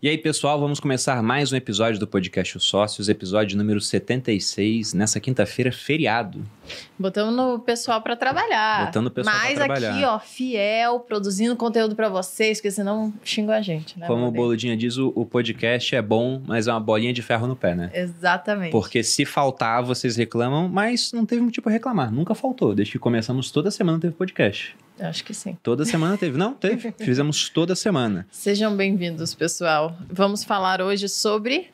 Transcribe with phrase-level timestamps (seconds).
[0.00, 4.94] E aí, pessoal, vamos começar mais um episódio do podcast Os Sócios, episódio número 76,
[4.94, 6.40] nessa quinta-feira, feriado.
[6.98, 8.86] Botamos no pessoal para trabalhar.
[8.86, 9.94] Botando o pessoal pra Mas trabalhar.
[9.94, 14.06] aqui, ó, fiel, produzindo conteúdo para vocês, porque senão xingam a gente, né?
[14.06, 14.30] Como o?
[14.30, 17.74] Boludinha diz, o, o podcast é bom, mas é uma bolinha de ferro no pé,
[17.74, 17.90] né?
[17.94, 18.72] Exatamente.
[18.72, 22.12] Porque se faltar, vocês reclamam, mas não teve motivo pra reclamar.
[22.12, 22.74] Nunca faltou.
[22.74, 24.76] Desde que começamos, toda semana teve podcast.
[25.00, 25.56] Acho que sim.
[25.62, 26.36] Toda semana teve.
[26.36, 26.92] Não, teve.
[26.98, 28.26] Fizemos toda semana.
[28.30, 29.96] Sejam bem-vindos, pessoal.
[30.10, 31.68] Vamos falar hoje sobre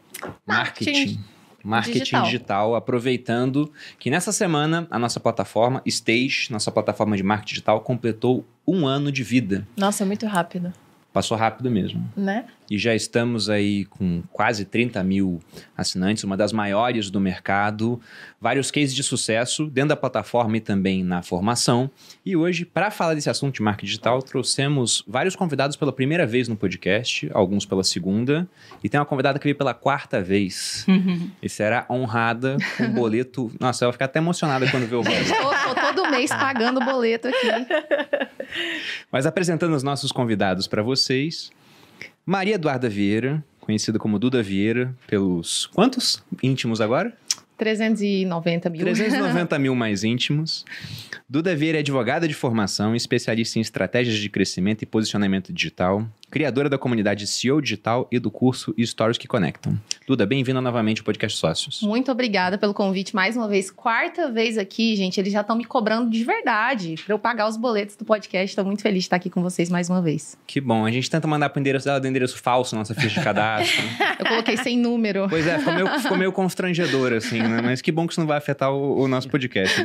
[0.47, 0.91] Marketing.
[0.93, 1.34] Marketing
[1.65, 2.23] Marketing digital.
[2.25, 2.75] digital.
[2.77, 8.87] aproveitando que nessa semana a nossa plataforma Stage, nossa plataforma de marketing digital, completou um
[8.87, 9.67] ano de vida.
[9.77, 10.73] Nossa, é muito rápido,
[11.13, 12.05] Passou rápido mesmo.
[12.17, 12.45] né?
[12.71, 15.41] E já estamos aí com quase 30 mil
[15.77, 18.01] assinantes, uma das maiores do mercado,
[18.41, 21.91] vários cases de sucesso dentro da plataforma e também na formação.
[22.25, 26.49] E hoje, para falar desse assunto de marketing digital, trouxemos vários convidados pela primeira vez
[26.49, 28.49] no podcast, alguns pela segunda,
[28.83, 30.87] e tem uma convidada que veio pela quarta vez.
[31.43, 33.53] e será honrada com o boleto.
[33.61, 35.31] Nossa, ela vai ficar até emocionada quando vê o boleto.
[35.31, 37.49] Tô todo mês pagando o boleto aqui.
[39.11, 41.51] Mas apresentando os nossos convidados para vocês,
[42.27, 47.15] Maria Eduarda Vieira, conhecida como Duda Vieira, pelos quantos íntimos agora?
[47.57, 48.81] 390 mil.
[48.81, 50.65] 390 mil mais íntimos.
[51.29, 56.69] Duda Vieira é advogada de formação, especialista em estratégias de crescimento e posicionamento digital, criadora
[56.69, 59.79] da comunidade CEO Digital e do curso Stories que Conectam.
[60.07, 61.81] Duda, bem-vinda novamente ao Podcast Sócios.
[61.81, 63.71] Muito obrigada pelo convite mais uma vez.
[63.71, 65.19] Quarta vez aqui, gente.
[65.21, 68.51] Eles já estão me cobrando de verdade para eu pagar os boletos do podcast.
[68.51, 70.37] Estou muito feliz de estar aqui com vocês mais uma vez.
[70.47, 73.25] Que bom, a gente tenta mandar pro endereço dela do endereço falso, nossa ficha de
[73.25, 73.85] cadastro.
[74.19, 75.29] Eu coloquei sem número.
[75.29, 77.61] Pois é, ficou meio, ficou meio constrangedor, assim, né?
[77.63, 79.81] Mas que bom que isso não vai afetar o, o nosso podcast.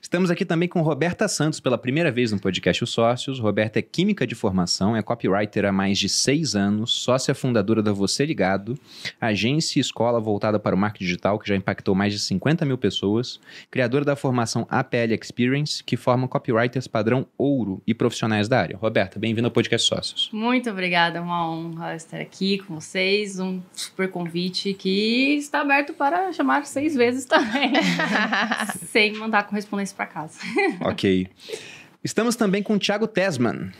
[0.00, 3.38] Estamos aqui também com Roberta Santos pela primeira vez no podcast Os Sócios.
[3.38, 7.92] Roberta é química de formação, é copywriter há mais de seis anos, sócia fundadora da
[7.92, 8.78] Você Ligado,
[9.20, 12.78] agência e escola voltada para o marketing digital, que já impactou mais de 50 mil
[12.78, 13.40] pessoas,
[13.70, 18.76] criadora da formação APL Experience, que forma copywriters padrão ouro e profissionais da área.
[18.76, 20.30] Roberta, bem-vinda ao podcast Sócios.
[20.32, 23.38] Muito obrigada, é uma honra estar aqui com vocês.
[23.38, 27.72] Um super convite que está aberto para chamar seis vezes também,
[28.90, 30.38] sem mandar correspondência para casa.
[30.80, 31.28] Ok.
[32.02, 33.70] Estamos também com o Thiago Tesman.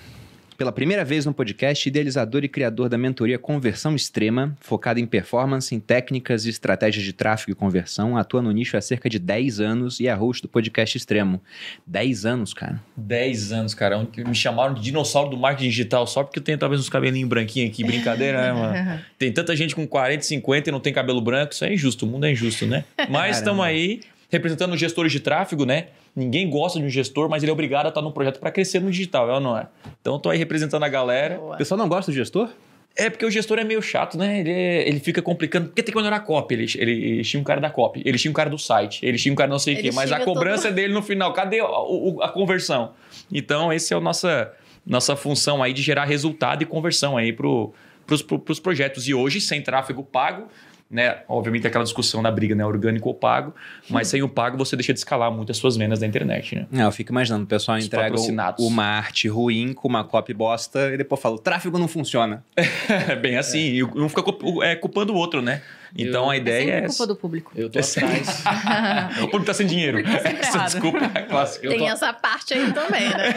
[0.60, 5.75] Pela primeira vez no podcast, idealizador e criador da mentoria Conversão Extrema, focada em performance,
[5.75, 9.59] em técnicas e estratégias de tráfego e conversão, atua no nicho há cerca de 10
[9.59, 11.41] anos e é host do podcast Extremo.
[11.87, 12.78] 10 anos, cara.
[12.94, 14.06] 10 anos, cara.
[14.12, 17.31] Que Me chamaram de dinossauro do marketing digital só porque eu tenho talvez uns cabelinhos
[17.31, 17.82] branquinhos aqui.
[17.82, 19.00] Brincadeira, né, mano?
[19.19, 21.54] Tem tanta gente com 40, 50 e não tem cabelo branco.
[21.54, 22.04] Isso é injusto.
[22.04, 22.84] O mundo é injusto, né?
[23.09, 25.87] Mas estamos aí representando gestores de tráfego, né?
[26.15, 28.81] Ninguém gosta de um gestor, mas ele é obrigado a estar num projeto para crescer
[28.81, 29.66] no digital, é ou não é?
[30.00, 31.38] Então, eu tô aí representando a galera.
[31.40, 32.48] O pessoal não gosta do gestor?
[32.96, 34.40] É porque o gestor é meio chato, né?
[34.40, 35.66] Ele, é- ele fica complicando.
[35.68, 36.54] Porque tem que melhorar a copy.
[36.54, 39.16] Ele, ele, ele tinha um cara da copy, ele tinha um cara do site, ele
[39.16, 39.90] tinha um cara não sei o quê.
[39.94, 41.32] Mas a cobrança é dele no final.
[41.32, 42.92] Cadê o- a conversão?
[43.32, 44.52] Então, esse é a nossa,
[44.84, 47.72] nossa função aí de gerar resultado e conversão aí pro,
[48.06, 49.06] pros, pro, pros projetos.
[49.06, 50.48] E hoje, sem tráfego pago,
[50.90, 51.18] né?
[51.28, 52.66] Obviamente aquela discussão da briga, né?
[52.66, 53.54] Orgânico ou pago.
[53.88, 56.66] Mas sem o pago, você deixa de escalar muito as suas vendas da internet, né?
[56.70, 58.16] Não, eu fico imaginando, o pessoal Os entrega
[58.58, 62.44] uma arte ruim com uma copy bosta e depois fala, o tráfego não funciona.
[62.56, 63.58] É bem assim.
[63.60, 64.22] E um fica
[64.62, 65.62] é, culpando o outro, né?
[65.96, 66.86] Então, Eu- a É ideia sempre é...
[66.86, 67.52] culpa do público.
[67.56, 68.44] Eu tô atrás.
[69.22, 69.98] O público tá sem dinheiro.
[70.00, 70.70] Essa errado.
[70.70, 71.66] desculpa é clássica.
[71.66, 73.34] Eu Tem tô, essa parte aí também, né?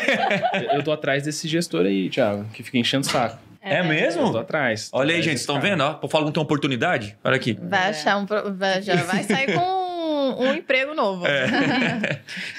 [0.73, 3.37] eu tô atrás desse gestor aí, Thiago, que fica enchendo o saco.
[3.63, 4.37] É Eu tô mesmo?
[4.37, 4.89] atrás.
[4.89, 5.81] tô Olha aí, atrás gente, desse estão vendo?
[5.81, 7.17] Ó, o Fala não tem oportunidade?
[7.23, 7.57] Olha aqui.
[7.61, 8.25] Vai achar um.
[8.25, 11.23] vai- já vai sair com um, um emprego novo.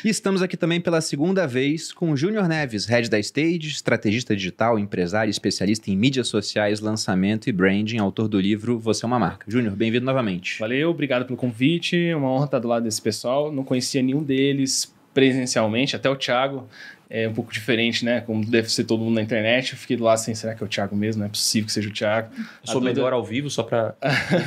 [0.05, 4.35] E estamos aqui também pela segunda vez com o Júnior Neves, head da Stage, estrategista
[4.35, 9.19] digital, empresário, especialista em mídias sociais, lançamento e branding, autor do livro Você é uma
[9.19, 9.45] Marca.
[9.51, 10.59] Júnior, bem-vindo novamente.
[10.59, 11.97] Valeu, obrigado pelo convite.
[11.97, 13.53] É Uma honra estar do lado desse pessoal.
[13.53, 16.69] Não conhecia nenhum deles presencialmente, até o Thiago.
[17.17, 18.21] É um pouco diferente, né?
[18.23, 19.71] Como deve ser todo mundo na internet.
[19.71, 21.21] Eu fiquei lado assim, será que é o Thiago mesmo?
[21.21, 22.29] Não é possível que seja o Thiago.
[22.37, 23.95] Eu sou Duda- melhor ao vivo, só pra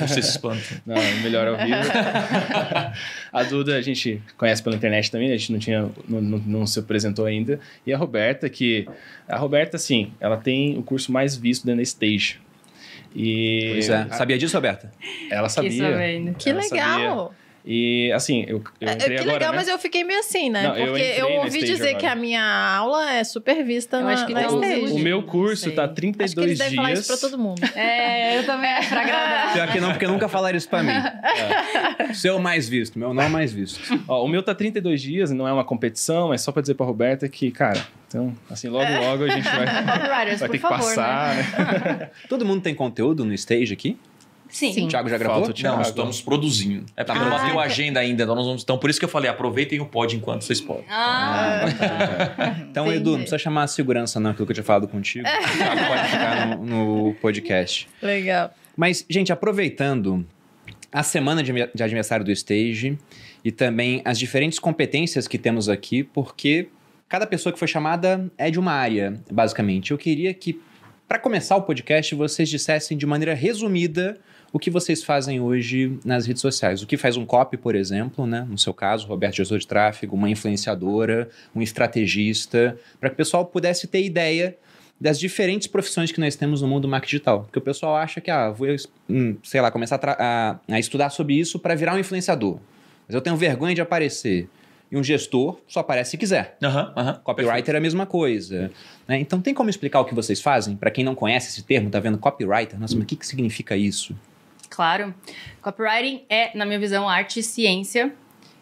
[0.02, 0.62] você se espanta.
[0.86, 1.78] Não, melhor ao vivo.
[3.32, 6.68] a Duda a gente conhece pela internet também, a gente não tinha, não, não, não
[6.68, 7.58] se apresentou ainda.
[7.86, 8.86] E a Roberta, que
[9.30, 12.38] a Roberta, assim, ela tem o curso mais visto dentro da Stage.
[13.16, 14.08] E Pois é.
[14.10, 14.92] Sabia disso, Roberta?
[15.32, 15.72] ela sabia.
[15.72, 16.34] sabendo.
[16.36, 17.34] Que Ela legal!
[17.66, 19.58] E assim, eu, eu É, entrei que agora, legal, né?
[19.58, 20.64] mas eu fiquei meio assim, né?
[20.64, 21.96] Não, eu Porque eu, na ouvi dizer agora.
[22.00, 22.42] que a minha
[22.78, 24.82] aula é super vista Eu na, acho que na tá o, stage.
[24.86, 27.00] usando o meu Não curso tá Acho que 32 eles devem falar dias.
[27.00, 27.62] isso pra todo mundo.
[27.76, 29.54] É, eu também acho pra agradar.
[29.54, 30.94] Pior que não, porque nunca falaram isso pra mim.
[32.14, 33.80] Seu mais visto, meu não é mais visto.
[34.08, 36.86] Ó, o meu tá 32 dias, não é uma competição, é só pra dizer pra
[36.86, 39.66] Roberta que, cara, então, assim, logo logo a gente vai,
[40.38, 40.86] vai ter que favor, né?
[40.96, 42.10] passar, né?
[42.30, 43.98] Todo mundo tem conteúdo no stage aqui?
[44.50, 44.74] Sim.
[44.74, 44.86] Sim.
[44.86, 45.38] O Thiago já gravou?
[45.38, 45.76] Falta o Thiago.
[45.78, 46.86] Não, estamos produzindo.
[46.96, 47.62] É porque Ah, não bateu tá.
[47.62, 48.64] a agenda ainda, então nós vamos.
[48.64, 50.86] Então, por isso que eu falei, aproveitem o pod enquanto vocês podem.
[50.90, 51.66] Ah,
[52.70, 52.98] Então, Entendi.
[53.02, 55.26] Edu, não precisa chamar a segurança, não, aquilo que eu tinha falado contigo.
[55.28, 56.66] O Thiago pode ficar no,
[57.08, 57.88] no podcast.
[58.02, 58.54] Legal.
[58.76, 60.26] Mas, gente, aproveitando
[60.92, 62.98] a semana de, de aniversário do Stage
[63.44, 66.70] e também as diferentes competências que temos aqui, porque
[67.10, 69.92] cada pessoa que foi chamada é de uma área, basicamente.
[69.92, 70.60] Eu queria que,
[71.08, 74.18] para começar o podcast, vocês dissessem de maneira resumida
[74.54, 76.82] o que vocês fazem hoje nas redes sociais.
[76.82, 78.46] O que faz um copy, por exemplo, né?
[78.50, 83.46] No seu caso, Roberto, gestor de tráfego, uma influenciadora, um estrategista, para que o pessoal
[83.46, 84.58] pudesse ter ideia
[85.00, 87.44] das diferentes profissões que nós temos no mundo marketing digital.
[87.44, 88.68] Porque o pessoal acha que, ah, vou,
[89.10, 92.58] hum, sei lá, começar a, a- a estudar sobre isso para virar um influenciador.
[93.08, 94.50] Mas eu tenho vergonha de aparecer.
[94.90, 96.58] E um gestor só aparece se quiser.
[96.64, 97.14] Aham, aham.
[97.24, 98.72] Copywriter é a mesma coisa.
[99.08, 99.20] né?
[99.20, 100.78] Então, tem como explicar o que vocês fazem?
[100.78, 102.80] Para quem não conhece esse termo, tá vendo copywriter?
[102.80, 104.16] Nossa, mas o que, que significa isso?
[104.70, 105.14] Claro.
[105.62, 108.14] Copywriting é, na minha visão, arte e ciência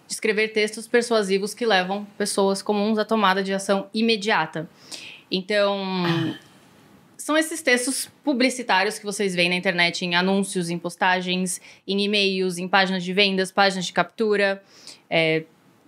[0.07, 4.69] de escrever textos persuasivos que levam pessoas comuns à tomada de ação imediata.
[5.31, 6.37] Então,
[7.17, 12.59] são esses textos publicitários que vocês veem na internet em anúncios, em postagens, em e-mails,
[12.59, 14.61] em páginas de vendas, páginas de captura.
[15.09, 15.43] É,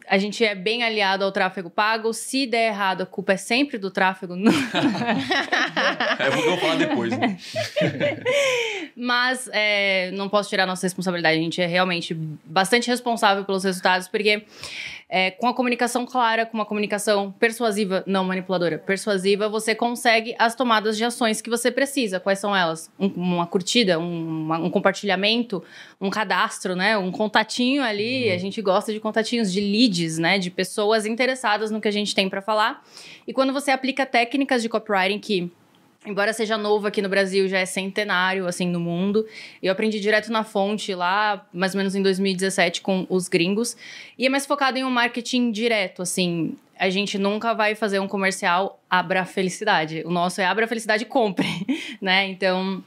[0.09, 2.13] a gente é bem aliado ao tráfego pago.
[2.13, 4.35] Se der errado, a culpa é sempre do tráfego.
[6.19, 7.15] É, eu vou falar depois.
[7.17, 7.37] Né?
[8.95, 11.37] Mas é, não posso tirar nossa responsabilidade.
[11.37, 12.13] A gente é realmente
[12.43, 14.43] bastante responsável pelos resultados, porque
[15.09, 20.53] é, com a comunicação clara, com uma comunicação persuasiva, não manipuladora, persuasiva, você consegue as
[20.53, 22.19] tomadas de ações que você precisa.
[22.19, 22.91] Quais são elas?
[22.99, 25.63] Um- uma curtida, um, uma- um compartilhamento,
[26.01, 26.97] um cadastro, né?
[26.97, 28.29] Um contatinho ali.
[28.31, 30.37] A gente gosta de contatinhos, de leads, né?
[30.37, 32.83] De pessoas interessadas no que a gente tem para falar.
[33.25, 35.51] E quando você aplica técnicas de copywriting que
[36.07, 39.27] Embora seja novo aqui no Brasil, já é centenário, assim, no mundo.
[39.61, 43.75] Eu aprendi direto na fonte lá, mais ou menos em 2017, com os gringos.
[44.17, 46.55] E é mais focado em um marketing direto, assim.
[46.79, 50.01] A gente nunca vai fazer um comercial abra felicidade.
[50.05, 51.47] O nosso é abra felicidade e compre,
[52.01, 52.25] né?
[52.27, 52.81] Então...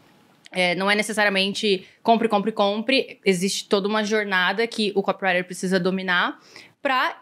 [0.50, 3.20] é, não é necessariamente compre, compre, compre.
[3.23, 6.40] Existe toda uma jornada que o copywriter precisa dominar
[6.81, 7.20] para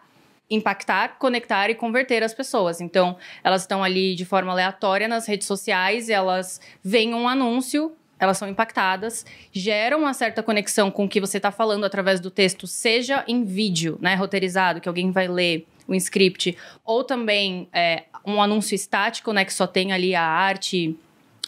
[0.50, 2.80] impactar, conectar e converter as pessoas.
[2.80, 8.36] Então, elas estão ali de forma aleatória nas redes sociais, elas veem um anúncio, elas
[8.36, 12.66] são impactadas, geram uma certa conexão com o que você está falando através do texto,
[12.66, 18.42] seja em vídeo, né, roteirizado, que alguém vai ler o script, ou também é, um
[18.42, 20.96] anúncio estático, né, que só tem ali a arte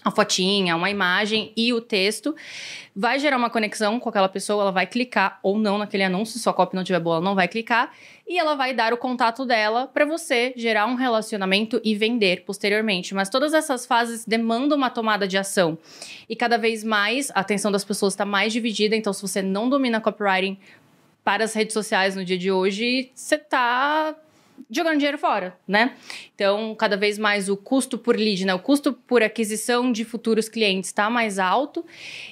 [0.04, 2.34] a fotinha, uma imagem e o texto,
[2.94, 6.48] vai gerar uma conexão com aquela pessoa, ela vai clicar ou não naquele anúncio, se
[6.48, 7.92] a copy não tiver boa, ela não vai clicar,
[8.26, 13.14] e ela vai dar o contato dela para você gerar um relacionamento e vender posteriormente.
[13.14, 15.76] Mas todas essas fases demandam uma tomada de ação.
[16.28, 19.68] E cada vez mais a atenção das pessoas está mais dividida, então se você não
[19.68, 20.56] domina copywriting
[21.22, 24.14] para as redes sociais no dia de hoje, você está
[24.70, 25.94] jogando dinheiro fora, né?
[26.34, 28.54] Então, cada vez mais o custo por lead, né?
[28.54, 31.84] O custo por aquisição de futuros clientes está mais alto.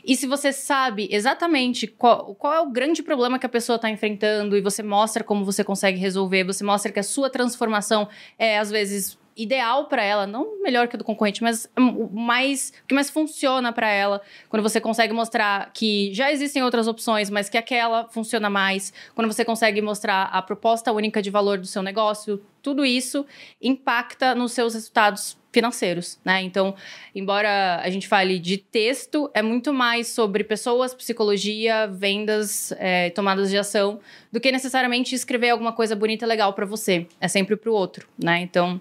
[0.05, 3.89] E se você sabe exatamente qual, qual é o grande problema que a pessoa está
[3.89, 8.09] enfrentando e você mostra como você consegue resolver, você mostra que a sua transformação
[8.39, 12.73] é, às vezes, ideal para ela, não melhor que a do concorrente, mas o mais
[12.87, 17.49] que mais funciona para ela, quando você consegue mostrar que já existem outras opções, mas
[17.49, 21.83] que aquela funciona mais, quando você consegue mostrar a proposta única de valor do seu
[21.83, 23.25] negócio, tudo isso
[23.63, 26.43] impacta nos seus resultados financeiros, né?
[26.43, 26.75] Então,
[27.15, 33.49] embora a gente fale de texto, é muito mais sobre pessoas, psicologia, vendas, é, tomadas
[33.49, 37.07] de ação, do que necessariamente escrever alguma coisa bonita e legal para você.
[37.21, 38.41] É sempre para o outro, né?
[38.41, 38.81] Então,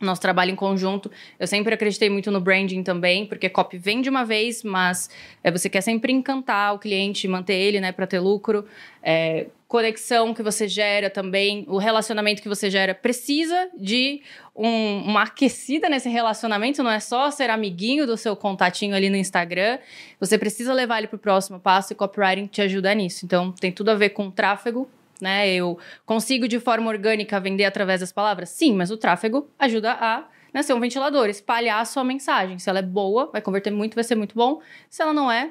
[0.00, 1.10] nosso trabalho em conjunto.
[1.38, 5.10] Eu sempre acreditei muito no branding também, porque copy vem de uma vez, mas
[5.42, 8.64] é, você quer sempre encantar o cliente, manter ele, né, para ter lucro.
[9.02, 14.22] É, conexão que você gera também, o relacionamento que você gera precisa de
[14.56, 19.16] um- uma aquecida nesse relacionamento, não é só ser amiguinho do seu contatinho ali no
[19.16, 19.78] Instagram.
[20.18, 23.26] Você precisa levar ele para o próximo passo e copywriting te ajuda nisso.
[23.26, 24.88] Então, tem tudo a ver com tráfego,
[25.20, 25.48] né?
[25.52, 28.50] Eu consigo de forma orgânica vender através das palavras?
[28.50, 32.58] Sim, mas o tráfego ajuda a né, ser um ventilador, espalhar a sua mensagem.
[32.58, 34.60] Se ela é boa, vai converter muito, vai ser muito bom.
[34.88, 35.50] Se ela não é,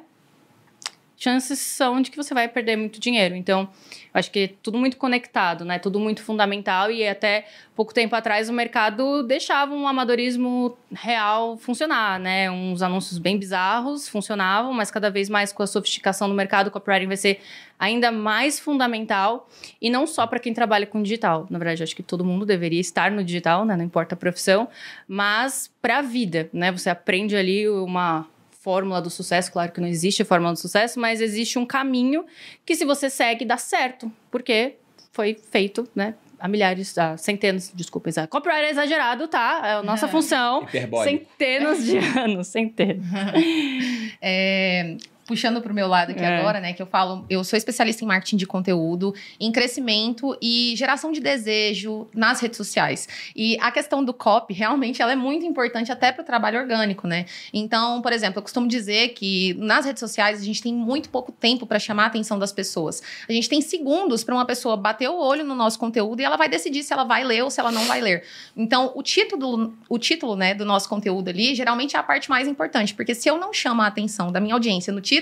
[1.18, 3.36] chances são de que você vai perder muito dinheiro.
[3.36, 3.68] Então,
[4.14, 5.80] acho que é tudo muito conectado, né?
[5.80, 12.20] Tudo muito fundamental e até pouco tempo atrás o mercado deixava um amadorismo real funcionar,
[12.20, 12.50] né?
[12.52, 16.72] Uns anúncios bem bizarros funcionavam, mas cada vez mais com a sofisticação do mercado, o
[16.72, 17.40] copywriting vai ser
[17.80, 19.50] ainda mais fundamental
[19.82, 21.48] e não só para quem trabalha com digital.
[21.50, 23.76] Na verdade, acho que todo mundo deveria estar no digital, né?
[23.76, 24.68] Não importa a profissão,
[25.08, 26.72] mas para a vida, né?
[26.72, 28.28] Você aprende ali uma
[28.68, 32.26] fórmula do sucesso, claro que não existe fórmula do sucesso, mas existe um caminho
[32.66, 34.74] que se você segue dá certo, porque
[35.14, 39.62] foi feito, né, há milhares, há centenas, desculpa, exa- copyright é exagerado, tá?
[39.64, 40.64] É a nossa função.
[40.64, 41.26] Hiperbólico.
[41.30, 43.06] Centenas de anos, centenas.
[44.22, 44.98] É,
[45.28, 46.40] puxando para o meu lado aqui É.
[46.40, 46.74] agora, né?
[46.74, 51.20] Que eu falo, eu sou especialista em marketing de conteúdo, em crescimento e geração de
[51.20, 53.08] desejo nas redes sociais.
[53.36, 57.08] E a questão do copy, realmente, ela é muito importante até para o trabalho orgânico,
[57.08, 57.26] né?
[57.54, 61.32] Então, por exemplo, eu costumo dizer que nas redes sociais a gente tem muito pouco
[61.32, 63.04] tempo para chamar a atenção das pessoas.
[63.28, 66.38] A gente tem segundos para uma pessoa bater o olho no nosso conteúdo e ela
[66.38, 68.24] vai decidir se ela vai ler ou se ela não vai ler.
[68.56, 72.48] Então, o título, o título, né, do nosso conteúdo ali, geralmente é a parte mais
[72.48, 75.17] importante, porque se eu não chamo a atenção da minha audiência no título,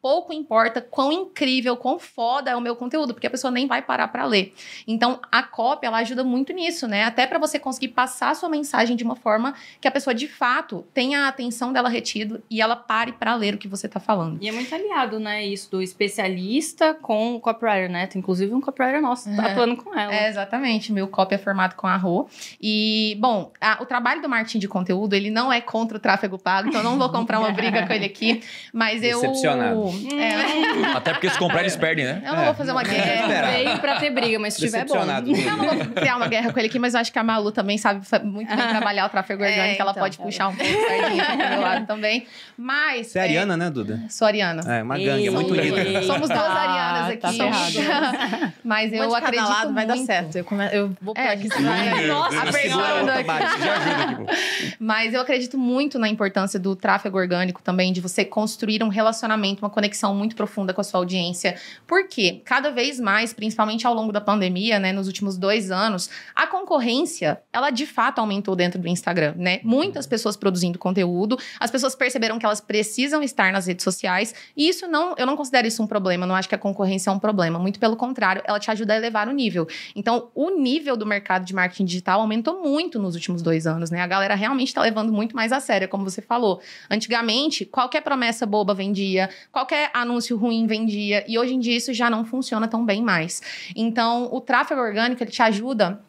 [0.00, 3.82] pouco importa quão incrível, quão foda é o meu conteúdo, porque a pessoa nem vai
[3.82, 4.54] parar para ler.
[4.86, 7.04] Então, a cópia, ela ajuda muito nisso, né?
[7.04, 10.26] Até para você conseguir passar a sua mensagem de uma forma que a pessoa de
[10.28, 14.00] fato tenha a atenção dela retido e ela pare para ler o que você tá
[14.00, 14.38] falando.
[14.40, 18.06] E é muito aliado, né, isso do especialista com o copywriter, né?
[18.06, 19.52] Tem inclusive um copywriter nosso tá É.
[19.52, 20.12] atuando com ela.
[20.14, 20.92] É, exatamente.
[20.92, 22.28] Meu copy é formado com a Rô.
[22.60, 26.38] E, bom, a- o trabalho do marketing de conteúdo, ele não é contra o tráfego
[26.38, 28.42] pago, então eu não vou comprar uma briga com ele aqui.
[28.72, 29.20] Mas eu.
[29.30, 29.90] Decepcionado.
[30.18, 32.22] É, Até porque se comprar, eles perdem, né?
[32.24, 32.44] eu não É.
[32.46, 33.20] vou fazer uma guerra.
[33.22, 33.50] Esperar.
[33.52, 34.94] Veio pra ter briga, mas se tiver bom.
[34.94, 35.30] Decepcionado.
[35.30, 37.52] Eu não vou criar uma guerra com ele aqui, mas eu acho que a Malu
[37.52, 39.82] também sabe muito bem trabalhar o tráfego É, orgânico.
[39.82, 40.02] ela então.
[40.02, 42.26] pode puxar um pouco pro meu lado também.
[42.56, 43.08] Mas.
[43.08, 44.00] Você é ariana, né, Duda?
[44.08, 44.62] Sou ariana.
[44.72, 45.80] É, uma gangue, é muito unida.
[45.82, 47.16] ei, Somos duas tá, arianas aqui.
[47.20, 48.52] Tá ferrado.
[48.64, 50.36] Mas Uma eu acredito lado vai dar certo.
[50.36, 50.68] Eu, come...
[50.72, 51.48] eu vou É, aqui.
[51.48, 53.30] você vai- Nossa, apertando aqui.
[53.30, 54.74] aqui.
[54.78, 59.19] Mas eu acredito muito na importância do tráfego orgânico também, de você construir um relacionamento,
[59.26, 61.56] uma conexão muito profunda com a sua audiência.
[61.86, 66.46] Porque cada vez mais, principalmente ao longo da pandemia, né, nos últimos dois anos, a
[66.46, 69.60] concorrência, ela de fato aumentou dentro do Instagram, né?
[69.62, 74.68] Muitas pessoas produzindo conteúdo, as pessoas perceberam que elas precisam estar nas redes sociais, e
[74.68, 77.18] isso não, eu não considero isso um problema, não acho que a concorrência é um
[77.18, 79.66] problema, muito pelo contrário, ela te ajuda a elevar o nível.
[79.94, 84.00] Então, o nível do mercado de marketing digital aumentou muito nos últimos dois anos, né?
[84.00, 86.60] A galera realmente está levando muito mais a sério, como você falou.
[86.90, 89.09] Antigamente, qualquer promessa boba vendia,
[89.50, 93.42] qualquer anúncio ruim vendia, e hoje em dia isso já não funciona tão bem mais.
[93.74, 96.00] Então, o tráfego orgânico ele te ajuda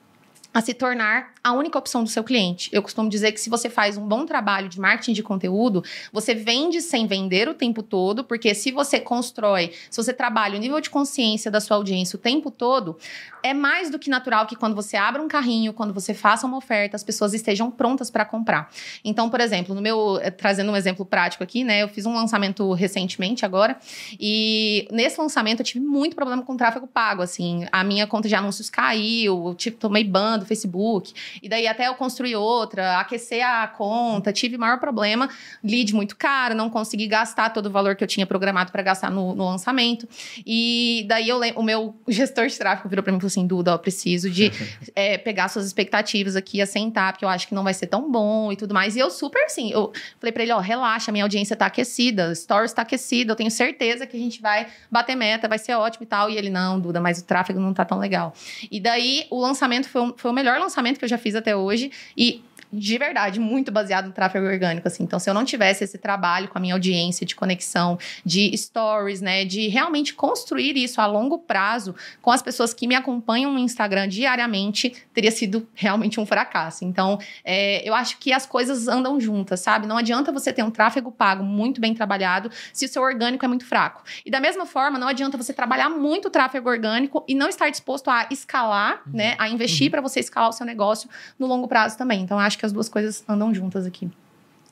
[0.53, 2.69] a se tornar a única opção do seu cliente.
[2.73, 6.35] Eu costumo dizer que se você faz um bom trabalho de marketing de conteúdo, você
[6.35, 10.79] vende sem vender o tempo todo, porque se você constrói, se você trabalha o nível
[10.81, 12.97] de consciência da sua audiência o tempo todo,
[13.41, 16.57] é mais do que natural que quando você abra um carrinho, quando você faça uma
[16.57, 18.69] oferta, as pessoas estejam prontas para comprar.
[19.03, 21.81] Então, por exemplo, no meu eh, trazendo um exemplo prático aqui, né?
[21.81, 23.77] Eu fiz um lançamento recentemente agora
[24.19, 28.35] e nesse lançamento eu tive muito problema com tráfego pago, assim, a minha conta de
[28.35, 33.45] anúncios caiu, eu tipo tomei ban do Facebook, e daí até eu construir outra, aquecer
[33.45, 35.29] a conta, tive maior problema,
[35.63, 39.09] lead muito caro, não consegui gastar todo o valor que eu tinha programado para gastar
[39.09, 40.07] no, no lançamento.
[40.45, 43.71] E daí eu o meu gestor de tráfego virou para mim e falou assim: Duda,
[43.71, 44.51] eu preciso de
[44.95, 48.51] é, pegar suas expectativas aqui, assentar, porque eu acho que não vai ser tão bom
[48.51, 48.95] e tudo mais.
[48.95, 52.73] E eu super assim, eu falei para ele: ó, relaxa, minha audiência tá aquecida, stories
[52.73, 56.07] tá aquecida, eu tenho certeza que a gente vai bater meta, vai ser ótimo e
[56.07, 56.29] tal.
[56.29, 58.33] E ele: não, Duda, mas o tráfego não tá tão legal.
[58.71, 61.55] E daí o lançamento foi, um- foi o melhor lançamento que eu já fiz até
[61.55, 61.91] hoje.
[62.17, 65.03] E de verdade, muito baseado no tráfego orgânico, assim.
[65.03, 69.21] Então, se eu não tivesse esse trabalho com a minha audiência de conexão, de stories,
[69.21, 73.59] né, de realmente construir isso a longo prazo com as pessoas que me acompanham no
[73.59, 76.85] Instagram diariamente, teria sido realmente um fracasso.
[76.85, 79.85] Então, é, eu acho que as coisas andam juntas, sabe?
[79.85, 83.47] Não adianta você ter um tráfego pago muito bem trabalhado se o seu orgânico é
[83.47, 84.03] muito fraco.
[84.25, 87.69] E da mesma forma, não adianta você trabalhar muito o tráfego orgânico e não estar
[87.69, 91.97] disposto a escalar, né, a investir para você escalar o seu negócio no longo prazo
[91.97, 92.21] também.
[92.21, 94.07] Então, eu acho que as duas coisas andam juntas aqui.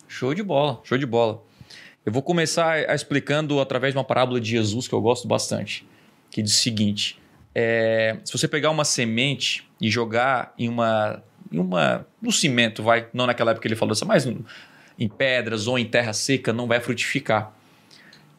[0.07, 1.41] Show de bola, show de bola.
[2.05, 5.87] Eu vou começar a- explicando através de uma parábola de Jesus que eu gosto bastante,
[6.29, 7.19] que diz o seguinte:
[7.53, 13.07] é, se você pegar uma semente e jogar em uma, em uma, no cimento, vai,
[13.11, 14.27] não naquela época ele falou isso, mas
[14.97, 17.51] em pedras ou em terra seca, não vai frutificar.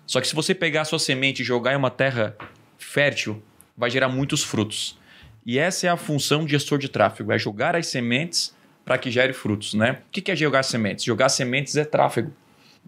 [0.06, 2.36] Só que se você pegar a sua semente e jogar em uma terra
[2.78, 3.42] fértil,
[3.76, 4.96] vai gerar muitos frutos.
[5.44, 8.54] E essa é a função de gestor de tráfego, é jogar as sementes
[8.90, 9.98] para que gere frutos, né?
[10.08, 11.04] O que é jogar sementes?
[11.04, 12.32] Jogar sementes é tráfego.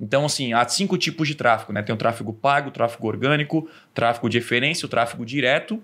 [0.01, 1.81] Então, assim, há cinco tipos de tráfego, né?
[1.81, 5.81] Tem o tráfego pago, o tráfego orgânico, tráfego de referência, o tráfego direto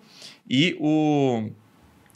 [0.50, 1.50] e o,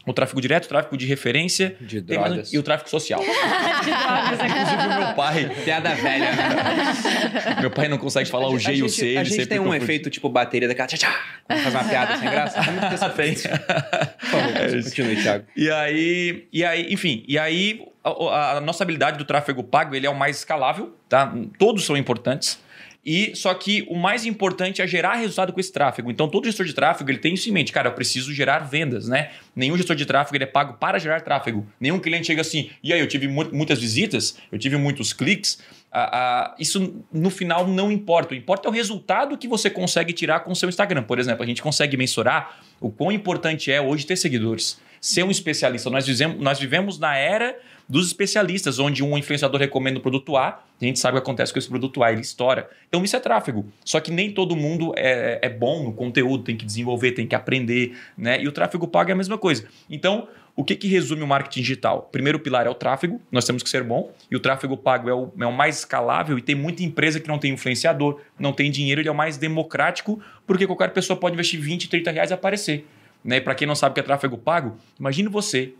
[0.05, 2.53] o tráfego direto, o tráfego de referência De tem drogas.
[2.53, 3.23] e o tráfego social.
[3.23, 7.61] Inclusive, o meu pai, Piada velha, né?
[7.63, 9.05] meu pai não consegue falar o G e o C.
[9.05, 9.85] A ele gente sempre tem um confunde.
[9.85, 11.25] efeito tipo bateria daquela tchá tchá.
[11.47, 12.61] Faz uma piada sem graça.
[13.15, 13.35] Tem.
[13.35, 15.45] Por favor, continue, Thiago.
[15.57, 20.07] E aí, e aí, enfim, e aí a, a- nossa habilidade do tráfego pago ele
[20.07, 21.33] é o mais escalável, tá?
[21.59, 22.61] Todos são importantes.
[23.05, 26.09] E só que o mais importante é gerar resultado com esse tráfego.
[26.09, 27.73] Então, todo gestor de tráfego ele tem isso em mente.
[27.73, 29.31] Cara, eu preciso gerar vendas, né?
[29.57, 31.67] Nenhum gestor de tráfego ele é pago para gerar tráfego.
[31.81, 35.59] Nenhum cliente chega assim, e aí, eu tive mu- muitas visitas, eu tive muitos cliques.
[35.91, 36.11] Ah,
[36.53, 38.35] ah, isso no final não importa.
[38.35, 41.03] O importa é o resultado que você consegue tirar com o seu Instagram.
[41.03, 44.81] Por exemplo, a gente consegue mensurar o quão importante é hoje ter seguidores.
[45.01, 45.91] Ser um especialista.
[45.91, 47.59] Nós vivemos, nós vivemos na era
[47.93, 51.53] dos especialistas, onde um influenciador recomenda o produto A, a gente sabe o que acontece
[51.53, 52.71] com esse produto A, ele estoura.
[52.89, 53.67] Então isso é tráfego.
[53.85, 57.35] Só que nem todo mundo é, é bom no conteúdo, tem que desenvolver, tem que
[57.35, 58.43] aprender, né?
[58.43, 59.67] E o tráfego pago é a mesma coisa.
[59.91, 62.09] Então, o que, que resume o marketing digital?
[62.11, 65.15] Primeiro pilar é o tráfego, nós temos que ser bom, e o tráfego pago é
[65.15, 68.71] o, é o mais escalável, e tem muita empresa que não tem influenciador, não tem
[68.71, 72.35] dinheiro, ele é o mais democrático, porque qualquer pessoa pode investir 20, 30 reais e
[72.35, 72.87] aparecer.
[73.23, 73.39] Né?
[73.39, 75.75] Para quem não sabe o que é tráfego pago, imagine você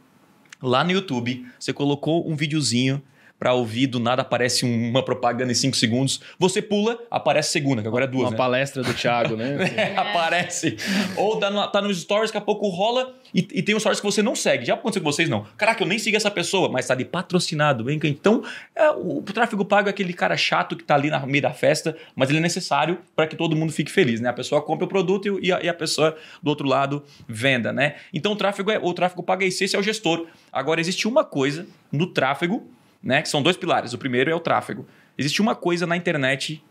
[0.63, 3.03] lá no YouTube, você colocou um videozinho
[3.43, 7.83] para ouvir, do nada aparece um- uma propaganda em 5 segundos, você pula, aparece segunda,
[7.83, 8.37] que agora é duas, Uma né?
[8.37, 9.57] palestra do Thiago, né?
[9.77, 10.77] É, aparece.
[11.17, 13.99] Ou tá, no, tá nos stories, daqui a pouco rola e, e tem uns stories
[13.99, 14.65] que você não segue.
[14.65, 15.45] Já aconteceu com vocês, não?
[15.57, 17.83] Caraca, eu nem sigo essa pessoa, mas tá ali patrocinado.
[17.83, 18.45] Bem, então,
[18.77, 21.53] é, o, o tráfego pago é aquele cara chato que tá ali no meio da
[21.53, 24.29] festa, mas ele é necessário para que todo mundo fique feliz, né?
[24.29, 27.73] A pessoa compra o produto e, e a, e a pessoa do outro lado venda,
[27.73, 27.97] né?
[28.15, 30.27] Então, o tráfego, é, o tráfego pago é isso, esse é o gestor.
[30.53, 32.71] Agora, existe uma coisa no tráfego,
[33.03, 33.23] né?
[33.23, 33.93] Que são dois pilares.
[33.93, 34.87] O primeiro é o tráfego.
[35.17, 36.63] Existe uma coisa na internet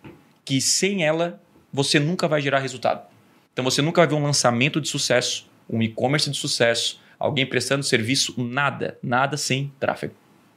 [0.45, 3.05] que sem ela você nunca vai gerar resultado.
[3.53, 7.83] Então você nunca vai ver um lançamento de sucesso, um e-commerce de sucesso, alguém prestando
[7.83, 10.13] serviço, nada, nada sem tráfego.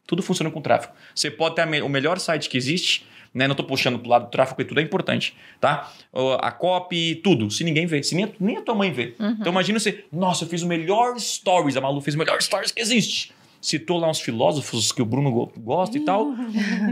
[0.07, 0.93] Tudo funciona com tráfego.
[1.15, 3.47] Você pode ter o melhor site que existe, né?
[3.49, 5.93] Não estou puxando para o lado do tráfego, porque tudo é importante, tá?
[6.41, 7.51] A copy, tudo.
[7.51, 9.15] Se ninguém vê, se nem, nem a tua mãe vê.
[9.41, 12.71] Então imagina você, nossa, eu fiz o melhor stories, a Malu fez o melhor stories
[12.71, 13.33] que existe.
[13.65, 16.35] Citou lá uns filósofos que o Bruno go- gosta e tal.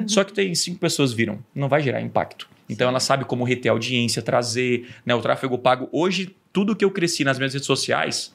[0.07, 1.39] Só que tem cinco pessoas viram.
[1.55, 2.49] Não vai gerar impacto.
[2.67, 5.87] Então ela sabe como reter audiência, trazer né, o tráfego pago.
[5.93, 8.35] Hoje, tudo que eu cresci nas minhas redes sociais,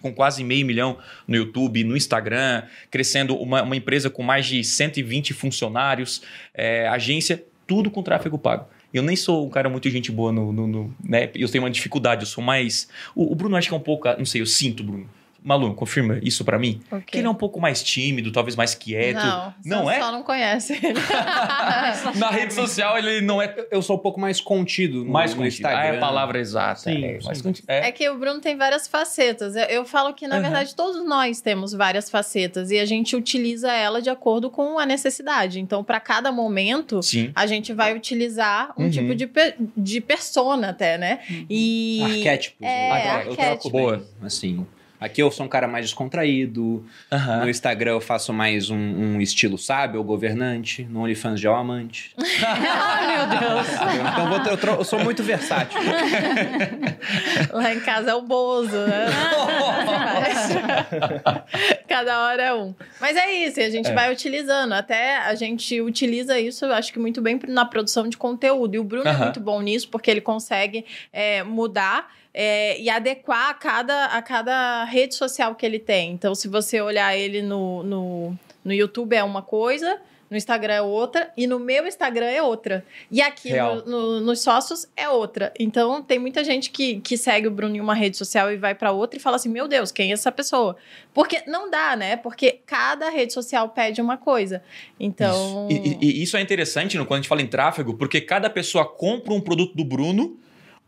[0.00, 4.64] com quase meio milhão no YouTube, no Instagram, crescendo uma, uma empresa com mais de
[4.64, 6.22] 120 funcionários,
[6.54, 8.66] é, agência, tudo com tráfego pago.
[8.94, 10.50] Eu nem sou um cara muito gente boa no.
[10.50, 11.28] no- no- né?
[11.34, 12.88] Eu tenho uma dificuldade, eu sou mais.
[13.14, 14.08] O, o Bruno acho que é um pouco.
[14.16, 15.06] Não sei, eu sinto, Bruno.
[15.42, 16.80] Malu, confirma isso pra mim?
[16.90, 17.04] Ok.
[17.06, 19.16] Que ele é um pouco mais tímido, talvez mais quieto.
[19.16, 19.98] Não, Não só, é?
[20.00, 20.98] só não conhece ele.
[22.18, 25.38] Na rede social ele não é Eu sou um pouco mais contido no, mais no
[25.42, 25.52] contido.
[25.54, 25.78] Instagram.
[25.80, 26.80] Ah, é a palavra exata.
[26.80, 27.44] Sim, é, mais sim.
[27.44, 27.64] contido.
[27.68, 27.88] É.
[27.88, 29.54] É que o Bruno tem várias facetas.
[29.56, 30.42] Eu, eu falo que, na Aham.
[30.42, 34.84] verdade, todos nós temos várias facetas e a gente utiliza ela de acordo com a
[34.86, 35.60] necessidade.
[35.60, 37.30] Então, para cada momento, Sim.
[37.34, 38.90] a gente vai utilizar um Uhum.
[38.90, 41.20] tipo de, pe- de persona até, né?
[41.48, 42.58] E Arquétipos.
[42.66, 42.88] É,
[43.22, 43.70] troco arquétipos.
[43.72, 44.06] Boa.
[44.22, 44.66] Assim,
[45.00, 46.84] aqui eu sou um cara mais descontraído.
[47.10, 47.44] Aham.
[47.44, 50.84] No Instagram eu faço mais um, um estilo sábio governante.
[50.90, 52.12] No OnlyFans já é o amante.
[52.46, 53.66] Ai, meu Deus.
[54.12, 55.78] Então vou ter- eu, tro- eu sou muito versátil.
[57.52, 59.06] Lá em casa é o Bozo, né?
[61.88, 62.74] Cada hora é um.
[63.00, 63.94] Mas é isso, e a gente É.
[63.94, 64.72] vai utilizando.
[64.72, 68.74] Até a gente utiliza isso, eu acho que muito bem na produção de conteúdo.
[68.74, 69.24] E o Bruno é Aham.
[69.24, 72.12] muito bom nisso, porque ele consegue é, mudar.
[72.40, 76.12] É, e adequar a cada, a cada rede social que ele tem.
[76.12, 80.82] Então, se você olhar ele no, no, no YouTube é uma coisa, no Instagram é
[80.82, 82.84] outra, e no meu Instagram é outra.
[83.10, 83.48] E aqui
[83.86, 85.52] no- no- nos sócios é outra.
[85.58, 88.72] Então, tem muita gente que, que segue o Bruno em uma rede social e vai
[88.74, 90.76] pra outra e fala assim: meu Deus, quem é essa pessoa?
[91.14, 92.14] Porque não dá, né?
[92.16, 94.62] Porque cada rede social pede uma coisa.
[95.00, 95.66] Então.
[95.70, 95.82] Isso.
[95.82, 98.50] E, e- e isso é interessante no- quando a gente fala em tráfego, porque cada
[98.50, 100.38] pessoa compra um produto do Bruno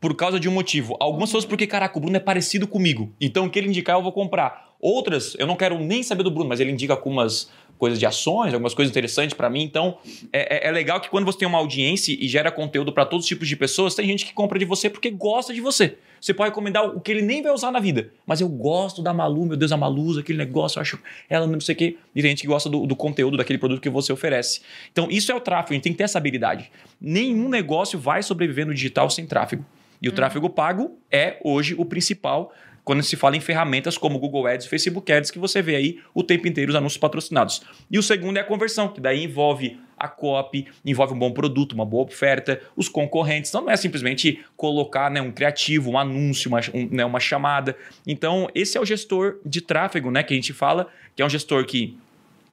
[0.00, 0.96] por causa de um motivo.
[0.98, 3.12] Algumas pessoas porque, caraca, o Bruno é parecido comigo.
[3.20, 4.70] Então, o que ele indicar, eu vou comprar.
[4.80, 8.52] Outras, eu não quero nem saber do Bruno, mas ele indica algumas coisas de ações,
[8.52, 9.62] algumas coisas interessantes pra mim.
[9.62, 9.98] Então,
[10.32, 13.24] é, é- é legal que quando você tem uma audiência e gera conteúdo pra todos
[13.24, 15.96] os tipos de pessoas, tem gente que compra de você porque gosta de você.
[16.18, 18.10] Você pode recomendar o que ele nem vai usar na vida.
[18.26, 21.46] Mas eu gosto da Malu, meu Deus, a Malu usa aquele negócio, eu acho ela
[21.46, 21.96] não sei o quê.
[22.14, 24.60] E tem gente que gosta do, do conteúdo daquele produto que você oferece.
[24.92, 26.70] Então, isso é o tráfego, a gente tem que ter essa habilidade.
[27.00, 29.64] Nenhum negócio vai sobreviver no digital sem tráfego.
[30.00, 32.52] E o tráfego pago é hoje o principal
[32.84, 36.00] quando se fala em ferramentas como Google Ads e Facebook Ads, que você vê aí
[36.14, 37.62] o tempo inteiro os anúncios patrocinados.
[37.90, 41.72] E o segundo é a conversão, que daí envolve a copy, envolve um bom produto,
[41.72, 43.50] uma boa oferta, os concorrentes.
[43.50, 47.76] Então não é simplesmente colocar né, um criativo, um anúncio, uma, um, né, uma chamada.
[48.06, 50.22] Então, esse é o gestor de tráfego, né?
[50.22, 51.98] Que a gente fala, que é um gestor que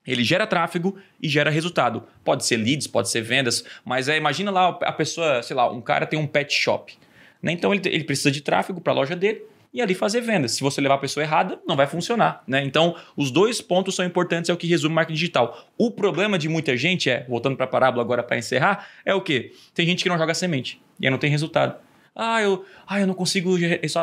[0.06, 2.04] ele gera tráfego e gera resultado.
[2.24, 5.82] Pode ser leads, pode ser vendas, mas é, imagina lá a pessoa, sei lá, um
[5.82, 6.98] cara tem um pet shop.
[7.42, 7.52] Né?
[7.52, 9.42] Então ele, ele precisa de tráfego para a loja dele
[9.74, 10.54] e ali fazer vendas.
[10.54, 12.44] Se você levar a pessoa errada, não vai funcionar.
[12.48, 12.64] Né?
[12.64, 15.68] Então, os dois pontos são importantes, é o que resume marketing digital.
[15.78, 19.22] O problema de muita gente é, voltando para a parábola agora para encerrar, é o
[19.22, 19.54] quê?
[19.74, 21.76] Tem gente que não joga semente e aí não tem resultado.
[22.20, 23.56] Ah, eu, ah, eu não consigo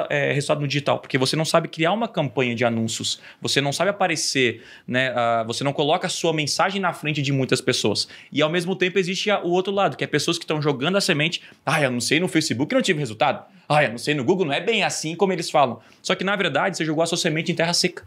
[0.09, 3.73] é, resultado no digital, porque você não sabe criar uma campanha de anúncios, você não
[3.73, 5.11] sabe aparecer, né?
[5.11, 8.07] Uh, você não coloca a sua mensagem na frente de muitas pessoas.
[8.31, 11.01] E ao mesmo tempo existe o outro lado, que é pessoas que estão jogando a
[11.01, 11.43] semente.
[11.67, 13.45] Ah, eu anunciei no Facebook e não tive resultado.
[13.69, 15.81] Ah, eu anunciei no Google, não é bem assim como eles falam.
[16.01, 18.05] Só que na verdade você jogou a sua semente em terra seca.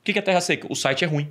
[0.00, 0.66] O que é terra seca?
[0.70, 1.28] O site é ruim,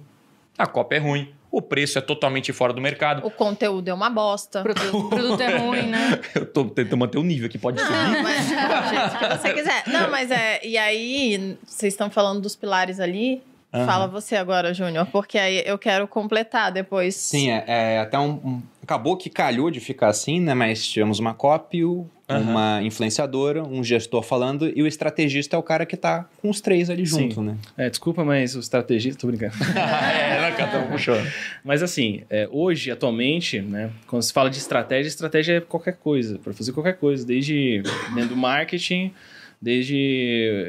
[0.55, 3.27] a cópia é ruim, o preço é totalmente fora do mercado.
[3.27, 4.61] O conteúdo é uma bosta.
[4.61, 6.19] O produto, o produto é ruim, né?
[6.33, 8.23] Eu tô tentando manter o nível que pode não, subir.
[8.23, 9.83] Mas, gente, que você quiser.
[9.87, 10.65] Não, mas é.
[10.65, 13.43] E aí, vocês estão falando dos pilares ali.
[13.73, 13.85] Uhum.
[13.85, 17.15] Fala você agora, Júnior, porque aí eu quero completar depois.
[17.15, 20.53] Sim, é, é até um, um, Acabou que calhou de ficar assim, né?
[20.53, 22.05] Mas tivemos uma copy, uhum.
[22.27, 26.59] uma influenciadora, um gestor falando, e o estrategista é o cara que tá com os
[26.59, 27.43] três ali junto, Sim.
[27.43, 27.57] né?
[27.77, 29.21] É, desculpa, mas o estrategista.
[29.21, 29.53] Tô brincando.
[29.77, 31.25] é, não, cara, puxando.
[31.63, 33.89] Mas assim, é, hoje, atualmente, né?
[34.07, 38.29] Quando se fala de estratégia, estratégia é qualquer coisa, para fazer qualquer coisa, desde dentro
[38.29, 39.13] do marketing
[39.61, 39.95] Desde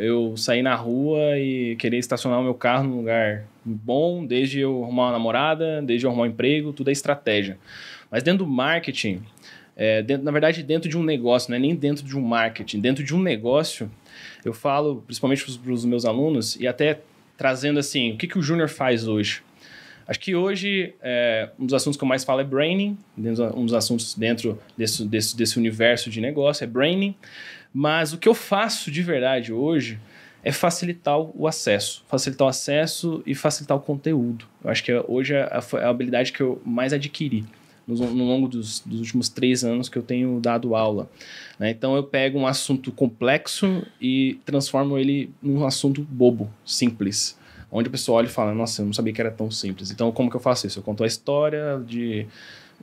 [0.00, 4.82] eu sair na rua e querer estacionar o meu carro num lugar bom, desde eu
[4.84, 7.56] arrumar uma namorada, desde eu arrumar um emprego, tudo é estratégia.
[8.10, 9.22] Mas dentro do marketing,
[9.74, 12.80] é, dentro, na verdade, dentro de um negócio, não é nem dentro de um marketing,
[12.80, 13.90] dentro de um negócio,
[14.44, 17.00] eu falo, principalmente para os meus alunos, e até
[17.38, 19.42] trazendo assim, o que, que o Júnior faz hoje?
[20.06, 23.72] Acho que hoje, é, um dos assuntos que eu mais falo é branding, um dos
[23.72, 27.14] assuntos dentro desse, desse, desse universo de negócio é branding.
[27.72, 29.98] Mas o que eu faço de verdade hoje
[30.44, 32.04] é facilitar o acesso.
[32.08, 34.46] Facilitar o acesso e facilitar o conteúdo.
[34.62, 37.44] Eu acho que hoje é a, é a habilidade que eu mais adquiri
[37.86, 41.08] no, no longo dos, dos, últimos três anos que eu tenho dado aula.
[41.58, 41.70] Né?
[41.70, 47.38] Então eu pego um assunto complexo e transformo ele num assunto bobo, simples.
[47.70, 49.90] Onde a pessoa olha e fala, nossa, eu não sabia que era tão simples.
[49.90, 50.78] Então como que eu faço isso?
[50.78, 52.26] Eu conto a história de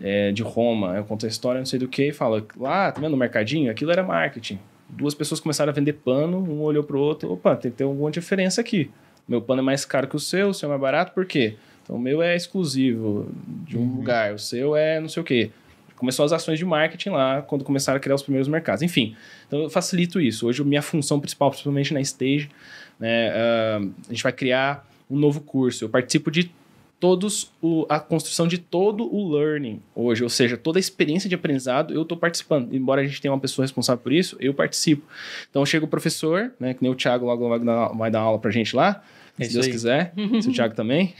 [0.01, 3.01] é, de Roma, eu conto a história não sei do que e falo, lá, tá
[3.01, 3.69] vendo o mercadinho?
[3.69, 4.57] Aquilo era marketing
[4.89, 7.83] duas pessoas começaram a vender pano, um olhou para o outro, opa, tem que ter
[7.83, 8.89] alguma diferença aqui.
[9.27, 11.55] Meu pano é mais caro que o seu, o seu é mais barato, por quê?
[11.83, 13.29] Então o meu é exclusivo
[13.65, 13.95] de um uhum.
[13.97, 15.51] lugar, o seu é não sei o quê.
[15.95, 18.81] Começou as ações de marketing lá, quando começaram a criar os primeiros mercados.
[18.81, 20.47] Enfim, então eu facilito isso.
[20.47, 22.49] Hoje, minha função principal, principalmente na Stage,
[22.97, 25.83] né, uh, a gente vai criar um novo curso.
[25.83, 26.51] Eu participo de
[26.99, 31.35] todos o, a construção de todo o learning hoje, ou seja, toda a experiência de
[31.35, 32.73] aprendizado eu estou participando.
[32.73, 35.03] Embora a gente tenha uma pessoa responsável por isso, eu participo.
[35.49, 38.39] Então chega o professor, né, que nem o Thiago logo vai dar, vai dar aula
[38.39, 39.03] para a gente lá,
[39.39, 39.71] é se Deus aí.
[39.71, 41.13] quiser, se o Thiago também,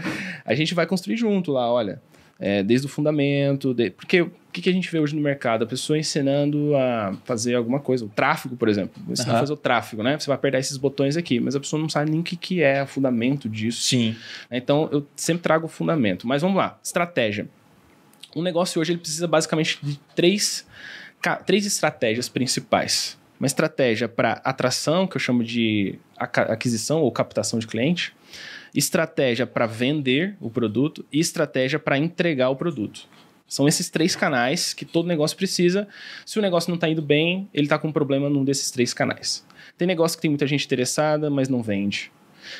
[0.44, 2.00] a gente vai construir junto lá, olha,
[2.38, 5.64] é, desde o fundamento, de, porque que, que, a gente vê hoje no mercado?
[5.64, 9.02] A pessoa ensinando a fazer alguma coisa, o tráfego, por exemplo.
[9.06, 9.36] Ensinar uhum.
[9.36, 10.18] a fazer o tráfego, né?
[10.18, 12.62] Você vai apertar esses botões aqui, mas a pessoa não sabe nem o que, que
[12.62, 13.82] é o fundamento disso.
[13.82, 14.16] Sim.
[14.50, 16.26] Então, eu sempre trago o fundamento.
[16.26, 17.46] Mas vamos lá, estratégia.
[18.34, 20.66] Um negócio hoje ele precisa basicamente de três,
[21.44, 23.18] três estratégias principais.
[23.38, 28.14] Uma estratégia para atração, que eu chamo de aquisição ou captação de cliente
[28.74, 33.08] estratégia para vender o produto e estratégia para entregar o produto.
[33.48, 35.86] São esses três canais que todo negócio precisa.
[36.24, 38.92] Se o negócio não está indo bem, ele está com um problema num desses três
[38.92, 39.46] canais.
[39.78, 42.10] Tem negócio que tem muita gente interessada, mas não vende.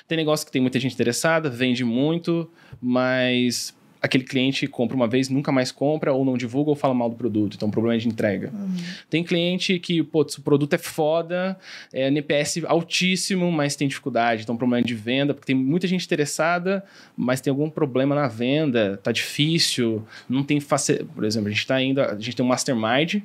[0.07, 5.29] Tem negócio que tem muita gente interessada, vende muito, mas aquele cliente compra uma vez,
[5.29, 7.55] nunca mais compra, ou não divulga, ou fala mal do produto.
[7.55, 8.53] Então, problema é de entrega.
[8.53, 8.77] Uhum.
[9.09, 11.59] Tem cliente que, putz, o produto é foda,
[11.93, 14.43] é NPS altíssimo, mas tem dificuldade.
[14.43, 16.85] Então, problema de venda, porque tem muita gente interessada,
[17.17, 21.05] mas tem algum problema na venda, tá difícil, não tem face...
[21.15, 23.23] Por exemplo, a gente está indo, a gente tem um mastermind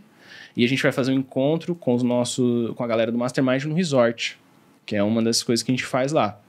[0.55, 3.63] e a gente vai fazer um encontro com os nossos, com a galera do mastermind
[3.63, 4.37] no resort,
[4.85, 6.39] que é uma das coisas que a gente faz lá.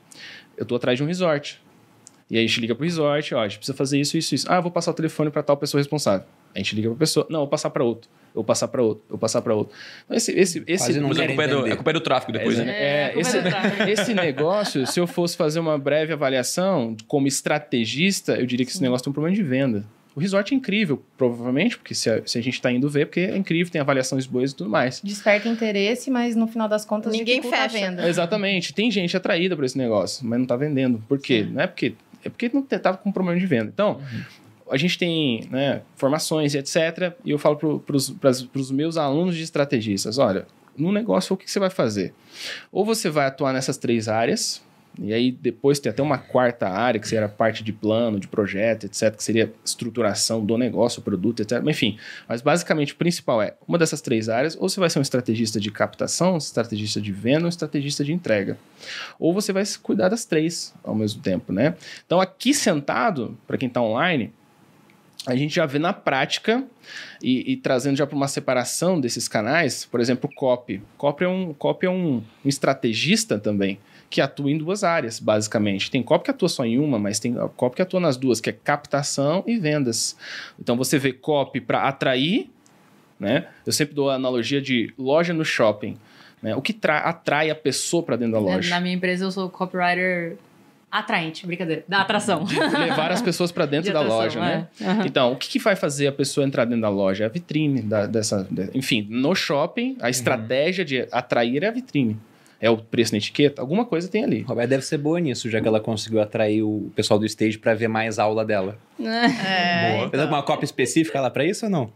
[0.57, 1.62] Eu tô atrás de um resort.
[2.31, 4.47] E aí a gente liga pro resort, ó, a gente precisa fazer isso, isso, isso.
[4.51, 6.27] Ah, vou passar o telefone para tal pessoa responsável.
[6.55, 8.11] A gente liga pra pessoa, não, vou passar para outro.
[8.35, 9.77] Eu vou passar para outro, eu vou passar para outro.
[10.05, 12.59] Então, esse, esse, esse não é, culpa é, do, é culpa é do tráfego depois,
[12.59, 12.73] é, né?
[12.73, 13.37] É, é esse,
[13.89, 18.81] esse negócio, se eu fosse fazer uma breve avaliação como estrategista, eu diria que esse
[18.81, 19.85] negócio tem um problema de venda.
[20.15, 23.21] O resort é incrível, provavelmente, porque se a, se a gente está indo ver, porque
[23.21, 25.01] é incrível, tem avaliações boas e tudo mais.
[25.03, 27.91] Desperta interesse, mas no final das contas Ninguém dificulta a fecha.
[27.91, 28.09] venda.
[28.09, 28.75] Exatamente.
[28.75, 31.03] Tem gente atraída por esse negócio, mas não está vendendo.
[31.09, 31.47] Por quê?
[31.51, 33.71] Não é porque é porque não estava com problema de venda.
[33.73, 34.01] Então,
[34.71, 37.15] a gente tem né, formações e etc.
[37.25, 41.51] E eu falo para os meus alunos de estrategistas: olha, no negócio, o que, que
[41.51, 42.15] você vai fazer?
[42.71, 44.63] Ou você vai atuar nessas três áreas,
[44.99, 48.29] e aí depois tem até uma quarta área, que seria a parte de plano, de
[48.29, 51.63] projeto, etc., que seria estruturação do negócio, produto, etc.
[51.67, 55.03] Enfim, mas basicamente o principal é uma dessas três áreas, ou você vai ser um
[55.03, 58.59] estrategista de captação, um estrategista de venda, um estrategista de entrega.
[59.19, 61.75] Ou você vai cuidar das três ao mesmo tempo, né?
[62.05, 64.31] Então aqui sentado, para quem está online,
[65.27, 66.65] a gente já vê na prática
[67.23, 70.83] e, e trazendo já para uma separação desses canais, por exemplo, o copy.
[70.99, 73.79] Copy é um, copy é um, um estrategista também
[74.13, 75.91] que atua em duas áreas, basicamente.
[75.91, 78.51] Tem copy que atua só em uma, mas tem copy que atua nas duas, que
[78.51, 80.17] é captação e vendas.
[80.61, 82.51] Então você vê copy para atrair,
[83.19, 83.47] né?
[83.67, 85.97] Eu sempre dou a analogia de loja no shopping.
[86.43, 86.55] Né?
[86.55, 88.69] O que atrai a pessoa para dentro da loja?
[88.71, 90.37] Na minha empresa eu sou copywriter
[90.91, 92.45] atraente, brincadeira, da atração.
[92.45, 94.69] De levar as pessoas para dentro De da atração, loja, né?
[94.81, 94.85] é.
[94.85, 95.07] Aham.
[95.07, 97.25] Então, o que, que vai fazer a pessoa entrar dentro da loja?
[97.25, 98.47] É a vitrine da- dessa.
[98.51, 102.19] de- enfim, no shopping, a estratégia de atrair é a vitrine.
[102.63, 104.43] É o preço na etiqueta, alguma coisa tem ali.
[104.43, 107.75] Roberta deve ser boa nisso, já que ela conseguiu atrair o pessoal do stage pra
[107.75, 108.79] ver mais aula dela.
[109.03, 110.11] É, Boa.
[110.11, 111.91] Tem alguma cópia específica lá pra isso ou não?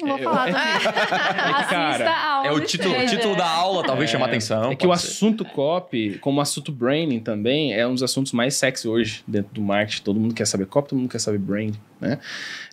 [0.00, 1.54] Não vou falar também.
[1.54, 3.36] Assista a aula É o título, título é.
[3.36, 4.72] da aula, talvez chamar atenção.
[4.72, 8.54] É que o assunto copy, como o assunto branding também, é um dos assuntos mais
[8.54, 10.02] sexy hoje dentro do marketing.
[10.02, 12.18] Todo mundo quer saber copy, todo mundo quer saber branding, né?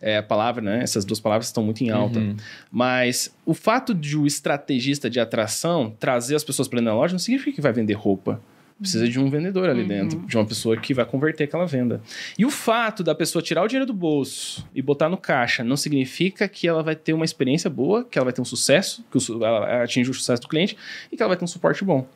[0.01, 0.81] É a palavra, né?
[0.81, 2.19] Essas duas palavras estão muito em alta.
[2.19, 2.35] Uhum.
[2.71, 7.13] Mas o fato de o estrategista de atração trazer as pessoas para dentro da loja
[7.13, 8.41] não significa que vai vender roupa.
[8.81, 12.01] Precisa de um vendedor ali dentro, de uma pessoa que vai converter aquela venda.
[12.35, 15.77] E o fato da pessoa tirar o dinheiro do bolso e botar no caixa não
[15.77, 19.19] significa que ela vai ter uma experiência boa, que ela vai ter um sucesso, que
[19.31, 20.75] ela atinge o sucesso do cliente
[21.11, 22.07] e que ela vai ter um suporte bom.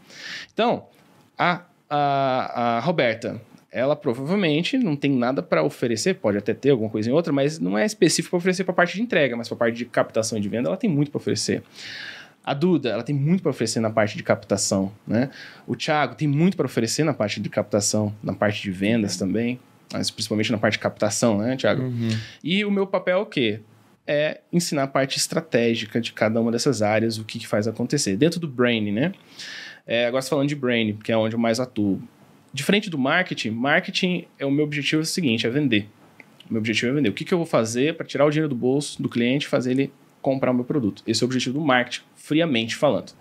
[0.53, 0.85] Então,
[1.37, 3.39] a, a, a Roberta,
[3.71, 7.59] ela provavelmente não tem nada para oferecer, pode até ter alguma coisa em outra, mas
[7.59, 9.85] não é específico para oferecer para a parte de entrega, mas para a parte de
[9.85, 11.61] captação e de venda, ela tem muito para oferecer.
[12.45, 15.31] A Duda, ela tem muito para oferecer na parte de captação, né?
[15.65, 19.59] O Thiago tem muito para oferecer na parte de captação, na parte de vendas também,
[19.91, 21.81] mas principalmente na parte de captação, né, Thiago?
[21.81, 22.09] Uhum.
[22.43, 23.61] E o meu papel é o quê?
[24.05, 28.15] É ensinar a parte estratégica de cada uma dessas áreas, o que, que faz acontecer.
[28.15, 29.11] Dentro do brain, né?
[29.87, 31.99] É, agora você falando de brain, que é onde eu mais atuo.
[32.53, 35.89] Diferente do marketing, marketing é o meu objetivo é o seguinte, é vender.
[36.47, 37.09] O meu objetivo é vender.
[37.09, 39.49] O que, que eu vou fazer para tirar o dinheiro do bolso do cliente e
[39.49, 39.91] fazer ele
[40.25, 41.03] comprar o meu produto?
[41.05, 43.13] Esse é o objetivo do marketing, friamente falando.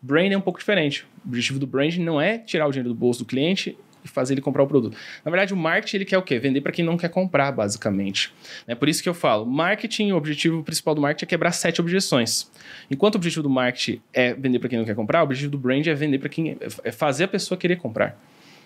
[0.00, 1.04] Brain é um pouco diferente.
[1.22, 4.32] O objetivo do branding não é tirar o dinheiro do bolso do cliente e fazer
[4.32, 4.96] ele comprar o produto.
[5.22, 6.38] Na verdade, o marketing ele quer o quê?
[6.38, 8.32] Vender para quem não quer comprar, basicamente.
[8.66, 11.78] É por isso que eu falo, marketing, o objetivo principal do marketing é quebrar sete
[11.78, 12.50] objeções.
[12.90, 15.58] Enquanto o objetivo do marketing é vender para quem não quer comprar, o objetivo do
[15.58, 18.18] brand é vender para quem é fazer a pessoa querer comprar.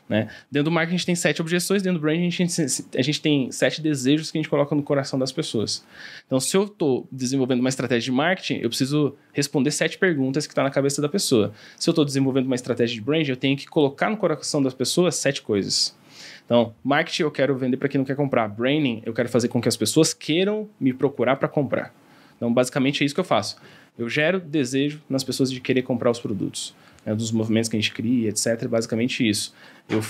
[0.09, 0.29] Né?
[0.51, 2.63] Dentro do marketing a gente tem sete objeções, dentro do branding a gente,
[2.97, 5.85] a gente tem sete desejos que a gente coloca no coração das pessoas.
[6.27, 10.53] Então, se eu estou desenvolvendo uma estratégia de marketing, eu preciso responder sete perguntas que
[10.53, 11.53] estão na cabeça da pessoa.
[11.79, 14.75] Se eu estou desenvolvendo uma estratégia de branding, eu tenho que colocar no coração das
[14.75, 15.97] pessoas sete coisas.
[16.45, 18.47] Então, marketing eu quero vender para quem não quer comprar.
[18.49, 21.95] Branding eu quero fazer com que as pessoas queiram me procurar para comprar.
[22.37, 23.57] Então, basicamente é isso que eu faço.
[23.97, 26.75] Eu gero desejo nas pessoas de querer comprar os produtos.
[27.05, 28.67] Né, dos movimentos que a gente cria, etc.
[28.67, 29.55] Basicamente isso.
[29.89, 30.03] Eu,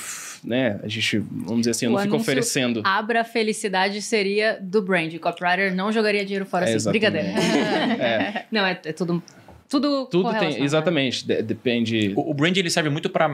[0.44, 2.80] né, a gente, vamos dizer assim, eu O não fico oferecendo.
[2.84, 5.12] Abra a felicidade seria do brand.
[5.14, 6.88] O copywriter não jogaria dinheiro fora É, assim.
[6.90, 7.28] Brincadeira.
[7.98, 9.22] É, Não, é, é tudo.
[9.66, 12.12] Tudo, tudo tem, correlacionado, exatamente, de- depende.
[12.14, 13.28] O, o brand ele serve muito para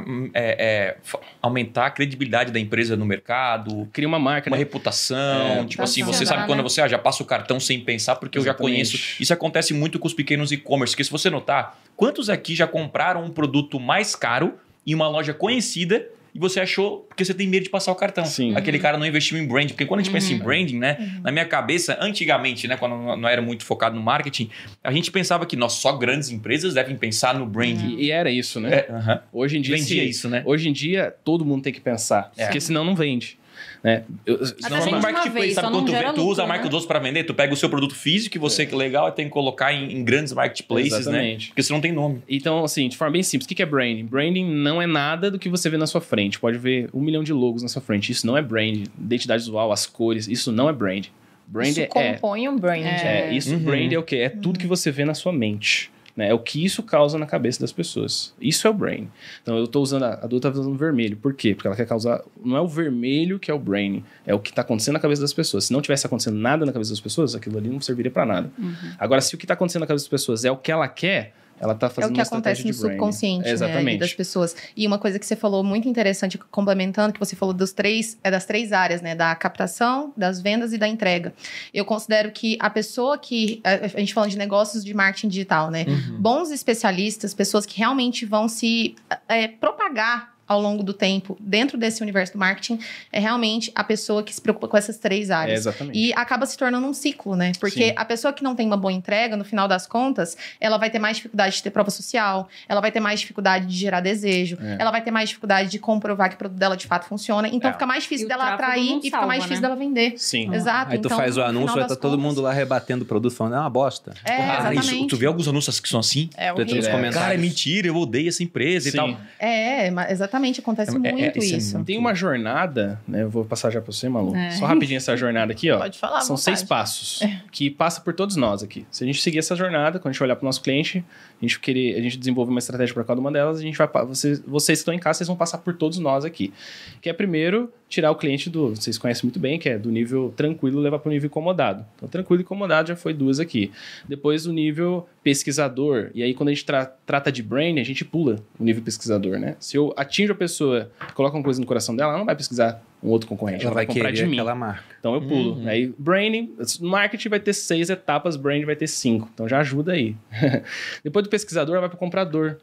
[1.42, 4.59] aumentar a credibilidade da empresa no mercado, Cria uma marca, uma né?
[4.62, 5.18] reputação.
[5.18, 6.62] É, tipo assim, você sabe quando né?
[6.62, 8.72] você ah, já passa o cartão sem pensar, porque eu já Exatamente.
[8.72, 9.22] conheço.
[9.22, 13.24] Isso acontece muito com os pequenos e-commerce, porque se você notar, quantos aqui já compraram
[13.24, 14.55] um produto mais caro
[14.87, 18.25] em uma loja conhecida e você achou porque você tem medo de passar o cartão.
[18.25, 18.55] Sim.
[18.57, 19.69] Aquele cara não investiu em branding.
[19.75, 21.19] Porque quando a gente pensa em branding, né?
[21.23, 22.77] Na minha cabeça, antigamente, né?
[22.77, 24.49] Quando eu não era muito focado no marketing,
[24.83, 27.97] a gente pensava que nós só grandes empresas devem pensar no branding.
[27.97, 28.71] E, e era isso, né?
[28.75, 29.23] É, aham.
[29.33, 30.43] Hoje em dia, Vendia se- isso, né?
[30.45, 32.31] Hoje em dia, todo mundo tem que pensar.
[32.37, 32.45] É.
[32.47, 33.38] Porque senão não vende.
[33.83, 34.05] Né?
[34.27, 36.71] Eu, Não, uma marketplace, vez, sabe quando tu, tu usa lucro, marca né?
[36.71, 37.25] dos para vender?
[37.25, 39.73] Tu pega o seu produto físico que você que é legal e tem que colocar
[39.73, 40.99] em, em grandes marketplaces, né?
[40.99, 41.49] Exatamente.
[41.49, 42.21] Porque você não tem nome.
[42.29, 44.05] Então, assim, de forma bem simples, o que que é branding?
[44.05, 46.38] Branding não é nada do que você vê na sua frente.
[46.38, 48.12] Pode ver um milhão de logos na sua frente.
[48.12, 48.85] Isso não é branding.
[49.01, 51.07] Identidade visual, as cores, isso não é brand.
[51.47, 52.85] Brand Isso é, compõe um brand.
[52.85, 53.59] é, isso, Uhum.
[53.59, 54.16] brand é o quê?
[54.16, 55.90] É tudo que você vê na sua mente.
[56.16, 56.31] Né?
[56.31, 58.35] É o que isso causa na cabeça das pessoas.
[58.40, 59.09] Isso é o brain.
[59.42, 61.16] Então eu tô usando, a a Duda tá usando vermelho.
[61.16, 61.55] Por quê?
[61.55, 62.23] Porque ela quer causar.
[62.44, 65.23] Não é o vermelho que é o brain, é o que tá acontecendo na cabeça
[65.23, 65.64] das pessoas.
[65.64, 68.51] Se não tivesse acontecendo nada na cabeça das pessoas, aquilo ali não serviria para nada.
[68.99, 71.35] Agora, se o que tá acontecendo na cabeça das pessoas é o que ela quer,
[71.61, 73.99] ela tá É fazendo o que acontece no subconsciente né, ali Exatamente.
[73.99, 74.57] das pessoas.
[74.75, 78.31] E uma coisa que você falou muito interessante, complementando, que você falou dos três, é
[78.31, 79.14] das três áreas, né?
[79.14, 81.35] Da captação, das vendas e da entrega.
[81.73, 83.61] Eu considero que a pessoa que.
[83.62, 85.85] A a gente falando de negócios de marketing digital, né?
[85.87, 86.16] Uhum.
[86.20, 88.94] Bons especialistas, pessoas que realmente vão se
[89.29, 92.81] é, propagar ao longo do tempo dentro desse universo do marketing,
[93.13, 95.61] é realmente a pessoa que se preocupa com essas três É, áreas.
[95.61, 95.97] exatamente.
[95.97, 97.53] E acaba se tornando um ciclo, né?
[97.61, 97.93] Porque Sim.
[97.95, 100.99] a pessoa que não tem uma boa entrega, no final das contas, ela vai ter
[100.99, 104.77] mais dificuldade de ter prova social, ela vai ter mais dificuldade de gerar desejo, É.
[104.81, 107.47] ela vai ter mais dificuldade de comprovar que o produto dela de fato funciona.
[107.47, 107.73] Então É.
[107.73, 109.69] fica mais difícil E dela atrair e fica mais difícil né?
[109.69, 110.15] dela vender.
[110.17, 110.53] Sim.
[110.53, 110.91] Exato.
[110.91, 113.33] Aí tu então, faz o anúncio, vai tá todo contas- mundo lá rebatendo o produto,
[113.37, 114.13] falando, é uma bosta.
[114.25, 114.97] É, Cara, exatamente.
[114.97, 116.29] isso, tu vê alguns anúncios que são assim?
[116.37, 117.15] É Tu entra nos comentários.
[117.21, 118.97] Cara, é mentira, eu odeio essa empresa e Sim.
[118.97, 119.17] tal.
[119.39, 121.74] É, mas exatamente, acontece É- é- muito isso é isso.
[121.76, 123.22] muito- Tem uma jornada, né?
[123.22, 124.35] Eu vou passar já pra você, Malu.
[124.35, 124.50] É.
[124.53, 125.79] Só rapidinho essa jornada aqui, ó.
[125.79, 126.20] Pode falar.
[126.20, 126.57] São vontade.
[126.59, 127.22] seis passos
[127.53, 128.87] que passa por todos nós aqui.
[128.90, 131.05] Se a gente seguir essa jornada, quando a gente olhar para o nosso cliente,
[131.40, 133.88] a gente querer, a gente desenvolve uma estratégia para cada uma delas, a gente vai
[134.05, 136.53] vocês, vocês que estão em casa, vocês vão passar por todos nós aqui.
[137.00, 140.33] Que é primeiro tirar o cliente do, vocês conhecem muito bem, que é do nível
[140.37, 141.85] tranquilo levar para o nível incomodado.
[141.96, 143.72] Então tranquilo e incomodado já foi duas aqui.
[144.09, 148.05] Depois o nível pesquisador, e aí quando a gente tra- trata de brain, a gente
[148.05, 149.57] pula o nível pesquisador, né?
[149.59, 152.83] Se eu atinjo a pessoa, coloco uma coisa no coração dela, ela não vai pesquisar
[153.03, 154.37] um outro concorrente, Ela vai comprar querer de mim.
[154.37, 154.85] aquela marca.
[154.99, 155.55] Então eu pulo.
[155.57, 155.69] Uhum.
[155.69, 159.29] Aí, branding, marketing vai ter seis etapas, branding vai ter cinco.
[159.33, 160.15] Então já ajuda aí.
[161.03, 162.59] Depois do pesquisador, vai para o comprador.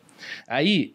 [0.48, 0.94] Aí,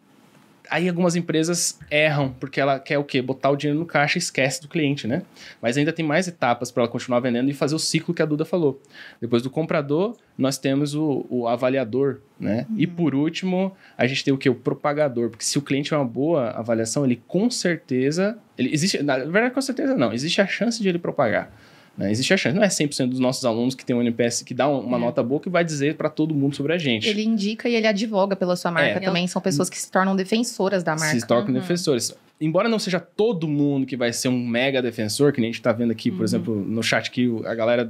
[0.70, 3.20] aí algumas empresas erram, porque ela quer o quê?
[3.20, 5.22] Botar o dinheiro no caixa e esquece do cliente, né?
[5.60, 8.26] Mas ainda tem mais etapas para ela continuar vendendo e fazer o ciclo que a
[8.26, 8.80] Duda falou.
[9.20, 12.66] Depois do comprador, nós temos o, o avaliador, né?
[12.76, 14.48] E por último, a gente tem o quê?
[14.48, 15.30] O propagador.
[15.30, 18.38] Porque se o cliente tiver uma boa avaliação, ele com certeza...
[18.56, 20.12] Ele, existe, na verdade, com certeza não.
[20.12, 21.52] Existe a chance de ele propagar.
[21.96, 22.10] Né?
[22.10, 22.56] Existe a chance.
[22.56, 25.00] Não é 100% dos nossos alunos que tem um NPS que dá um- uma É.
[25.00, 27.06] nota boa que vai dizer para todo mundo sobre a gente.
[27.08, 29.00] Ele indica e ele advoga pela sua marca É.
[29.00, 29.26] também.
[29.26, 31.18] São pessoas que se tornam defensoras da marca.
[31.20, 32.14] se tornam defensores.
[32.40, 35.62] Embora não seja todo mundo que vai ser um mega defensor, que nem a gente
[35.62, 37.88] tá vendo aqui, por exemplo, no chat o- a galera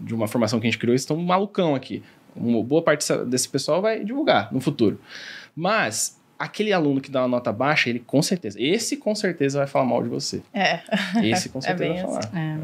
[0.00, 2.02] de uma formação que a gente criou, estão malucão aqui.
[2.34, 4.98] Uma boa parte desse pessoal vai divulgar no futuro.
[5.54, 9.66] Mas aquele aluno que dá uma nota baixa, ele com certeza, esse com certeza vai
[9.66, 10.40] falar mal de você.
[10.54, 10.80] É.
[11.22, 12.30] Esse com É certeza bem vai falar.
[12.36, 12.58] É.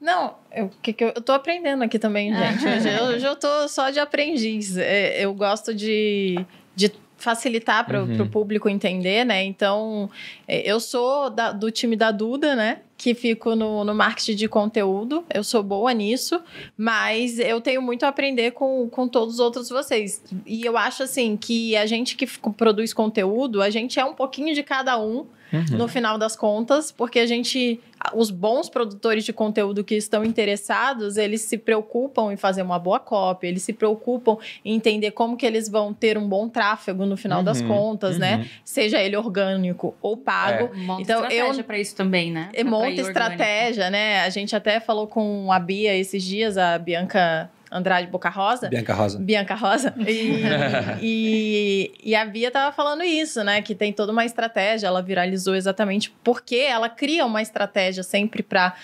[0.00, 2.66] Não, eu, que que eu, eu tô aprendendo aqui também, gente.
[2.66, 4.76] Hoje, eu- hoje eu tô só de aprendiz.
[4.76, 8.22] É, eu gosto de, de facilitar para Uhum.
[8.22, 9.42] o público entender, né?
[9.44, 10.10] Então,
[10.46, 12.80] é, eu sou da- do time da Duda, né?
[12.96, 15.22] Que fico no, no marketing de conteúdo.
[15.32, 16.40] Eu sou boa nisso,
[16.76, 20.22] mas eu tenho muito a aprender com, com todos os outros vocês.
[20.46, 24.54] E eu acho, assim, que a gente que produz conteúdo, a gente é um pouquinho
[24.54, 25.78] de cada um Uhum.
[25.78, 27.80] no final das contas, porque a gente,
[28.12, 32.98] os bons produtores de conteúdo que estão interessados, eles se preocupam em fazer uma boa
[32.98, 37.16] cópia, eles se preocupam em entender como que eles vão ter um bom tráfego no
[37.16, 38.38] final das Uhum, contas, né?
[38.38, 38.44] uhum.
[38.64, 40.74] Seja ele orgânico ou pago.
[40.74, 42.48] Monta Então, estratégia eu- pra isso também, né?
[42.52, 43.08] Pra orgânico.
[43.08, 44.20] estratégia, né?
[44.20, 48.68] A gente até falou com a Bia esses dias, a Bianca Andrade Boca Rosa.
[48.68, 49.18] Bianca Rosa.
[49.18, 49.92] Bianca Rosa.
[50.08, 53.60] E, e, e a Bia tava falando isso, né?
[53.60, 54.86] Que tem toda uma estratégia.
[54.86, 58.74] Ela viralizou exatamente porque ela cria uma estratégia sempre para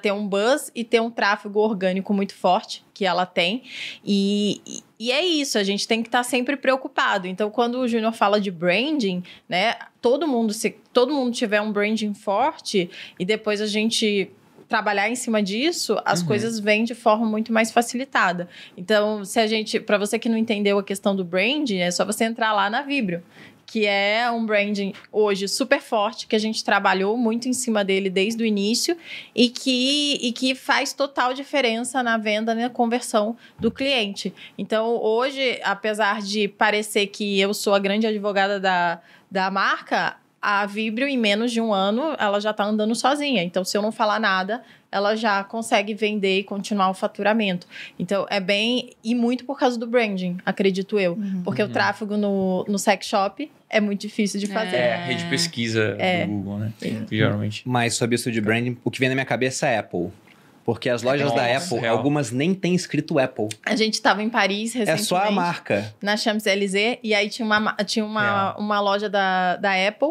[0.00, 3.62] ter um buzz e ter um tráfego orgânico muito forte, que ela tem.
[4.04, 7.26] E, e- e é isso, a gente tem que estar sempre preocupado.
[7.26, 9.74] Então, quando o Júnior fala de branding, né?
[10.00, 14.30] Todo mundo, se todo mundo tiver um branding forte e depois a gente
[14.68, 16.26] trabalhar em cima disso, as Uhum.
[16.28, 18.48] coisas vêm de forma muito mais facilitada.
[18.76, 22.06] Então, se a gente, para você que não entendeu a questão do branding, é só
[22.06, 23.22] você entrar lá na Vibrio,
[23.66, 28.08] que é um branding hoje super forte, que a gente trabalhou muito em cima dele
[28.08, 28.96] desde o início
[29.34, 34.32] e que, e que faz total diferença na venda, na conversão do cliente.
[34.56, 39.00] Então, hoje, apesar de parecer que eu sou a grande advogada da,
[39.30, 43.44] da marca, a Vibrio, em menos de um ano, ela já está andando sozinha.
[43.44, 47.64] Então, se eu não falar nada, ela já consegue vender e continuar o faturamento.
[47.96, 48.90] Então, é bem.
[49.04, 51.16] E muito por causa do branding, acredito eu.
[51.44, 54.76] Porque o tráfego no, no sex shop é muito difícil de fazer.
[54.76, 56.26] É, a rede pesquisa É.
[56.26, 56.72] do Google, né?
[57.10, 57.62] Geralmente.
[57.64, 60.10] Mas sobre isso de branding, o que vem na minha cabeça é Apple.
[60.64, 61.96] Porque as lojas da Nossa, Apple, real.
[61.96, 63.48] algumas nem tem escrito Apple.
[63.66, 65.04] A gente estava em Paris É recentemente.
[65.06, 65.92] só a marca.
[66.00, 70.10] na Champs-Élysées e aí tinha uma, tinha uma, uma loja da, da Apple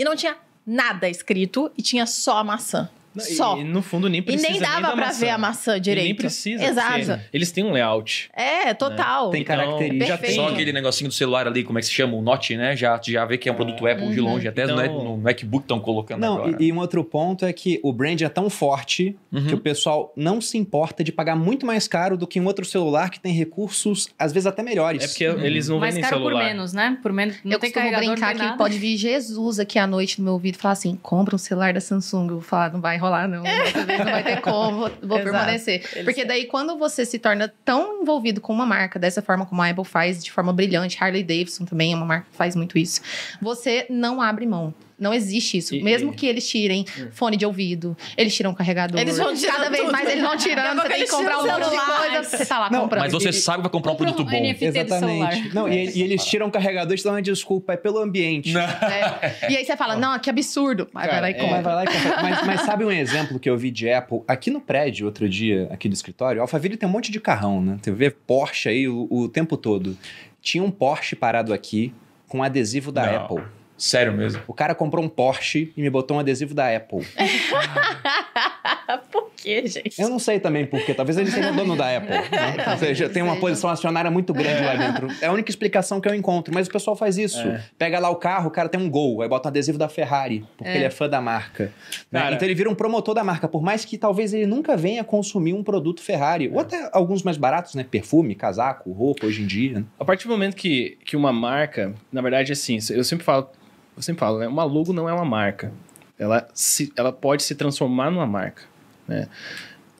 [0.00, 0.34] e não tinha
[0.66, 2.88] nada escrito e tinha só a maçã.
[3.18, 3.58] Só.
[3.58, 5.20] E, no fundo nem E precisa nem dava da pra maçã.
[5.20, 6.04] ver a maçã E direito.
[6.06, 6.62] nem precisa.
[6.64, 6.92] Exato.
[7.06, 8.30] porque Eles têm um layout.
[8.34, 9.30] É, total.
[9.30, 10.08] Tem Então, características.
[10.08, 10.40] já Perfeito.
[10.42, 12.14] Só aquele negocinho do celular ali, como é que se chama?
[12.16, 12.76] O Note, né?
[12.76, 14.46] Já, já vê que é um produto Apple de longe.
[14.46, 16.56] Até Então- no, MacBook estão colocando Não, agora.
[16.60, 19.46] e, e um outro ponto é que o brand é tão forte Uhum.
[19.46, 22.64] que o pessoal não se importa de pagar muito mais caro do que um outro
[22.64, 25.02] celular que tem recursos, às vezes até melhores.
[25.04, 26.40] É porque eles não Mais vendem caro celular.
[26.42, 26.98] por menos, né?
[27.02, 27.36] Por menos.
[27.44, 28.58] Não eu tem costumo brincar que tem nada.
[28.58, 31.72] pode vir Jesus aqui à noite no meu ouvido e falar assim: compra um celular
[31.72, 32.26] da Samsung.
[32.28, 33.42] Eu vou falar, não vai rolar, não.
[33.42, 35.22] Dessa vez não vai ter como, vou, Exato.
[35.22, 36.04] permanecer.
[36.04, 39.68] Porque daí, quando você se torna tão envolvido com uma marca, dessa forma como a
[39.68, 43.00] Apple faz, de forma brilhante, Harley Davidson também é uma marca que faz muito isso,
[43.40, 44.74] você não abre mão.
[45.00, 45.74] Não existe isso.
[45.74, 49.00] E- Mesmo e- que eles tirem fone de ouvido, eles tiram carregador.
[49.00, 49.92] Eles vão tirando Cada vez tudo.
[49.92, 50.82] mais eles vão tirando.
[50.82, 52.22] Você tem que comprar um monte de coisa.
[52.22, 53.02] Você tá lá Não, comprando.
[53.02, 54.30] Mas você sabe que vai comprar um produto bom.
[54.60, 55.54] Exatamente.
[55.54, 58.52] Não, e, e eles tiram carregadores e dão uma desculpa, é pelo ambiente.
[58.56, 59.50] É.
[59.50, 60.88] E aí você fala, não, que absurdo.
[60.92, 61.36] Vai Cara, lá e é.
[61.36, 61.54] compra.
[61.56, 62.22] Mas, vai lá e compra.
[62.22, 64.20] mas, mas sabe um exemplo que eu vi de Apple?
[64.28, 67.60] Aqui no prédio, outro dia, aqui do escritório, a Alphaville tem um monte de carrão,
[67.62, 67.78] né?
[67.80, 69.96] Você vê Porsche aí o, o tempo todo.
[70.42, 71.92] Tinha um Porsche parado aqui
[72.28, 73.16] com adesivo da Não.
[73.16, 73.42] Apple.
[73.80, 74.42] Sério mesmo.
[74.46, 77.06] O cara comprou um Porsche e me botou um adesivo da Apple.
[79.10, 80.00] Por quê, gente?
[80.00, 80.92] Eu não sei também por quê.
[80.92, 82.10] Talvez ele seja o dono da Apple.
[82.10, 82.56] né?
[82.72, 85.08] Ou seja, tem uma posição acionária muito grande lá dentro.
[85.20, 86.52] É a única explicação que eu encontro.
[86.52, 87.38] Mas o pessoal faz isso.
[87.40, 87.62] É.
[87.78, 90.44] Pega lá o carro, o cara tem um gol, aí bota um adesivo da Ferrari,
[90.56, 90.76] porque É.
[90.76, 91.72] ele é fã da marca.
[92.10, 92.32] Né?
[92.32, 95.54] Então ele vira um promotor da marca, por mais que talvez ele nunca venha consumir
[95.54, 96.50] um produto Ferrari.
[96.52, 97.84] Ou até alguns mais baratos, né?
[97.88, 99.78] Perfume, casaco, roupa hoje em dia.
[99.80, 99.84] né?
[99.98, 103.48] A partir do momento que, que uma marca, na verdade, assim, eu sempre falo,
[103.96, 104.48] eu sempre falo, né?
[104.48, 105.72] Uma logo não é uma marca.
[106.18, 108.62] Ela, se, ela pode se transformar numa marca,
[109.08, 109.28] né?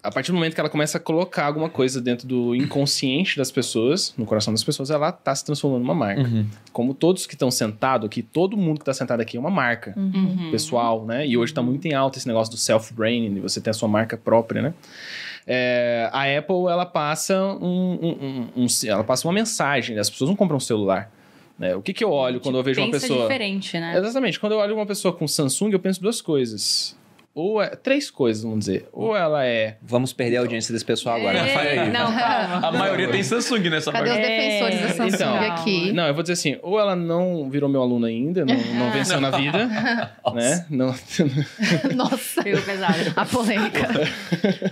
[0.02, 3.50] A partir do momento que ela começa a colocar alguma coisa dentro do inconsciente das
[3.50, 6.22] pessoas, no coração das pessoas, ela tá se transformando numa marca.
[6.22, 6.46] Uhum.
[6.72, 9.92] Como todos que estão sentados aqui, todo mundo que está sentado aqui é uma marca
[9.98, 10.48] Uhum.
[10.50, 11.26] pessoal, né?
[11.26, 13.88] E hoje tá muito em alta esse negócio do self-branding, de você ter a sua
[13.88, 14.74] marca própria, né?
[15.46, 20.30] É, a Apple, ela passa um, um- um- um- ela passa uma mensagem, as pessoas
[20.30, 21.10] não compram um celular.
[21.60, 21.76] Né?
[21.76, 23.20] O que, que eu olho quando eu vejo uma pessoa...
[23.20, 23.94] diferente, né?
[23.98, 26.98] Exatamente, quando eu olho uma pessoa com Samsung, eu penso duas coisas.
[27.34, 27.68] Ou é...
[27.76, 28.88] Três coisas, vamos dizer.
[28.92, 29.76] Ou ela é...
[29.82, 31.38] Vamos perder a audiência desse pessoal agora.
[31.38, 31.90] É, Fala aí.
[31.90, 32.66] Não, calma.
[32.66, 34.28] A maioria tem Samsung nessa Cadê os parte.
[34.28, 35.92] defensores da Samsung Então, aqui?
[35.92, 39.20] Não, eu vou dizer assim, ou ela não virou meu aluno ainda, não, não venceu
[39.20, 39.66] na vida,
[40.34, 40.66] né?
[40.68, 40.94] Não,
[41.94, 43.12] Nossa, Pegou pesado.
[43.16, 43.88] a polêmica.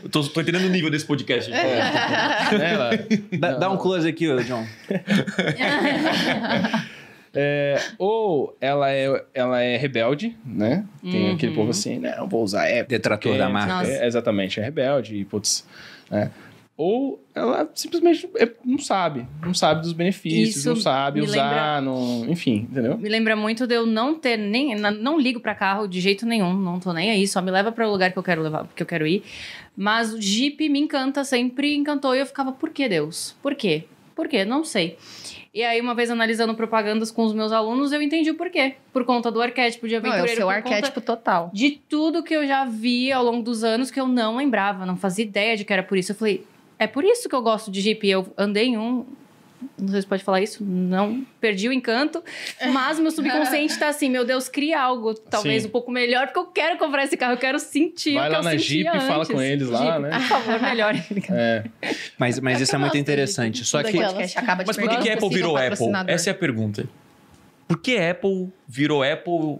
[0.02, 1.50] Eu tô, tô entendendo o nível desse podcast.
[1.50, 1.58] né?
[2.72, 2.90] Ela,
[3.38, 4.66] Dá, dá um close aqui, John.
[7.40, 10.84] É, ou ela é, ela é rebelde, né?
[11.00, 11.34] Tem Uhum.
[11.34, 12.86] aquele povo assim, não, vou usar Apple.
[12.88, 13.88] Detrator porque- da marca.
[13.88, 15.64] É, exatamente, é rebelde e, putz,
[16.10, 16.32] né?
[16.76, 22.24] Ou ela simplesmente é- não sabe, não sabe dos benefícios, Isso não sabe usar, não,
[22.28, 22.96] enfim, entendeu?
[22.98, 24.76] Me lembra muito de eu não ter nem.
[24.76, 27.86] Não ligo pra carro de jeito nenhum, não tô nem aí, só me leva para
[27.86, 29.22] o lugar que eu quero levar, que eu quero ir.
[29.76, 33.34] Mas o Jeep me encanta, sempre encantou e eu ficava, por que Deus?
[33.42, 33.84] Por quê?
[34.14, 34.44] Por quê?
[34.44, 34.96] Não sei.
[35.52, 38.74] E aí, uma vez analisando propagandas com os meus alunos, eu entendi o porquê.
[38.92, 40.40] Por conta do arquétipo de Não, é o aventureiro.
[40.40, 41.50] seu arquétipo total.
[41.54, 44.96] de tudo que eu já vi ao longo dos anos que eu não lembrava, não
[44.96, 46.12] fazia ideia de que era por isso.
[46.12, 46.44] Eu falei,
[46.78, 48.06] é por isso que eu gosto de Jeep.
[48.08, 49.04] Eu andei em um.
[49.78, 52.22] Não sei se pode falar isso, não perdi o encanto,
[52.72, 55.68] mas meu subconsciente tá assim, meu Deus, cria algo talvez Sim.
[55.68, 58.32] um pouco melhor, porque eu quero comprar esse carro, eu quero sentir Vai o que
[58.32, 59.30] lá eu na Jeep e fala antes.
[59.32, 60.10] com eles lá, Jeep, né?
[60.10, 60.94] Por favor, melhor.
[61.30, 61.64] É,
[62.16, 63.64] Mas, mas isso é muito interessante.
[63.64, 63.98] Só que.
[63.98, 65.88] Mas por que, que Apple virou Apple?
[66.06, 66.88] Essa é a pergunta.
[67.66, 69.58] Por que Apple virou Apple?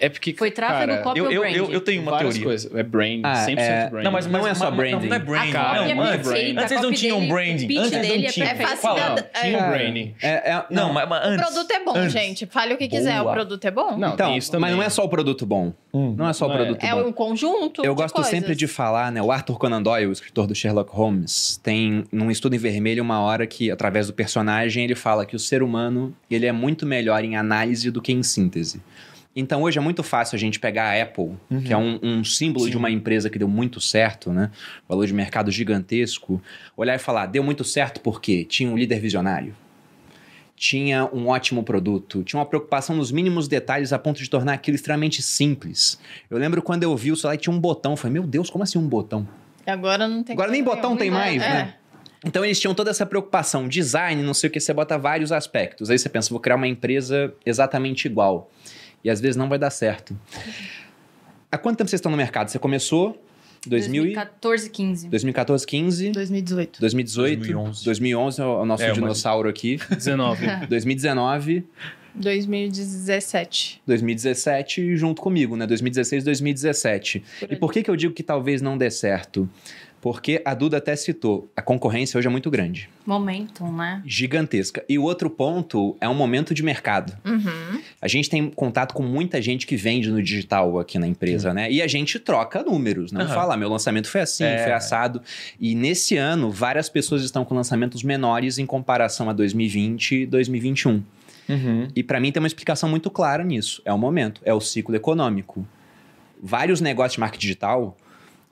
[0.00, 1.54] É porque, Foi tráfego, cara, copy Eu, ou eu, brand?
[1.56, 2.46] eu, eu tenho uma várias teoria.
[2.48, 2.74] coisas.
[2.74, 4.04] É brand, Ah, 100% é- brand.
[4.04, 5.08] Não, mas, Não é só branding.
[5.08, 5.52] Não, é branding.
[5.52, 7.78] cara, não, é perfeita, Antes eles não tinham branding.
[7.78, 8.46] Antes dele não é tinha.
[8.46, 8.54] É.
[8.58, 9.68] Não, tinha um É.
[9.70, 10.14] branding.
[10.22, 11.46] É, é- Não, mas, mas O antes.
[11.46, 12.12] produto é bom, antes.
[12.12, 12.46] gente.
[12.46, 13.30] Fale o que quiser, Boa.
[13.30, 13.96] o produto é bom.
[13.96, 14.70] Não, Então, tem isso também.
[14.70, 15.72] mas não é só o produto bom.
[15.92, 16.14] Hum.
[16.16, 16.56] Não é só o é.
[16.56, 17.08] produto É bom.
[17.08, 17.84] um conjunto.
[17.84, 18.30] Eu gosto coisas.
[18.30, 19.20] sempre de falar, né?
[19.22, 23.20] O Arthur Conan Doyle, o escritor do Sherlock Holmes, tem num estudo em vermelho uma
[23.20, 27.24] hora que, através do personagem, ele fala que o ser humano ele é muito melhor
[27.24, 28.80] em análise do que em síntese.
[29.40, 31.30] Então hoje é muito fácil a gente pegar a Apple,
[31.64, 34.50] que é um, um símbolo de uma empresa que deu muito certo, né?
[34.88, 36.42] Valor de mercado gigantesco,
[36.76, 39.54] olhar e falar, deu muito certo porque tinha um líder visionário.
[40.54, 44.74] Tinha um ótimo produto, tinha uma preocupação nos mínimos detalhes a ponto de tornar aquilo
[44.74, 45.98] extremamente simples.
[46.28, 48.50] Eu lembro quando eu vi o celular e tinha um botão, eu falei, meu Deus,
[48.50, 49.26] como assim um botão?
[49.66, 50.34] Agora não tem.
[50.34, 51.20] Agora nem botão tem nenhuma.
[51.20, 51.48] mais, É.
[51.48, 51.74] né?
[52.22, 55.88] Então eles tinham toda essa preocupação, design, não sei o que, você bota vários aspectos.
[55.88, 58.50] Aí você pensa, vou criar uma empresa exatamente igual.
[59.02, 60.18] E às vezes não vai dar certo.
[61.50, 62.48] Há quanto tempo vocês estão no mercado?
[62.48, 63.20] Você começou
[63.66, 64.14] 2000 e...
[64.14, 65.08] 2014, 15.
[65.08, 66.80] 2014, 15, 2018.
[66.80, 67.84] 2018, 2011.
[67.84, 70.66] 2011 é o nosso É, mas- dinossauro aqui, 19.
[70.68, 71.64] 2019.
[72.14, 73.82] 2017.
[73.86, 75.66] 2017 junto comigo, né?
[75.66, 77.22] 2016, 2017.
[77.50, 79.48] E por que, que eu digo que talvez não dê certo?
[80.00, 84.02] Porque a Duda até citou, a concorrência hoje é muito grande, Momentum, né?
[84.06, 84.82] gigantesca.
[84.88, 87.12] E o outro ponto é um momento de mercado.
[87.22, 87.82] Uhum.
[88.00, 91.70] A gente tem contato com muita gente que vende no digital aqui na empresa, né?
[91.70, 93.34] E a gente troca números, não Aham.
[93.34, 94.62] fala, meu lançamento foi assim, É.
[94.64, 95.20] foi assado.
[95.60, 101.02] E nesse ano, várias pessoas estão com lançamentos menores em comparação a 2020 e 2021.
[101.46, 101.88] Uhum.
[101.94, 103.82] E para mim tem uma explicação muito clara nisso.
[103.84, 105.66] É o momento, é o ciclo econômico.
[106.42, 107.96] Vários negócios de marketing digital,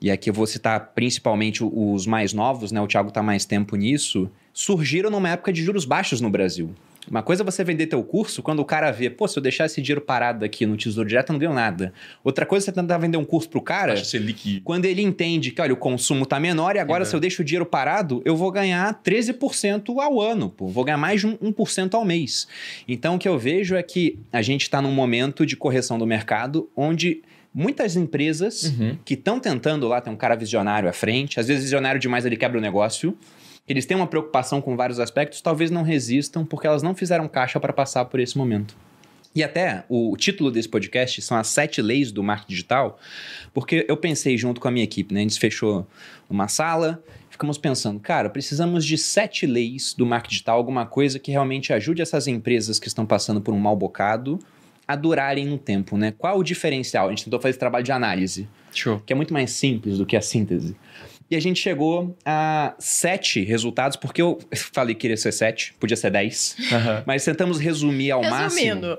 [0.01, 2.79] e aqui eu vou citar principalmente os mais novos, né?
[2.81, 6.71] O Thiago tá mais tempo nisso, surgiram numa época de juros baixos no Brasil.
[7.09, 9.65] Uma coisa é você vender teu curso quando o cara vê, pô, se eu deixar
[9.65, 11.91] esse dinheiro parado aqui no Tesouro Direto, eu não ganho nada.
[12.23, 14.61] Outra coisa é você tentar vender um curso pro cara Selic.
[14.63, 17.09] quando ele entende que, olha, o consumo tá menor e agora Uhum.
[17.09, 20.67] se eu deixo o dinheiro parado, eu vou ganhar 13% ao ano, pô.
[20.67, 22.47] Vou ganhar mais de um 1% ao mês.
[22.87, 26.05] Então, o que eu vejo é que a gente está num momento de correção do
[26.05, 27.23] mercado onde
[27.53, 28.97] muitas empresas Uhum.
[29.03, 32.37] que estão tentando lá, tem um cara visionário à frente, às vezes visionário demais ele
[32.37, 33.17] quebra o negócio,
[33.67, 37.59] eles têm uma preocupação com vários aspectos, talvez não resistam porque elas não fizeram caixa
[37.59, 38.75] para passar por esse momento.
[39.35, 42.99] E até o título desse podcast são as sete leis do marketing digital,
[43.53, 45.19] porque eu pensei junto com a minha equipe, né?
[45.19, 45.87] A gente fechou
[46.27, 51.29] uma sala, ficamos pensando, cara, precisamos de sete leis do marketing digital, alguma coisa que
[51.29, 54.39] realmente ajude essas empresas que estão passando por um mau bocado
[54.89, 56.11] a durarem no tempo, né?
[56.17, 57.05] Qual o diferencial?
[57.05, 58.99] A gente tentou fazer esse trabalho de análise Show.
[59.05, 60.75] que é muito mais simples do que a síntese.
[61.29, 64.39] E a gente chegou a sete resultados, porque eu
[64.73, 67.03] falei que iria ser sete, podia ser dez, Aham.
[67.05, 68.97] mas tentamos resumir ao máximo.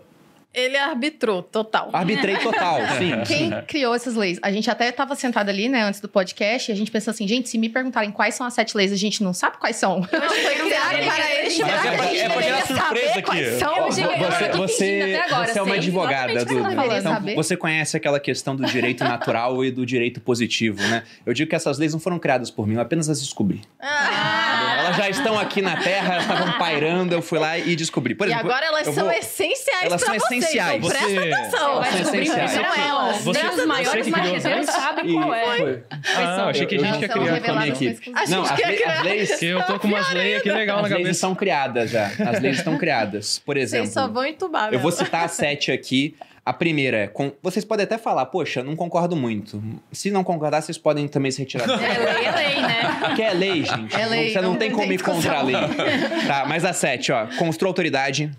[0.53, 1.90] Ele arbitrou total.
[1.92, 3.12] Arbitrei total, sim.
[3.24, 4.38] Quem criou essas leis?
[4.42, 7.26] A gente até estava sentado ali, né, antes do podcast, e a gente pensou assim,
[7.28, 10.01] gente, se me perguntarem quais são as sete leis, a gente não sabe quais são.
[10.01, 11.62] Não, foi criado para ele.
[11.62, 13.38] Mas é pra- é pra gerar surpresa aqui.
[13.38, 13.59] Eu
[13.92, 18.18] Você, você, você é uma sei advogada, que você tá falando, Então, você conhece aquela
[18.18, 21.05] questão do direito natural e do direito positivo, né?
[21.24, 23.61] Eu digo que essas leis não foram criadas por mim, eu apenas as descobri.
[23.78, 28.14] Ah, Elas já estão aqui na Terra, elas estavam pairando, eu fui lá e descobri.
[28.14, 30.39] Por e exemplo, agora elas eu são vou- essenciais Elas pra são vocês.
[30.45, 30.76] Essenciais.
[30.84, 31.74] Então presta Você- atenção.
[31.80, 32.51] Vai Vai descobrir essenciais.
[32.53, 33.16] primeiro elas.
[33.22, 34.70] Você- Os dos maiores você que criou as marqueteiros leis?
[34.82, 35.57] sabem qual é.
[35.57, 35.82] foi.
[36.16, 38.11] Ah, achei que a gente ia são criar com a minha reveladas equipe.
[38.11, 39.34] com A gente Não, as, leis...
[39.38, 41.11] Que eu tô com umas leis aqui legal na As leis cabeça.
[41.11, 42.07] estão criadas já.
[42.07, 43.38] As leis estão criadas.
[43.38, 46.16] Por exemplo, Vocês só vão entubar eu vou citar as sete aqui.
[46.45, 47.07] A primeira é.
[47.07, 49.62] com- Vocês podem até falar, poxa, não concordo muito.
[49.93, 51.64] Se não concordar, vocês podem também se retirar.
[51.68, 52.97] É lei, é lei, né?
[53.07, 53.95] Porque é lei, gente.
[53.95, 55.55] É lei, Você não, não tem como ir contra a lei.
[56.26, 57.26] Tá, mas a sete, ó.
[57.38, 58.30] Construa autoridade.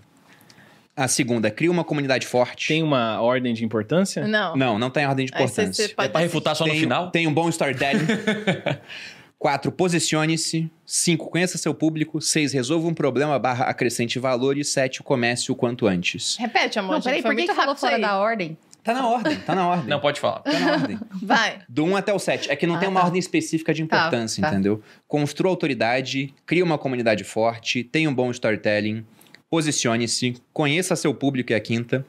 [0.94, 2.68] A segunda, cria uma comunidade forte.
[2.68, 4.26] Tem uma ordem de importância?
[4.28, 4.54] Não.
[4.56, 5.72] Não, não tem ordem de importância.
[5.72, 7.10] você pode É pra refutar só no tem, final?
[7.10, 8.04] Tem um bom storytelling.
[9.38, 10.70] Quatro, posicione-se.
[10.86, 12.20] Cinco, conheça seu público.
[12.20, 14.56] Seis, resolva um problema barra acrescente valor.
[14.56, 16.36] E sete, comece o quanto antes.
[16.38, 16.92] Repete, amor.
[16.96, 18.56] Não, peraí, foi por que que falou fora da ordem?
[18.84, 19.86] Tá na ordem, tá na ordem.
[19.88, 20.40] Não, pode falar.
[20.40, 20.98] Tá na ordem.
[21.22, 21.60] Vai.
[21.68, 22.50] Do 1 até o 7.
[22.50, 23.06] É que não Ah, tem uma tá.
[23.06, 24.54] ordem específica de importância, Tá, tá.
[24.54, 24.82] entendeu?
[25.08, 29.04] Construa autoridade, cria uma comunidade forte, tenha um bom storytelling,
[29.52, 32.06] posicione-se, conheça seu público, é a quinta.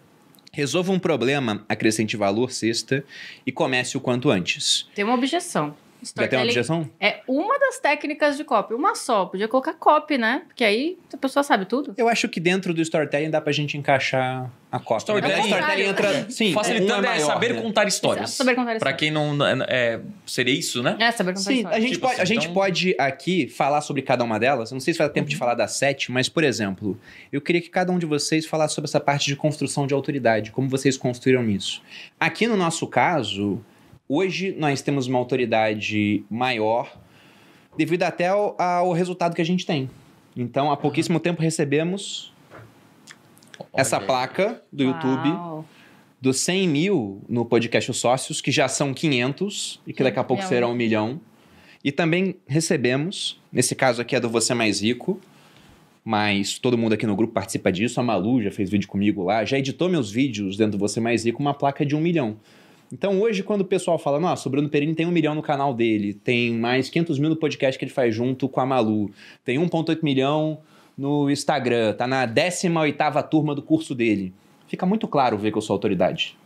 [0.53, 3.03] Resolva um problema, acrescente valor, sexta,
[3.45, 4.87] e comece o quanto antes.
[4.95, 5.75] Tem uma objeção.
[6.03, 6.89] Já tem uma objeção?
[6.99, 8.73] É uma das técnicas de copy.
[8.73, 9.25] Uma só.
[9.25, 10.43] Podia colocar copy, né?
[10.47, 11.93] Porque aí a pessoa sabe tudo.
[11.97, 14.97] Eu acho que dentro do storytelling dá pra gente encaixar a cópia.
[14.99, 16.29] Storytelling- O storytelling entra.
[16.31, 17.61] Sim, Facilitando um é, maior, saber né?
[17.61, 18.31] contar histórias.
[18.31, 18.99] Saber contar Pra histórias.
[18.99, 19.37] quem não.
[19.67, 20.97] É, seria isso, né?
[20.99, 21.77] É, saber contar Sim, história.
[21.77, 24.71] a gente, Tipo pode, a assim, gente então- pode aqui falar sobre cada uma delas.
[24.71, 26.99] Eu não sei se vai dar tempo de falar das sete, mas, por exemplo,
[27.31, 30.51] eu queria que cada um de vocês falasse sobre essa parte de construção de autoridade,
[30.51, 31.81] como vocês construíram isso.
[32.19, 33.63] Aqui no nosso caso,
[34.13, 36.95] hoje nós temos uma autoridade maior
[37.75, 39.89] devido até ao, ao resultado que a gente tem.
[40.35, 42.31] Então, há pouquíssimo tempo recebemos
[43.73, 45.65] essa placa do YouTube Uau.
[46.21, 50.23] dos 100 mil no podcast Os Sócios, que já são 500 e que daqui a
[50.23, 51.19] pouco serão um milhão.
[51.83, 55.19] E também recebemos, nesse caso aqui é do Você Mais Rico,
[56.05, 57.99] mas todo mundo aqui no grupo participa disso.
[57.99, 61.25] A Malu já fez vídeo comigo lá, já editou meus vídeos dentro do Você Mais
[61.25, 62.37] Rico, uma placa de um milhão.
[62.93, 65.73] Então hoje, quando o pessoal fala, nossa, o Bruno Perini tem um milhão no canal
[65.73, 69.09] dele, tem mais 500 mil no podcast que ele faz junto com a Malu,
[69.43, 70.59] tem 1,8 milhão
[70.95, 74.31] no Instagram, tá na 18ª turma do curso dele.
[74.67, 76.37] Fica muito claro ver que eu sou autoridade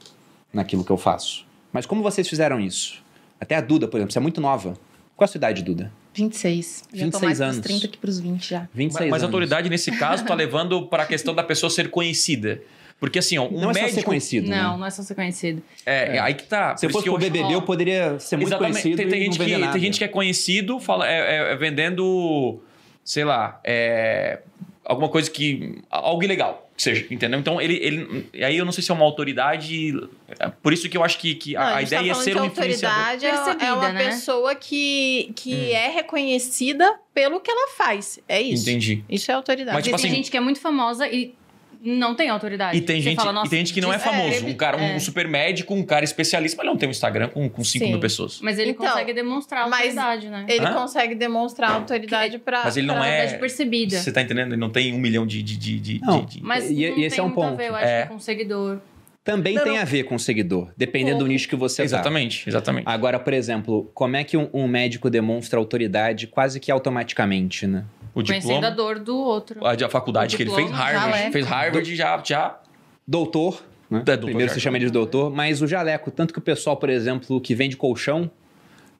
[0.53, 1.45] naquilo que eu faço.
[1.73, 3.03] Mas como vocês fizeram isso?
[3.41, 4.77] Até a Duda, por exemplo, você é muito nova.
[5.17, 5.91] Qual a sua idade, Duda?
[6.13, 6.85] 26.
[6.93, 7.59] Já 26 tô mais anos.
[7.59, 8.69] pros 30 que pros 20 já.
[8.73, 9.23] 26 Mas, mas a anos.
[9.23, 12.61] autoridade, nesse caso, tá levando para a questão da pessoa ser conhecida.
[12.99, 13.99] Porque assim, ó, um Não é só médico.
[13.99, 14.77] ser conhecido, Não, né?
[14.79, 15.61] não é só ser conhecido.
[15.85, 16.75] É, é aí que tá.
[16.75, 18.73] Se eu fosse pro que eu- BBB, eu poderia ser muito Exatamente.
[18.81, 19.71] conhecido Tem, tem e gente que, nada.
[19.73, 22.59] tem gente que é conhecido fala, é, é- é vendendo,
[23.03, 24.39] sei lá, é,
[24.83, 25.79] alguma coisa que.
[25.91, 26.63] algo ilegal.
[26.79, 27.39] seja, entendeu?
[27.39, 28.29] Então, ele, ele.
[28.35, 29.93] Aí eu não sei se é uma autoridade.
[30.39, 32.13] é Por isso que eu acho que, que Não, a, a gente tá ideia é
[32.13, 32.99] falando ser de um influenciador.
[32.99, 33.25] autoridade
[33.63, 34.05] é- é uma né?
[34.05, 35.69] pessoa que, que Hum.
[35.75, 38.19] é reconhecida pelo que ela faz.
[38.29, 38.69] É isso.
[38.69, 39.03] Entendi.
[39.09, 39.73] Isso é autoridade.
[39.75, 41.33] Mas, tipo Porque tem assim- gente que é muito famosa e
[41.81, 42.77] não tem autoridade.
[42.77, 44.33] E tem, gente, fala, e "Nossa, tem gente que não é disso- famoso.
[44.33, 44.99] ele- um cara, um é.
[44.99, 47.91] super médico, um cara especialista, mas ele não tem um Instagram com, com 5 Sim.
[47.91, 48.39] mil pessoas.
[48.41, 50.45] Mas ele Então, consegue demonstrar autoridade, né?
[50.47, 50.73] Ele Hã?
[50.73, 52.63] consegue demonstrar autoridade pra.
[52.63, 53.09] Mas ele não é.
[53.11, 53.97] autoridade percebida.
[53.99, 54.49] Você tá entendendo?
[54.53, 55.41] Ele não tem um milhão de.
[55.43, 56.21] de, de, de- Não.
[56.25, 57.57] de- de- Mas E- não e esse tem é um muito a ponto.
[57.57, 58.05] ver, eu acho, É.
[58.05, 58.79] com o seguidor.
[59.23, 59.81] Também Não, tem não.
[59.81, 61.83] a ver com o seguidor, dependendo do nicho que você tá.
[61.83, 62.85] Exatamente, exatamente.
[62.87, 67.83] Agora, por exemplo, como é que um, um médico demonstra autoridade quase que automaticamente, né?
[68.13, 68.71] O Conhecendo a diploma.
[68.71, 69.65] dor do outro.
[69.65, 71.11] A, a faculdade O que ele fez, Harvard.
[71.11, 71.31] jaleco.
[71.31, 72.21] Fez Harvard já.
[72.23, 72.59] já
[73.07, 73.99] Doutor, né?
[73.99, 74.55] É, doutor Primeiro já.
[74.55, 77.55] se chama ele de doutor, mas o jaleco, tanto que o pessoal, por exemplo, que
[77.55, 78.29] vende colchão,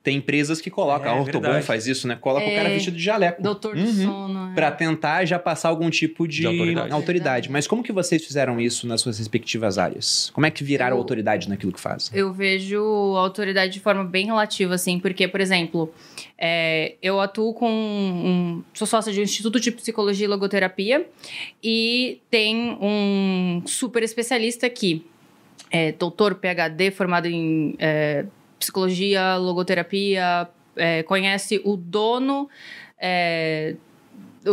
[0.07, 1.65] tem empresas que colocam, É, a Ortobon verdade.
[1.65, 2.15] faz isso, né?
[2.15, 2.73] Coloca o cara É.
[2.73, 3.41] vestido de jaleco.
[3.43, 4.03] Doutor do Uhum.
[4.05, 4.51] sono.
[4.51, 4.55] é.
[4.55, 6.91] Pra tentar já passar algum tipo de, De autoridade.
[6.93, 7.51] autoridade.
[7.51, 10.29] Mas como que vocês fizeram isso nas suas respectivas áreas?
[10.33, 12.17] Como é que viraram Eu- autoridade naquilo que fazem?
[12.17, 12.79] Eu vejo
[13.17, 15.93] a autoridade de forma bem relativa, assim, porque, por exemplo,
[16.37, 18.63] é, eu atuo com um.
[18.73, 21.05] Sou sócia de um Instituto de Psicologia e Logoterapia
[21.61, 25.05] e tem um super especialista aqui,
[25.69, 28.25] é, doutor PhD, formado em é,
[28.59, 32.49] psicologia, logoterapia, é, conhece o dono.
[32.99, 33.75] é,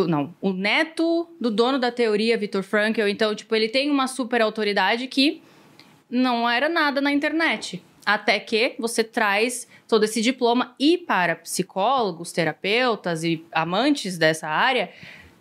[0.09, 3.07] não, o neto do dono da teoria, Viktor Frankl.
[3.07, 5.41] Então, tipo, ele tem uma super autoridade que
[6.11, 7.83] não era nada na internet.
[8.05, 14.91] Até que você traz todo esse diploma e para psicólogos, terapeutas e amantes dessa área,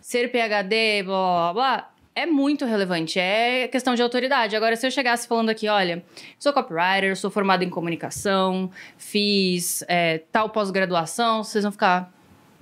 [0.00, 4.54] ser PhD, blá blá, blá é muito relevante, é questão de autoridade.
[4.54, 6.04] Agora, se eu chegasse falando aqui, olha,
[6.38, 12.12] sou copywriter, sou formado em comunicação, fiz é, tal pós-graduação, vocês vão ficar.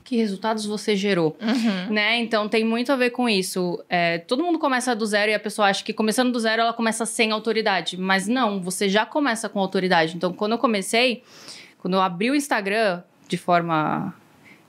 [0.05, 1.37] Que resultados você gerou?
[1.41, 1.93] Uhum.
[1.93, 2.19] né?
[2.19, 3.83] Então tem muito a ver com isso.
[3.89, 6.73] É, todo mundo começa do zero e a pessoa acha que começando do zero ela
[6.73, 7.97] começa sem autoridade.
[7.97, 10.17] Mas não, você já começa com autoridade.
[10.17, 11.23] Então, quando eu comecei,
[11.79, 14.13] quando eu abri o Instagram de forma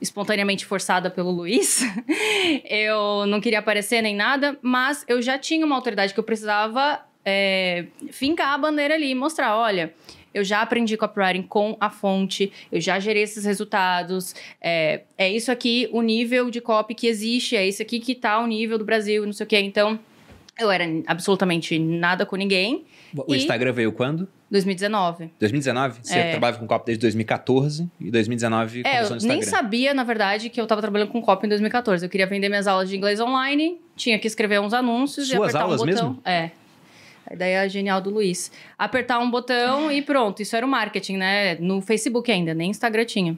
[0.00, 1.80] espontaneamente forçada pelo Luiz,
[2.68, 7.00] eu não queria aparecer nem nada, mas eu já tinha uma autoridade que eu precisava
[7.24, 9.92] é, fincar a bandeira ali e mostrar: olha.
[10.36, 15.52] Eu já aprendi copywriting com a fonte, eu já gerei esses resultados, é, é isso
[15.52, 18.84] aqui o nível de copy que existe, é isso aqui que tá o nível do
[18.84, 19.60] Brasil, não sei o quê.
[19.60, 19.96] Então,
[20.58, 22.84] eu era absolutamente nada com ninguém.
[23.16, 24.26] O E- Instagram veio quando?
[24.54, 25.30] 2019.
[25.38, 25.98] 2019?
[26.02, 26.30] Você É.
[26.30, 29.34] trabalhava com copy desde 2014 e 2019 É, começou eu no Instagram.
[29.34, 32.04] nem sabia, na verdade, que eu tava trabalhando com copy em 2014.
[32.06, 35.50] Eu queria vender minhas aulas de inglês online, tinha que escrever uns anúncios e Suas
[35.50, 36.08] apertar aulas um botão.
[36.10, 36.22] mesmo?
[36.24, 36.50] É.
[37.26, 38.52] A ideia genial do Luiz.
[38.78, 40.42] Apertar um botão e pronto.
[40.42, 41.54] Isso era o marketing, né?
[41.56, 43.36] No Facebook ainda, nem Instagram tinha.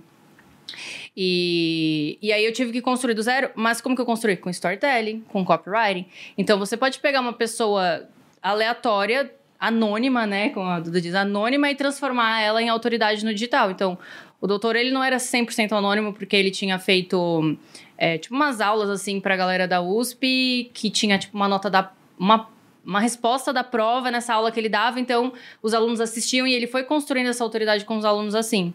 [1.16, 4.36] E, e aí eu tive que construir do zero, mas como que eu construí?
[4.36, 6.04] Com storytelling, com copywriting.
[6.36, 8.08] Então você pode pegar uma pessoa
[8.42, 10.50] aleatória, anônima, né?
[10.50, 13.70] Como a Duda diz, anônima, e transformar ela em autoridade no digital.
[13.70, 13.98] Então,
[14.40, 17.56] o doutor, ele não era 100% anônimo, porque ele tinha feito,
[17.96, 21.92] é, tipo, umas aulas, assim, pra galera da USP, que tinha, tipo, uma nota da...
[22.18, 22.48] Uma,
[22.84, 26.68] uma resposta da prova nessa aula que ele dava, então os alunos assistiam e ele
[26.68, 28.72] foi construindo essa autoridade com os alunos assim.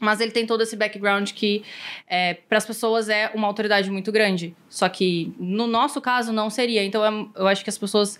[0.00, 1.62] Mas ele tem todo esse background que,
[2.08, 4.56] é, para as pessoas, é uma autoridade muito grande.
[4.68, 6.82] Só que, no nosso caso, não seria.
[6.82, 8.18] Então, é- eu acho que as pessoas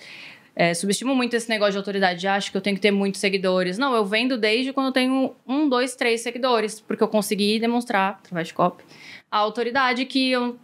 [0.54, 2.26] é, subestimam muito esse negócio de autoridade.
[2.28, 3.78] Acho que eu tenho que ter muitos seguidores.
[3.78, 6.80] Não, eu vendo desde quando eu tenho um, dois, três seguidores.
[6.80, 8.84] Porque eu consegui demonstrar, através de copy,
[9.30, 10.58] a autoridade que, eu,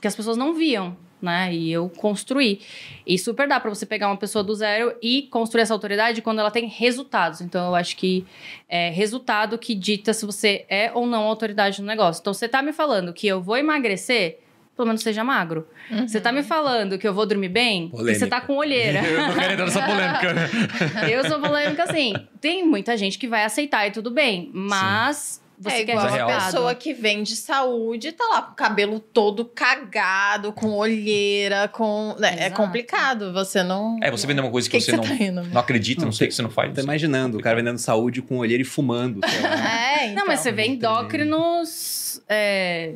[0.00, 0.96] que as pessoas não viam.
[1.20, 1.52] Né?
[1.52, 2.60] E eu construí.
[3.06, 6.38] E super dá para você pegar uma pessoa do zero e construir essa autoridade quando
[6.38, 7.40] ela tem resultados.
[7.40, 8.24] Então, eu acho que
[8.68, 12.20] é resultado que dita se você é ou não autoridade no negócio.
[12.20, 14.38] Então, você tá me falando que eu vou emagrecer,
[14.78, 15.66] pelo menos seja magro.
[16.06, 18.26] Você tá me falando que eu vou dormir bem, que você Polêmica.
[18.28, 19.00] tá com olheira.
[19.04, 20.48] Eu não quero entrar nessa polêmica, né?
[21.12, 22.14] eu sou polêmica assim.
[22.40, 26.24] Tem muita gente que vai aceitar e tudo bem, mas você é igual Mas é
[26.24, 26.44] uma real.
[26.44, 32.14] pessoa que vende saúde, tá lá com o cabelo todo cagado, com olheira, com.
[32.20, 32.54] né, é Exato.
[32.54, 33.32] complicado.
[33.32, 33.98] Você não.
[34.00, 36.12] É, você vender uma coisa que, que, que você você não, tá não acredita, não,
[36.12, 36.72] sei o que você não faz.
[36.72, 39.20] Tô imaginando o cara vendendo saúde com olheiro e fumando.
[39.28, 39.98] sei lá.
[39.98, 40.14] É, então.
[40.14, 42.92] Não, mas você vê endócrinos, é,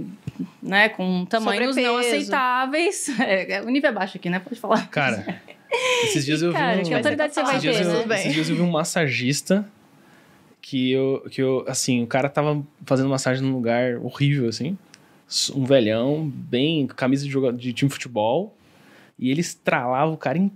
[0.62, 2.16] né, com tamanhos não Sobrepeso.
[2.16, 3.10] aceitáveis.
[3.20, 4.38] É, o nível é baixo aqui, né?
[4.38, 4.88] Pode falar.
[4.88, 5.40] Cara,
[6.04, 6.84] esses dias eu vi Cara, um...
[6.84, 8.20] que autoridade você vai Esses dias, ter, eu, né?
[8.20, 9.68] Esses dias eu vi um massagista
[10.60, 14.78] que eu, que eu, assim, o cara tava fazendo massagem num lugar horrível, assim.
[15.54, 18.56] Um velhão, bem, camisa de, de time de futebol.
[19.18, 20.52] E ele estralava o cara inteiro,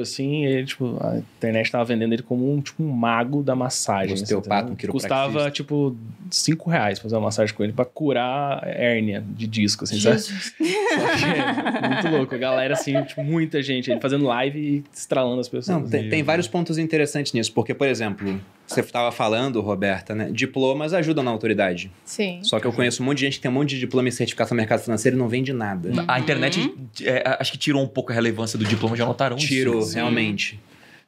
[0.00, 0.44] assim.
[0.44, 4.14] Ele, tipo, a internet tava vendendo ele como um, tipo, um mago da massagem.
[4.14, 4.90] assim, Osteopata, entendeu?
[4.90, 4.92] um.
[4.92, 5.96] Custava, tipo,
[6.30, 10.16] 5 reais fazer uma massagem com ele pra curar hérnia de disco, assim, sabe?
[10.16, 10.54] Jesus.
[10.58, 12.34] Só que é muito louco.
[12.34, 13.90] A galera, assim, tipo, muita gente.
[13.90, 15.82] Ele fazendo live e estralando as pessoas.
[15.82, 20.30] Não, tem, tem vários pontos interessantes nisso, porque, por exemplo, você estava falando, Roberta, né?
[20.30, 21.90] Diplomas ajudam na autoridade.
[22.04, 22.40] Sim.
[22.42, 24.12] Só que eu conheço um monte de gente que tem um monte de diploma e
[24.12, 25.90] certificação no mercado financeiro e não vende nada.
[26.06, 29.46] A internet, é, acho que tirou um pouco a relevância do diploma, já notaram isso?
[29.60, 30.58] Tirou, realmente.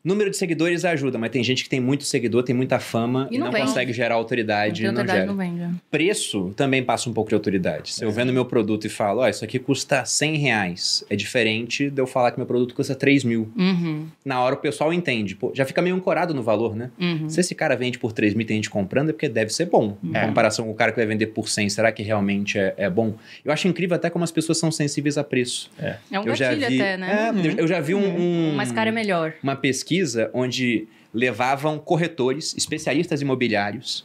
[0.04, 3.36] Número de seguidores ajuda, mas tem gente que tem muito seguidor, tem muita fama e,
[3.36, 4.82] E não, não consegue gerar autoridade.
[4.84, 5.26] Não Não, gera.
[5.26, 5.62] não vende.
[5.90, 7.92] Preço também passa um pouco de autoridade.
[7.92, 11.88] Se eu vendo meu produto e falo, ó, isso aqui custa 100 reais, é diferente
[11.88, 13.52] de eu falar que meu produto custa 3 mil.
[13.56, 15.36] Uhum, Na hora o pessoal entende.
[15.36, 16.90] Pô, já fica meio ancorado no valor, né?
[17.00, 17.28] uhum.
[17.28, 19.66] Se esse cara vende por 3 mil e tem gente comprando, é porque deve ser
[19.66, 19.96] bom.
[20.02, 20.26] Em É.
[20.26, 23.14] comparação com o cara que vai vender por 100, será que realmente é, é bom?
[23.44, 25.70] Eu acho incrível até como as pessoas são sensíveis a preço.
[25.78, 27.32] É um eu já gatilho vi, até, né?
[27.32, 29.34] É, eu- eu já vi um, um- O mais caro é melhor.
[29.42, 29.91] uma pesquisa
[30.32, 34.04] onde levavam corretores, especialistas imobiliários,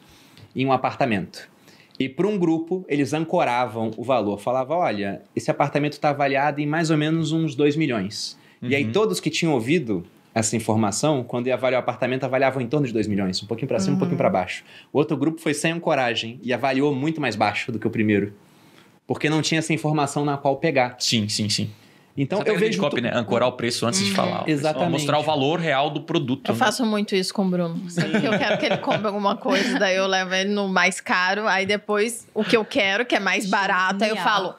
[0.55, 1.49] em um apartamento.
[1.99, 4.39] E para um grupo, eles ancoravam o valor.
[4.39, 8.37] Falavam, olha, esse apartamento está avaliado em mais ou menos uns 2 milhões.
[8.61, 12.67] E aí todos que tinham ouvido essa informação, quando ia avaliar o apartamento, avaliavam em
[12.67, 13.41] torno de 2 milhões.
[13.41, 14.63] Um pouquinho para cima, um pouquinho para baixo.
[14.93, 18.33] O outro grupo foi sem ancoragem e avaliou muito mais baixo do que o primeiro.
[19.07, 20.97] Porque não tinha essa informação na qual pegar.
[20.99, 21.69] Sim, sim, sim.
[22.17, 22.81] Então, Essa eu vejo...
[22.81, 23.11] copy, né?
[23.13, 24.41] Ancorar o preço antes de falar.
[24.41, 24.91] Ó, Exatamente.
[24.91, 26.49] Mostrar o valor real do produto.
[26.49, 26.59] Eu né?
[26.59, 27.89] faço muito isso com o Bruno.
[27.89, 30.99] Sempre que eu quero que ele compre alguma coisa, daí eu levo ele no mais
[30.99, 31.47] caro.
[31.47, 34.55] Aí depois, o que eu quero, que é mais barato, aí eu falo: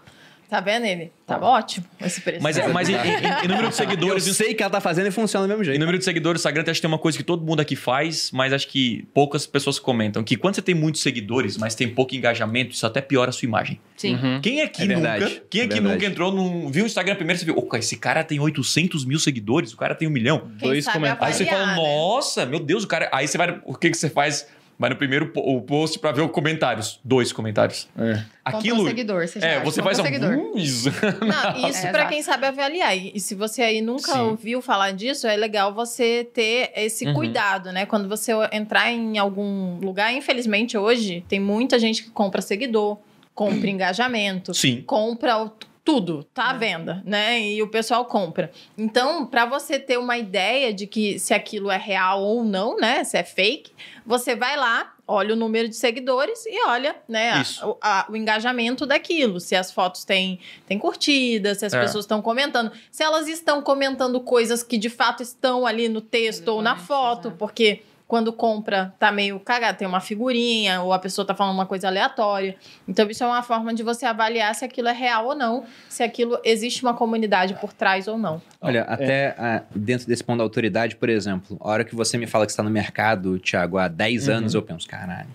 [0.48, 1.12] tá vendo ele?
[1.26, 2.42] Tá ótimo esse preço.
[2.42, 5.10] Mas, mas em, em- em número de Eu seguidores, sei que ela tá fazendo e
[5.10, 5.78] funciona do mesmo Em jeito.
[5.80, 8.52] número de seguidores, Instagram acho que tem uma coisa que todo mundo aqui faz, mas
[8.52, 10.24] acho que poucas pessoas comentam.
[10.24, 13.46] Que quando você tem muitos seguidores, mas tem pouco engajamento, isso até piora a sua
[13.46, 13.78] imagem.
[13.96, 14.14] Sim.
[14.14, 14.40] Uhum.
[14.40, 15.94] Quem aqui É nunca, verdade, quem é aqui verdade.
[15.94, 16.70] nunca entrou num.
[16.70, 19.94] Viu o Instagram primeiro, você viu, opa, esse cara tem 800 mil seguidores, o cara
[19.94, 20.48] tem um milhão.
[20.58, 21.40] Quem dois comentários.
[21.40, 21.74] Aí você fala, né?
[21.76, 23.08] nossa, meu Deus, o cara.
[23.12, 23.60] Aí você vai.
[23.64, 24.46] O que, que você faz?
[24.78, 27.00] Vai no primeiro po- o post pra ver os comentários.
[27.02, 27.88] Dois comentários.
[27.98, 28.22] É.
[28.44, 28.86] Aquilo.
[28.86, 30.04] seguidor, você já É, acha, você faz um um.
[30.04, 30.52] seguidor.
[30.54, 30.88] Isso.
[31.20, 32.08] Não, isso É, pra exato.
[32.08, 32.96] quem sabe avaliar.
[32.96, 34.20] E e se você aí nunca Sim.
[34.20, 37.14] ouviu falar disso, é legal você ter esse Uhum.
[37.14, 37.86] cuidado, né?
[37.86, 42.98] Quando você entrar em algum lugar, infelizmente hoje tem muita gente que compra seguidor,
[43.34, 44.82] compra engajamento, Sim.
[44.86, 45.50] compra o-
[45.88, 47.40] tudo, tá à venda, né?
[47.40, 48.50] E o pessoal compra.
[48.76, 53.02] Então, para você ter uma ideia de que se aquilo é real ou não, né?
[53.04, 53.72] Se é fake,
[54.04, 57.44] você vai lá, olha o número de seguidores e olha, né, a-
[57.80, 59.40] a- o engajamento daquilo.
[59.40, 61.80] Se as fotos têm, têm curtidas, se as É.
[61.80, 66.48] pessoas estão comentando, se elas estão comentando coisas que de fato estão ali no texto
[66.48, 67.36] ou na Exatamente, foto, exato.
[67.38, 71.66] porque quando compra tá meio cagado, tem uma figurinha ou a pessoa tá falando uma
[71.66, 72.56] coisa aleatória.
[72.88, 76.02] Então isso é uma forma de você avaliar se aquilo é real ou não, se
[76.02, 78.40] aquilo existe uma comunidade por trás ou não.
[78.62, 82.26] Olha, até ah, dentro desse ponto da autoridade, por exemplo, a hora que você me
[82.26, 85.28] fala que está no mercado, Thiago, há 10 anos, eu penso, caralho.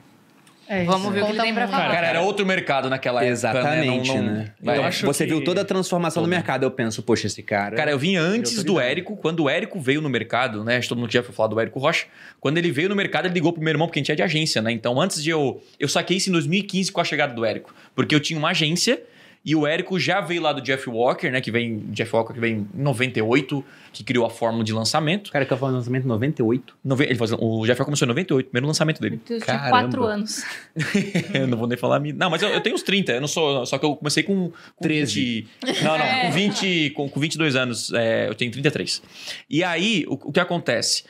[0.68, 1.92] É, Vamos ver o que ele tem pra falar.
[1.92, 3.32] Cara, era outro mercado naquela época.
[3.32, 4.18] Exatamente, né?
[4.22, 4.78] Não- não- né?
[4.78, 7.76] Eu acho você que- viu toda a transformação no mercado, eu penso, poxa, esse cara.
[7.76, 8.80] Cara, eu vim antes do.
[8.80, 10.78] Érico, quando o Érico veio no mercado, né?
[10.78, 12.06] Acho que todo mundo tinha falar do Érico Rocha.
[12.40, 14.24] Quando ele veio no mercado, ele ligou pro meu irmão, porque a gente é de
[14.24, 14.72] agência, né?
[14.72, 15.62] Então, antes de eu.
[15.80, 17.74] Eu saquei isso em 2015 com a chegada do Érico.
[17.96, 19.02] Porque eu tinha uma agência
[19.46, 21.42] e o Érico já veio lá do Jeff Walker, né?
[21.42, 21.80] Que vem.
[21.90, 23.64] Jeff Walker que vem em 98,
[23.94, 25.28] que criou a fórmula de lançamento.
[25.28, 26.76] O cara que eu falo lançamento em 98.
[26.84, 29.22] Nove- Ele faz, o Jeff começou em 98, primeiro lançamento dele.
[29.30, 29.70] Eu tinha Caramba.
[29.70, 30.44] quatro anos.
[31.34, 31.98] eu não vou nem falar.
[31.98, 33.66] a minha- Não, mas eu, eu tenho uns 30, eu não sou.
[33.66, 34.50] Só que eu comecei com.
[34.50, 35.48] com 13.
[35.64, 39.02] 20 não, não, com 20, com, com 22 anos, é, eu tenho 33.
[39.50, 41.04] E aí, o, o que acontece?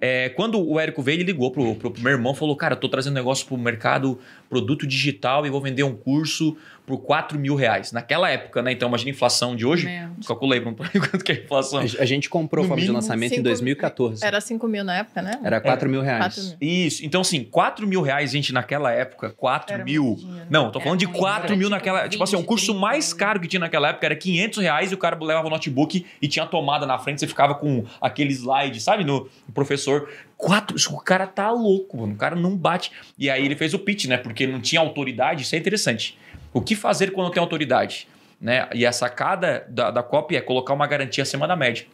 [0.00, 2.74] É, quando o Érico veio, ele ligou pro, pro, pro meu irmão e falou: Cara,
[2.74, 4.18] eu tô trazendo negócio pro mercado,
[4.48, 7.92] produto digital, e vou vender um curso por 4 mil reais.
[7.92, 8.72] Naquela época, né?
[8.72, 9.86] Então, imagina a inflação de hoje.
[9.86, 10.08] Meu.
[10.26, 11.80] Calculei quanto que é a inflação.
[11.80, 14.24] A gente comprou No forma de lançamento em cinco- 2014.
[14.24, 15.38] Era 5 mil na época, né?
[15.42, 16.34] Era 4 mil reais.
[16.34, 16.56] 4 mil.
[16.60, 17.04] Isso.
[17.04, 20.18] Então, assim, 4 mil reais, gente, naquela época, 4 Era mil.
[20.50, 21.18] Não, tô Era falando de muito.
[21.18, 22.08] 4 Era mil naquela.
[22.08, 24.90] Tipo assim, o 20, curso 30 mais caro que tinha naquela época era 500 reais
[24.92, 28.32] e o cara levava o notebook e tinha tomada na frente, você ficava com aquele
[28.32, 29.04] slide, sabe?
[29.04, 30.08] No professor.
[30.36, 30.76] Quatro.
[30.94, 32.12] O cara tá louco, mano.
[32.14, 32.92] O cara não bate.
[33.18, 34.16] E aí ele fez o pitch, né?
[34.16, 35.42] Porque não tinha autoridade.
[35.42, 36.16] Isso é interessante.
[36.52, 38.06] O que fazer quando tem autoridade?
[38.40, 38.68] Né?
[38.72, 41.86] E a sacada da, da copy é colocar uma garantia acima da média.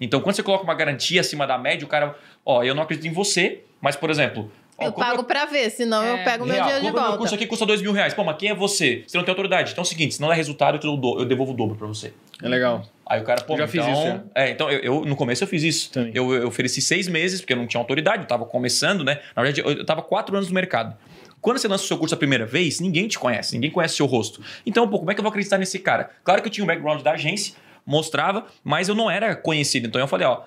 [0.00, 2.14] Então, quando você coloca uma garantia acima da média, o cara,
[2.44, 6.02] ó, eu não acredito em você, mas, por exemplo, ó, Eu pago pra ver, senão
[6.02, 6.24] eu É.
[6.24, 7.18] pego meu Real, dinheiro de compra meu volta.
[7.18, 8.14] curso aqui custa dois mil reais.
[8.14, 9.04] Pô, mas quem é você?
[9.06, 9.72] Você não tem autoridade.
[9.72, 11.86] Então é o seguinte, se não der resultado, eu, do- eu devolvo o dobro pra
[11.86, 12.12] você.
[12.42, 12.82] É legal.
[13.06, 13.84] Aí o cara, pô, Eu já então...
[13.84, 14.20] fiz isso, já.
[14.34, 15.90] É, então eu, eu- no começo eu fiz isso.
[15.92, 16.12] Também.
[16.14, 19.20] Eu, eu ofereci seis meses, porque eu não tinha autoridade, eu tava começando, né?
[19.36, 20.96] Na verdade, eu, eu tava quatro anos no mercado.
[21.42, 23.96] Quando você lança o seu curso a primeira vez, ninguém te conhece, ninguém conhece o
[23.98, 24.42] seu rosto.
[24.64, 26.10] Então, pô, como é que eu vou acreditar nesse cara?
[26.24, 27.54] Claro que eu tinha o background da agência,
[27.86, 29.86] mostrava, mas eu não era conhecido.
[29.86, 30.42] Então eu falei, ó,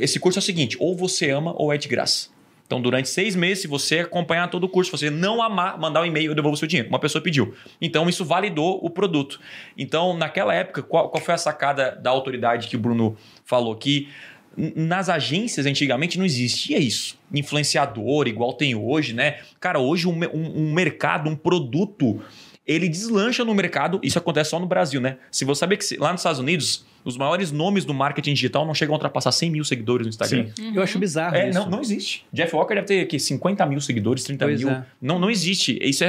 [0.00, 2.30] esse curso é o seguinte, ou você ama ou é de graça.
[2.66, 6.00] Então, durante seis meses, se você acompanhar todo o curso, se você não amar, mandar
[6.00, 6.88] um e-mail, eu devolvo seu dinheiro.
[6.88, 7.54] Uma pessoa pediu.
[7.82, 9.38] Então, isso validou o produto.
[9.76, 13.76] Então, naquela época, qual, qual foi a sacada da autoridade que o Bruno falou?
[13.76, 14.08] Que
[14.56, 17.18] nas agências, antigamente, não existia isso.
[17.34, 19.40] Influenciador, igual tem hoje, né?
[19.60, 22.22] Cara, hoje um, um- um mercado, um produto,
[22.66, 24.00] ele deslancha no mercado.
[24.02, 25.18] Isso acontece só no Brasil, né?
[25.30, 28.74] Se você saber que lá nos Estados Unidos, os maiores nomes do marketing digital não
[28.74, 30.48] chegam a ultrapassar 100 mil seguidores no Instagram.
[30.56, 30.72] Sim.
[30.74, 31.58] Eu acho bizarro É, isso.
[31.58, 32.24] não, não existe.
[32.32, 34.70] Jeff Walker deve ter aqui, 50 mil seguidores, 30 Pois mil.
[34.70, 34.84] é.
[35.00, 35.78] Não, não existe.
[35.82, 36.08] Isso é,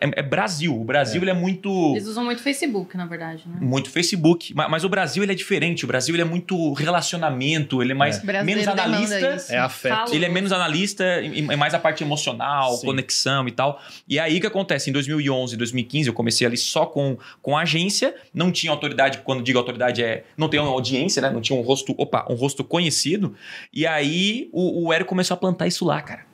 [0.00, 0.78] é, é Brasil.
[0.78, 1.68] O Brasil ele é muito.
[1.94, 3.58] Eles usam muito Facebook, na verdade, né?
[3.60, 4.52] Muito Facebook.
[4.54, 5.84] Mas, mas o Brasil ele é diferente.
[5.84, 7.82] O Brasil ele é muito relacionamento.
[7.82, 9.54] Ele é mais O brasileiro menos analista.
[9.54, 10.14] É afeto.
[10.14, 12.86] Ele é menos analista é mais a parte emocional, Sim.
[12.86, 13.80] conexão e tal.
[14.08, 14.90] E é aí que acontece.
[14.90, 18.14] Em 2011, 2015, eu comecei ali só com, com a agência.
[18.32, 19.18] Não tinha autoridade.
[19.24, 21.30] Quando digo autoridade, é não tem uma audiência, né?
[21.30, 23.34] Não tinha um rosto, opa, um rosto conhecido.
[23.72, 26.26] E aí o, o Érico começou a plantar isso lá, cara.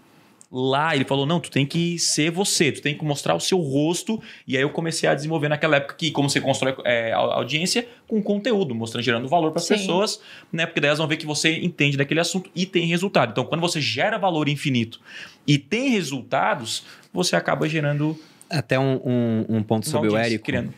[0.54, 3.56] Lá ele falou: não, tu tem que ser você, tu tem que mostrar o seu
[3.56, 4.22] rosto.
[4.46, 8.22] E aí eu comecei a desenvolver naquela época que, como você constrói é, audiência, com
[8.22, 10.20] conteúdo, mostrando, gerando valor para as pessoas,
[10.52, 10.66] né?
[10.66, 13.30] Porque daí elas vão ver que você entende daquele assunto e tem resultado.
[13.30, 15.00] Então, quando você gera valor infinito
[15.46, 18.14] e tem resultados, você acaba gerando
[18.50, 20.44] Até um, um, um ponto sobre o Érico.
[20.44, 20.74] criando.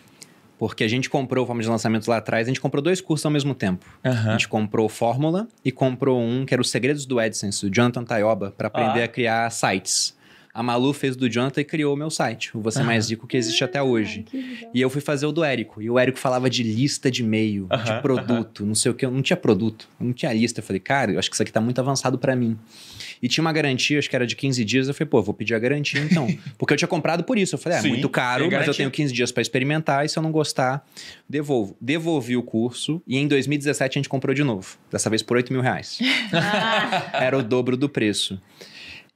[0.58, 3.32] Porque a gente comprou Forma de Lançamentos lá atrás, a gente comprou dois cursos ao
[3.32, 3.84] mesmo tempo.
[4.02, 8.04] A gente comprou Fórmula e comprou um que era os Segredos do AdSense, do Jonathan
[8.04, 9.04] Tayoba, para aprender Ah.
[9.04, 10.16] a criar sites.
[10.54, 12.80] A Malu fez do Jonathan e criou o meu site, o Você.
[12.84, 14.24] Mais Rico, que existe até hoje.
[14.72, 15.82] E eu fui fazer o do Érico.
[15.82, 19.04] E o Érico falava de lista de e-mail, de produto, não sei o que.
[19.04, 20.60] Eu não tinha produto, eu não tinha lista.
[20.60, 22.56] Eu falei, cara, eu acho que isso aqui tá muito avançado para mim.
[23.20, 24.86] E tinha uma garantia, acho que era de 15 dias.
[24.86, 26.28] Eu falei, pô, eu vou pedir a garantia então.
[26.56, 27.56] Porque eu tinha comprado por isso.
[27.56, 30.04] Eu falei, é Sim, muito caro, mas eu tenho 15 dias para experimentar.
[30.04, 30.86] E se eu não gostar,
[31.28, 31.76] devolvo.
[31.80, 33.02] Devolvi o curso.
[33.08, 34.76] E em 2017 a gente comprou de novo.
[34.88, 35.98] Dessa vez por 8 mil reais.
[37.12, 38.40] era o dobro do preço.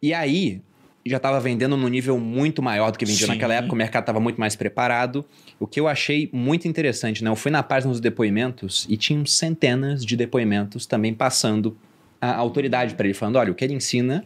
[0.01, 0.63] E aí,
[1.09, 3.33] já estava vendendo num nível muito maior do que vendia Sim.
[3.33, 5.25] naquela época, o mercado estava muito mais preparado.
[5.59, 7.31] O que eu achei muito interessante, né?
[7.31, 11.77] Eu fui na página dos depoimentos e tinham centenas de depoimentos também passando
[12.21, 14.25] a autoridade para ele, falando: olha, o que ele ensina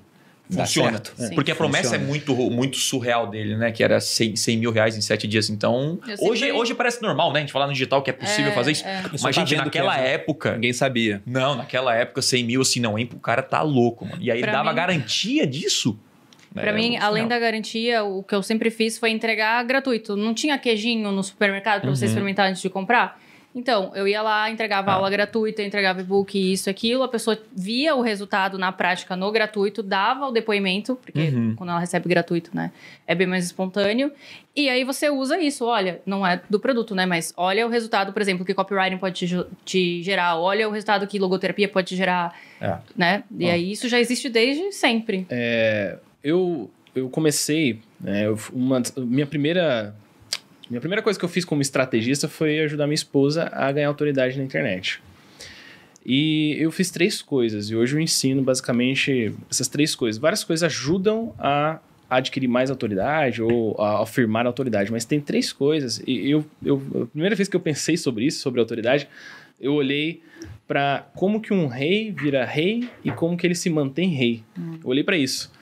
[0.50, 0.90] Funciona.
[0.92, 1.14] certo.
[1.16, 1.34] Sim.
[1.34, 2.04] Porque a promessa Funciona.
[2.04, 3.70] é muito, muito surreal dele, né?
[3.72, 5.48] Que era 100, 100 mil reais em sete dias.
[5.48, 7.38] Então, hoje, hoje parece normal, né?
[7.38, 8.84] A gente falar no digital que é possível É, fazer isso.
[8.86, 9.02] é.
[9.10, 10.52] Mas, tá gente, naquela é- época.
[10.54, 11.22] Ninguém sabia.
[11.24, 13.08] Não, naquela época, 100 mil, assim, não, hein?
[13.14, 14.18] O cara tá louco, mano.
[14.20, 15.98] E aí ele Pra dava mim- garantia disso.
[16.52, 20.16] Pra É, mim, além da garantia, o que eu sempre fiz foi entregar gratuito.
[20.16, 22.08] Não tinha queijinho no supermercado pra você Uhum.
[22.10, 23.20] experimentar antes de comprar?
[23.54, 24.94] Então, eu ia lá, entregava Ah.
[24.94, 27.02] aula gratuita, entregava e-book, isso, aquilo.
[27.02, 31.54] A pessoa via o resultado na prática no gratuito, dava o depoimento, porque Uhum.
[31.54, 32.72] quando ela recebe gratuito, né,
[33.06, 34.10] é bem mais espontâneo.
[34.56, 38.10] E aí você usa isso, olha, não é do produto, né, mas olha o resultado,
[38.10, 41.96] por exemplo, que copywriting pode te, te gerar, olha o resultado que logoterapia pode te
[41.96, 42.78] gerar, É.
[42.96, 43.22] né?
[43.38, 45.26] E aí isso já existe desde sempre.
[45.28, 49.94] É, eu, eu comecei, né, uma, minha primeira
[50.70, 54.38] minha primeira coisa que eu fiz como estrategista foi ajudar minha esposa a ganhar autoridade
[54.38, 55.02] na internet.
[56.04, 60.18] E eu fiz três coisas, e hoje eu ensino basicamente essas três coisas.
[60.18, 66.02] Várias coisas ajudam a adquirir mais autoridade ou a afirmar autoridade, mas tem três coisas.
[66.06, 69.08] E eu, eu, a primeira vez que eu pensei sobre isso, sobre autoridade,
[69.60, 70.22] eu olhei
[70.66, 74.42] para como que um rei vira rei e como que ele se mantém rei.
[74.82, 75.52] Eu olhei para isso.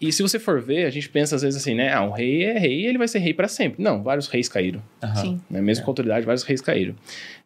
[0.00, 1.92] E se você for ver, a gente pensa às vezes assim, né?
[1.92, 3.82] Ah, um rei é rei e ele vai ser rei para sempre.
[3.82, 4.80] Não, vários reis caíram.
[5.16, 5.40] Sim.
[5.50, 5.60] Né?
[5.60, 6.94] Mesmo com autoridade, vários reis caíram.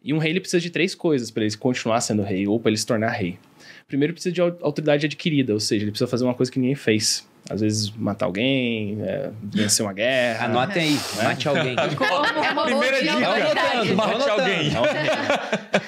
[0.03, 2.69] E um rei ele precisa de três coisas para ele continuar sendo rei ou para
[2.69, 3.37] ele se tornar rei.
[3.87, 6.59] Primeiro, ele precisa de au- autoridade adquirida, ou seja, ele precisa fazer uma coisa que
[6.59, 7.27] ninguém fez.
[7.53, 10.45] Às vezes, matar alguém, é, vencer uma guerra.
[10.45, 11.75] Anotem aí, mate alguém.
[12.43, 13.93] É uma Primeira dica, autoridade.
[13.93, 14.31] mate Anotando.
[14.41, 14.71] alguém.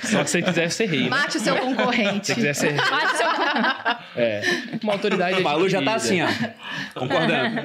[0.03, 1.03] Só que se ele quiser ser rei.
[1.03, 1.09] né?
[1.09, 2.31] Mate o seu Se concorrente.
[2.31, 2.77] ele quiser ser rei.
[2.89, 3.27] Mate seu
[4.17, 4.41] É,
[4.81, 6.27] uma autoridade O Malu já tá assim, ó.
[6.93, 7.61] Concordando.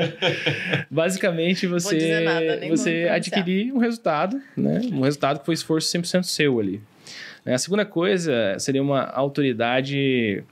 [0.90, 4.80] Basicamente, você, nada, você adquirir um resultado, né?
[4.92, 6.82] Um resultado que foi esforço 100% seu ali.
[7.44, 7.54] Né?
[7.54, 10.42] A segunda coisa seria uma autoridade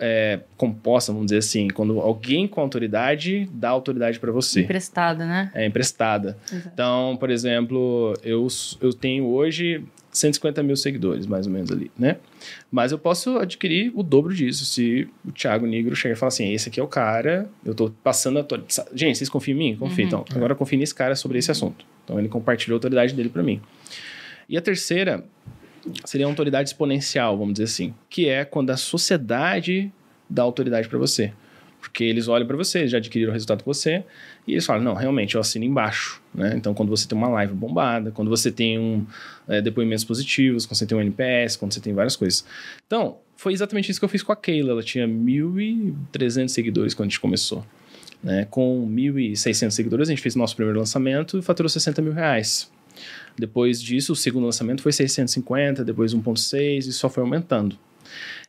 [0.00, 4.62] é, composta, vamos dizer assim, quando alguém com autoridade dá autoridade para você.
[4.62, 5.50] emprestada, né?
[5.54, 6.36] É emprestada.
[6.52, 6.70] Exato.
[6.72, 8.46] Então, por exemplo, eu,
[8.80, 12.16] eu tenho hoje 150 mil seguidores, mais ou menos ali, né?
[12.70, 16.52] Mas eu posso adquirir o dobro disso se o Thiago Negro chegar e falar assim:
[16.52, 18.40] esse aqui é o cara, eu tô passando a.
[18.40, 19.76] autor- Gente, vocês confiam em mim?
[19.76, 20.02] Confio.
[20.02, 20.06] Uhum.
[20.08, 21.84] Então, agora confie nesse cara sobre esse assunto.
[22.04, 23.60] Então, ele compartilhou a autoridade dele para mim.
[24.48, 25.22] E a terceira
[26.04, 29.92] seria a autoridade exponencial, vamos dizer assim, que é quando a sociedade
[30.28, 31.32] dá autoridade para você.
[31.80, 34.04] Porque eles olham para você, já adquiriram o resultado com você,
[34.46, 36.20] e eles falam, não, realmente, eu assino embaixo.
[36.34, 36.52] Né?
[36.54, 39.06] Então, quando você tem uma live bombada, quando você tem um,
[39.48, 42.44] é, depoimentos positivos, quando você tem um NPS, quando você tem várias coisas.
[42.86, 44.72] Então, foi exatamente isso que eu fiz com a Keila.
[44.72, 47.64] Ela tinha 1.300 seguidores quando a gente começou.
[48.22, 48.46] Né?
[48.50, 52.70] Com 1.600 seguidores, a gente fez nosso primeiro lançamento e faturou 60 mil reais.
[53.40, 57.76] Depois disso, o segundo lançamento foi 650, depois 1.6 e só foi aumentando.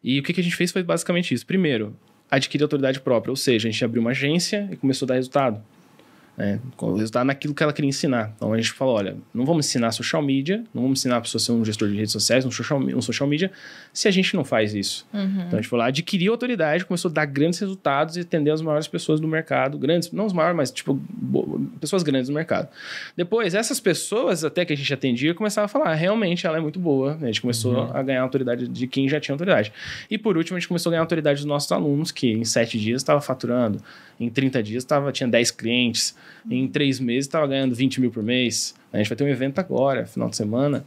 [0.04, 1.46] E o que, que a gente fez foi basicamente isso.
[1.46, 1.96] Primeiro,
[2.30, 5.64] adquirir autoridade própria, ou seja, a gente abriu uma agência e começou a dar resultado.
[6.38, 6.60] Né?
[6.78, 8.34] O resultado naquilo que ela queria ensinar.
[8.36, 11.40] Então a gente falou: olha, não vamos ensinar social media, não vamos ensinar a pessoa
[11.40, 13.52] a ser um gestor de redes sociais, um social, um social media,
[13.94, 15.06] se a gente não faz isso.
[15.14, 15.44] Uhum.
[15.48, 18.62] Então a gente foi lá, adquiriu autoridade, começou a dar grandes resultados e atender as
[18.62, 19.78] maiores pessoas do mercado.
[19.78, 21.00] Grandes, não os maiores, mas tipo,
[21.80, 22.70] pessoas grandes do mercado.
[23.16, 26.80] Depois, essas pessoas, até que a gente atendia, começavam a falar: realmente ela é muito
[26.80, 27.18] boa.
[27.22, 29.72] A gente começou a ganhar autoridade de quem já tinha autoridade.
[30.10, 32.80] E por último, a gente começou a ganhar autoridade dos nossos alunos, que em sete
[32.80, 33.82] dias estava faturando,
[34.24, 36.16] em 30 dias tava, tinha 10 clientes,
[36.50, 38.74] em três meses estava ganhando 20 mil por mês.
[38.94, 40.86] A gente vai ter um evento agora, final de semana,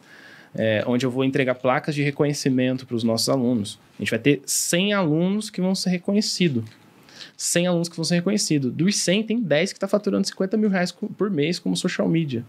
[0.54, 3.78] é, onde eu vou entregar placas de reconhecimento para os nossos alunos.
[3.98, 6.64] A gente vai ter 100 alunos que vão ser reconhecidos.
[7.36, 8.72] 100 alunos que vão ser reconhecidos.
[8.72, 12.44] Dos 100, tem 10 que está faturando 50 mil reais por mês como social media.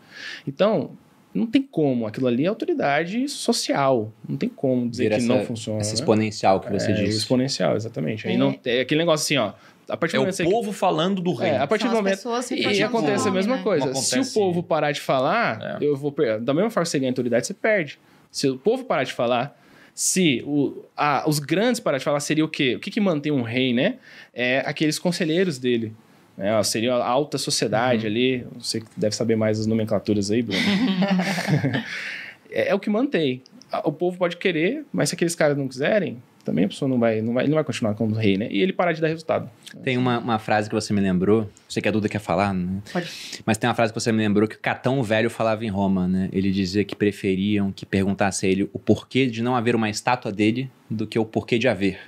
[0.47, 0.91] Então,
[1.33, 2.05] não tem como.
[2.05, 4.11] Aquilo ali é autoridade social.
[4.27, 5.79] Não tem como dizer Vira que essa- não funciona.
[5.79, 5.95] Essa né?
[5.95, 7.17] exponencial que você é, disse.
[7.17, 8.27] exponencial, exatamente.
[8.27, 8.37] Aí É.
[8.37, 9.53] não, é aquele negócio assim, ó.
[9.87, 11.63] A partir É do o momento que você- povo falando do é, reino.
[11.63, 12.19] a partir São do momento.
[12.51, 13.63] E acontece a o mesma né?
[13.63, 13.85] coisa.
[13.85, 15.85] Não Se o acontece- povo parar de falar, É.
[15.85, 17.99] eu vou per- Da mesma forma que você ganha autoridade, você perde.
[18.31, 19.57] Se o povo parar de falar,
[19.93, 22.75] se o, a- os grandes parar de falar, seria o quê?
[22.75, 23.95] O que, que mantém um rei, né?
[24.33, 25.93] É aqueles conselheiros dele.
[26.37, 26.61] né?
[26.63, 28.45] Seria a alta sociedade ali.
[28.59, 30.59] Você que deve saber mais as nomenclaturas aí, Bruno.
[32.51, 33.41] é, é o que mantém.
[33.83, 37.21] O povo pode querer, mas se aqueles caras não quiserem, também a pessoa não vai,
[37.21, 38.47] não vai, não vai continuar como rei, né?
[38.51, 39.49] E ele parar de dar resultado.
[39.83, 42.81] Tem uma, uma frase que você me lembrou, sei que a Duda quer falar, né?
[42.93, 43.09] Pode.
[43.45, 46.07] Mas tem uma frase que você me lembrou que o Catão Velho falava em Roma,
[46.07, 46.29] né?
[46.31, 50.31] Ele dizia que preferiam que perguntasse a ele o porquê de não haver uma estátua
[50.31, 51.99] dele do que o porquê de haver.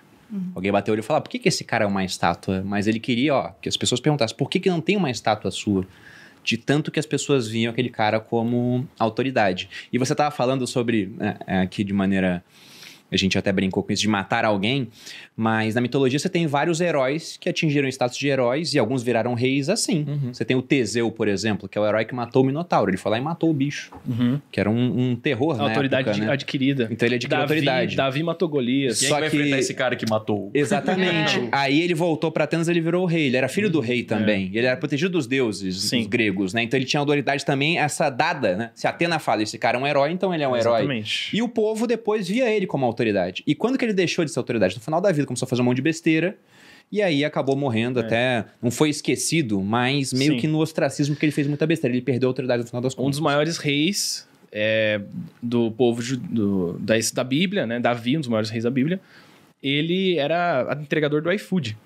[0.53, 2.61] Alguém bateu o olho e falou, ah, por que, que esse cara é uma estátua?
[2.65, 5.49] Mas ele queria, ó, que as pessoas perguntassem, por que, que não tem uma estátua
[5.51, 5.87] sua?
[6.47, 9.67] De tanto que as pessoas viam aquele cara como autoridade.
[9.91, 12.41] E você tava falando sobre, né, aqui de maneira...
[13.11, 14.89] A gente até brincou com isso de matar alguém,
[15.35, 19.01] mas na mitologia você tem vários heróis que atingiram o status de heróis e alguns
[19.03, 20.05] viraram reis assim.
[20.07, 20.33] Uhum.
[20.33, 22.89] Você tem o Teseu, por exemplo, que é o herói que matou o Minotauro.
[22.89, 23.91] Ele foi lá e matou o bicho,
[24.51, 26.31] que era um, um terror A na autoridade época, né?
[26.33, 26.87] adquirida.
[26.91, 27.95] Então ele adquiriu Davi, autoridade.
[27.95, 28.99] Davi matou Golias.
[28.99, 30.51] Quem Só é que vai que- enfrentar esse cara que matou?
[30.53, 31.39] Exatamente.
[31.39, 31.49] É.
[31.51, 33.27] Aí ele voltou pra Atenas, ele virou o rei.
[33.27, 34.51] Ele era filho do rei também.
[34.53, 35.99] Ele era protegido dos deuses, Sim.
[35.99, 36.63] dos gregos, né?
[36.63, 38.71] Então ele tinha autoridade também, essa dada, né?
[38.73, 40.79] Se Atena fala, esse cara é um herói, então ele é um herói.
[40.81, 41.35] Exatamente.
[41.35, 43.43] E o povo depois via ele como autoridade.
[43.45, 44.75] E quando que ele deixou de ser autoridade?
[44.75, 46.35] No final da vida, começou a fazer um monte de besteira.
[46.91, 48.45] E aí acabou morrendo até.
[48.61, 50.35] Não foi esquecido, mas meio É.
[50.35, 50.41] Sim.
[50.41, 51.95] que no ostracismo, porque ele fez muita besteira.
[51.95, 53.11] Ele perdeu a autoridade no final das Um contas.
[53.11, 55.01] dos maiores reis é,
[55.43, 57.79] do povo do, da, da Bíblia, né?
[57.79, 58.99] Davi, um dos maiores reis da Bíblia.
[59.61, 61.77] Ele era entregador do iFood.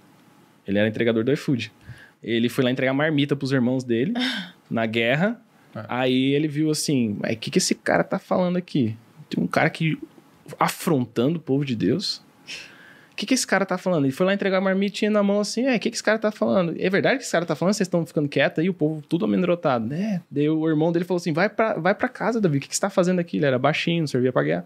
[0.68, 1.72] Ele era entregador do iFood.
[2.24, 4.14] Ele foi lá entregar marmita pros irmãos dele
[4.70, 5.42] na guerra.
[5.76, 5.84] É.
[5.90, 8.96] Aí ele viu assim: o que, que esse cara tá falando aqui?
[9.30, 9.98] Tem um cara que
[10.60, 12.22] afrontando o povo de Deus.
[13.12, 14.06] O que, que esse cara tá falando?
[14.06, 16.18] Ele foi lá entregar a marmitinha na mão assim, é, o que, que esse cara
[16.18, 16.74] tá falando?
[16.80, 17.74] É verdade que esse cara tá falando?
[17.76, 18.70] Vocês estão ficando quietos aí?
[18.70, 20.22] O povo tudo amedrontado, né?
[20.32, 22.76] Daí o irmão dele falou assim, vai pra, vai pra casa, Davi, o que, que
[22.76, 23.38] você tá fazendo aqui?
[23.38, 24.66] Ele era baixinho, não servia pra guerra.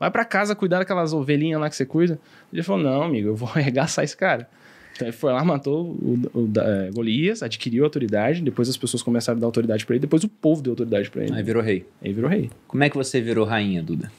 [0.00, 2.18] Vai pra casa cuidar daquelas ovelhinhas lá que você cuida.
[2.52, 4.48] Ele falou, não, amigo, eu vou arregaçar esse cara.
[4.96, 8.76] Então ele foi lá, matou o, o, da- é, Golias, adquiriu a autoridade, depois as
[8.76, 11.34] pessoas começaram a dar autoridade pra ele, depois o povo deu autoridade pra ele.
[11.34, 11.86] Aí virou rei.
[12.02, 12.50] Aí virou rei.
[12.66, 14.10] Como é que você virou rainha, Duda?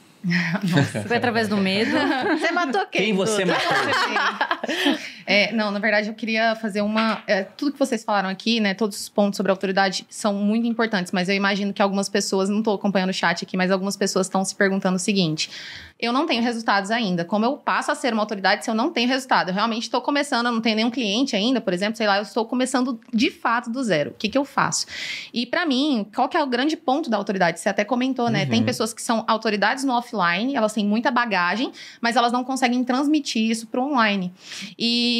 [1.07, 1.91] Foi através do medo.
[2.39, 3.01] Você matou quem?
[3.01, 3.73] Quem você matou?
[5.25, 7.23] É, não, na verdade eu queria fazer uma.
[7.27, 8.73] é, tudo que vocês falaram aqui, né?
[8.73, 12.59] Todos os pontos sobre autoridade são muito importantes, mas eu imagino que algumas pessoas, não
[12.59, 15.49] estou acompanhando o chat aqui, mas algumas pessoas estão se perguntando o seguinte:
[15.99, 17.23] eu não tenho resultados ainda.
[17.23, 19.49] Como eu passo a ser uma autoridade se eu não tenho resultado?
[19.49, 22.23] Eu realmente estou começando, eu não tenho nenhum cliente ainda, por exemplo, sei lá, eu
[22.23, 24.11] estou começando de fato do zero.
[24.11, 24.85] O que, que eu faço?
[25.33, 27.59] E para mim, qual que é o grande ponto da autoridade?
[27.59, 28.45] Você até comentou, né?
[28.45, 31.71] Tem pessoas que são autoridades no offline, elas têm muita bagagem,
[32.01, 34.33] mas elas não conseguem transmitir isso para online.
[34.77, 35.12] E,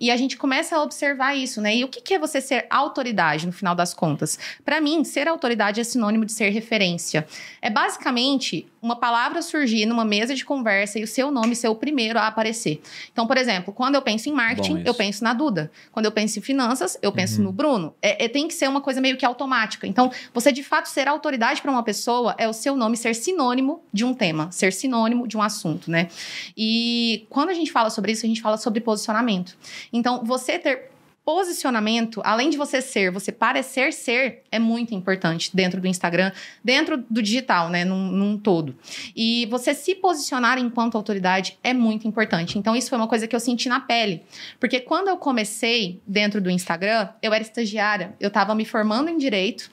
[0.00, 1.76] e a gente começa a observar isso, né?
[1.76, 4.38] E o que, que é você ser autoridade, no final das contas?
[4.64, 7.26] Para mim, ser autoridade é sinônimo de ser referência.
[7.60, 11.74] É basicamente uma palavra surgir numa mesa de conversa e o seu nome ser o
[11.74, 12.80] primeiro a aparecer.
[13.12, 15.70] Então, por exemplo, quando eu penso em marketing, eu penso na Duda.
[15.92, 17.44] Quando eu penso em finanças, eu penso Uhum.
[17.44, 17.94] no Bruno.
[18.00, 19.86] É, é- tem que ser uma coisa meio que automática.
[19.86, 23.82] Então, você de fato ser autoridade para uma pessoa é o seu nome ser sinônimo
[23.92, 26.08] de um tema, ser sinônimo de um assunto, né?
[26.56, 29.56] E quando a gente fala sobre isso, a gente fala sobre posicionamento.
[29.92, 30.89] Então, você ter
[31.30, 37.04] posicionamento, além de você ser, você parecer ser, é muito importante dentro do Instagram, dentro
[37.08, 38.74] do digital, né, num, num todo.
[39.14, 42.58] E você se posicionar enquanto autoridade é muito importante.
[42.58, 44.24] Então, isso foi uma coisa que eu senti na pele.
[44.58, 49.16] Porque quando eu comecei dentro do Instagram, eu era estagiária, eu estava me formando em
[49.16, 49.70] direito.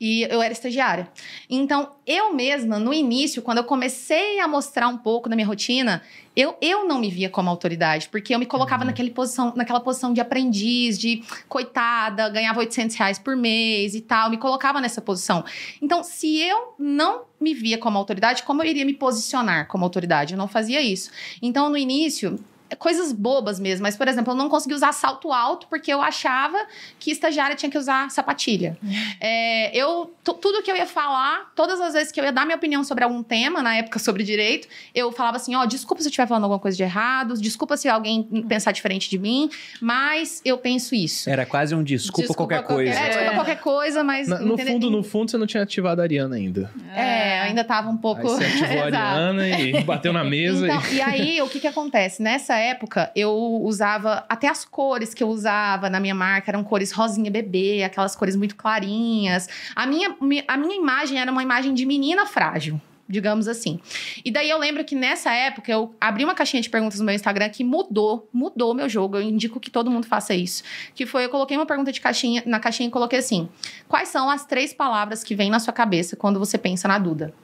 [0.00, 1.08] E eu era estagiária.
[1.48, 6.02] Então, eu mesma, no início, quando eu comecei a mostrar um pouco da minha rotina,
[6.36, 10.12] eu, eu não me via como autoridade, porque eu me colocava naquele posição, naquela posição
[10.12, 15.44] de aprendiz, de coitada, ganhava 800 reais por mês e tal, me colocava nessa posição.
[15.80, 20.34] Então, se eu não me via como autoridade, como eu iria me posicionar como autoridade?
[20.34, 21.10] Eu não fazia isso.
[21.40, 22.38] Então, no início,
[22.78, 26.56] coisas bobas mesmo, mas, por exemplo, eu não conseguia usar salto alto porque eu achava
[26.98, 28.76] que estagiária tinha que usar sapatilha.
[29.20, 32.44] É, eu, tu- tudo que eu ia falar, todas as vezes que eu ia dar
[32.44, 36.08] minha opinião sobre algum tema, na época sobre direito, eu falava assim: ó, desculpa se
[36.08, 39.48] eu estiver falando alguma coisa de errado, desculpa se alguém pensar diferente de mim,
[39.80, 41.28] mas eu penso isso.
[41.30, 42.98] Era quase um desculpa, Desculpa qualquer qualquer- coisa.
[43.00, 43.34] É, desculpa É.
[43.34, 44.28] qualquer coisa, mas.
[44.28, 46.70] Na- no fundo, no fundo, você não tinha ativado a Ariana ainda.
[46.94, 48.22] É, ainda tava um pouco.
[48.22, 48.84] Aí você ativou a.
[48.84, 50.66] Ariana e bateu na mesa.
[50.66, 50.94] Então, e...
[50.96, 52.22] e aí, o que que acontece?
[52.22, 56.92] Nessa época, eu usava até as cores que eu usava na minha marca eram cores
[56.92, 59.48] rosinha bebê, aquelas cores muito clarinhas.
[59.76, 62.80] A minha, mi- a minha imagem era uma imagem de menina frágil.
[63.06, 63.80] Digamos assim.
[64.24, 67.14] E daí eu lembro que nessa época eu abri uma caixinha de perguntas no meu
[67.14, 69.18] Instagram que mudou, mudou meu jogo.
[69.18, 70.62] Eu indico que todo mundo faça isso.
[70.94, 73.46] Que foi, eu coloquei uma pergunta de caixinha, na caixinha e coloquei assim:
[73.86, 77.34] quais são as três palavras que vêm na sua cabeça quando você pensa na Duda?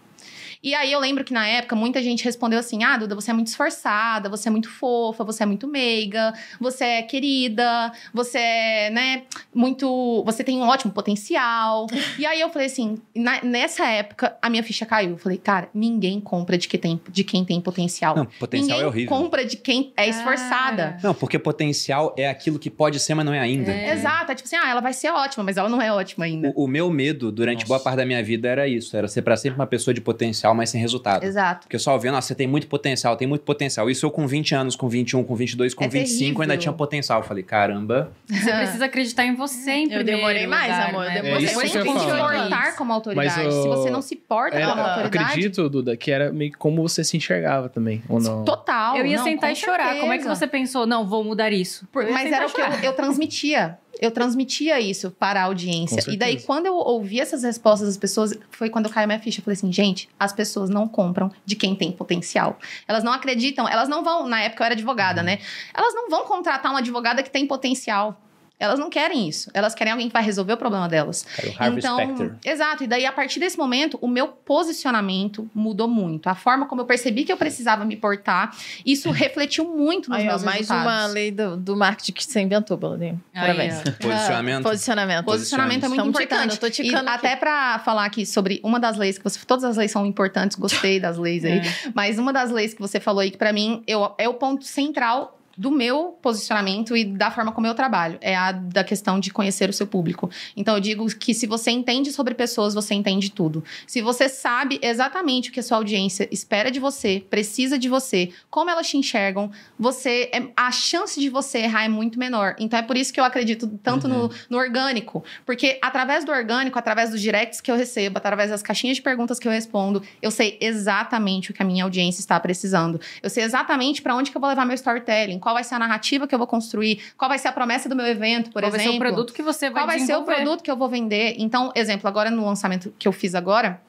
[0.62, 3.34] E aí eu lembro que na época muita gente respondeu assim: Ah, Duda, você é
[3.34, 8.90] muito esforçada, você é muito fofa, você é muito meiga, você é querida, você é,
[8.90, 9.22] né,
[9.54, 10.22] muito.
[10.24, 11.86] Você tem um ótimo potencial.
[12.18, 15.10] e aí eu falei assim: na- nessa época a minha ficha caiu.
[15.12, 18.14] Eu falei, cara, ninguém compra de, que tem, de quem tem potencial.
[18.16, 19.16] Não, potencial ninguém é horrível.
[19.16, 20.98] compra de quem é esforçada.
[21.02, 23.72] Não, porque potencial é aquilo que pode ser, mas não é ainda.
[23.72, 26.52] Exato, é tipo assim, ah, ela vai ser ótima, mas ela não é ótima ainda.
[26.54, 27.68] O, o meu medo durante Nossa.
[27.68, 30.49] boa parte da minha vida era isso: era ser pra sempre uma pessoa de potencial,
[30.54, 31.24] mas sem resultado.
[31.24, 31.62] Exato.
[31.62, 33.88] Porque eu só vendo, nossa, você tem muito potencial, tem muito potencial.
[33.90, 36.60] Isso eu com 20 anos, com 21, com 22, com É 25, ainda terrível.
[36.62, 37.20] tinha potencial.
[37.20, 38.12] Eu falei, caramba.
[38.28, 41.22] Você precisa acreditar em você em Eu demorei mais, lugar, amor, eu né?
[41.22, 43.44] demorei É isso Você que tem se portar como autoridade.
[43.44, 45.24] Mas, Se você não se porta É, como eu autoridade.
[45.24, 48.44] acredito, Duda, que era meio que como você se enxergava também, ou não?
[48.44, 48.96] Total.
[48.96, 49.96] Eu ia não, sentar e chorar.
[50.00, 50.34] Como é que certeza.
[50.34, 50.86] você pensou?
[50.86, 51.86] Não, vou mudar isso.
[51.92, 53.78] Por- mas era o que eu, eu transmitia.
[53.98, 56.04] Eu transmitia isso para a audiência.
[56.08, 59.18] E daí, quando eu ouvi essas respostas das pessoas, foi quando eu caí a minha
[59.18, 59.40] ficha.
[59.40, 62.58] Eu falei assim, gente, as pessoas não compram de quem tem potencial.
[62.86, 64.26] Elas não acreditam, elas não vão.
[64.26, 65.38] Na época eu era advogada, né?
[65.74, 68.20] Elas não vão contratar uma advogada que tem potencial.
[68.60, 69.50] Elas não querem isso.
[69.54, 71.24] Elas querem alguém que vai resolver o problema delas.
[71.42, 72.34] O Harvey então, Specter.
[72.44, 72.84] exato.
[72.84, 76.28] E daí, a partir desse momento, o meu posicionamento mudou muito.
[76.28, 78.54] A forma como eu percebi que eu precisava me portar,
[78.84, 80.84] isso refletiu muito nos Aí, ó, meus mais resultados.
[80.84, 83.20] uma lei do, do marketing que você inventou, Baladinho.
[83.34, 83.80] Aí, Parabéns.
[83.98, 84.62] Posicionamento.
[84.62, 85.24] Posicionamento.
[85.24, 86.52] Posicionamento é muito Estamos ticando, importante.
[86.52, 89.38] eu tô ticando e até pra falar aqui sobre uma das leis que você.
[89.46, 91.60] Todas as leis são importantes, gostei das leis aí.
[91.60, 91.92] É.
[91.94, 94.64] Mas uma das leis que você falou aí, que pra mim eu, é o ponto
[94.64, 98.16] central do meu posicionamento e da forma como eu trabalho.
[98.22, 100.30] É a da questão de conhecer o seu público.
[100.56, 103.62] Então eu digo que se você entende sobre pessoas, você entende tudo.
[103.86, 108.30] Se você sabe exatamente o que a sua audiência espera de você, precisa de você,
[108.48, 112.56] como elas te enxergam, você é- a chance de você errar é muito menor.
[112.58, 115.22] Então é por isso que eu acredito tanto no, no orgânico.
[115.44, 119.38] Porque através do orgânico, através dos directs que eu recebo, através das caixinhas de perguntas
[119.38, 122.98] que eu respondo, eu sei exatamente o que a minha audiência está precisando.
[123.22, 125.78] Eu sei exatamente para onde que eu vou levar meu storytelling, qual vai ser a
[125.80, 128.70] narrativa que eu vou construir, qual vai ser a promessa do meu evento, por Qual
[128.70, 128.92] vai exemplo.
[128.92, 131.34] ser o produto que você vai Qual vai ser o produto que eu vou vender?
[131.38, 133.80] Então, exemplo, agora no lançamento que eu fiz agora,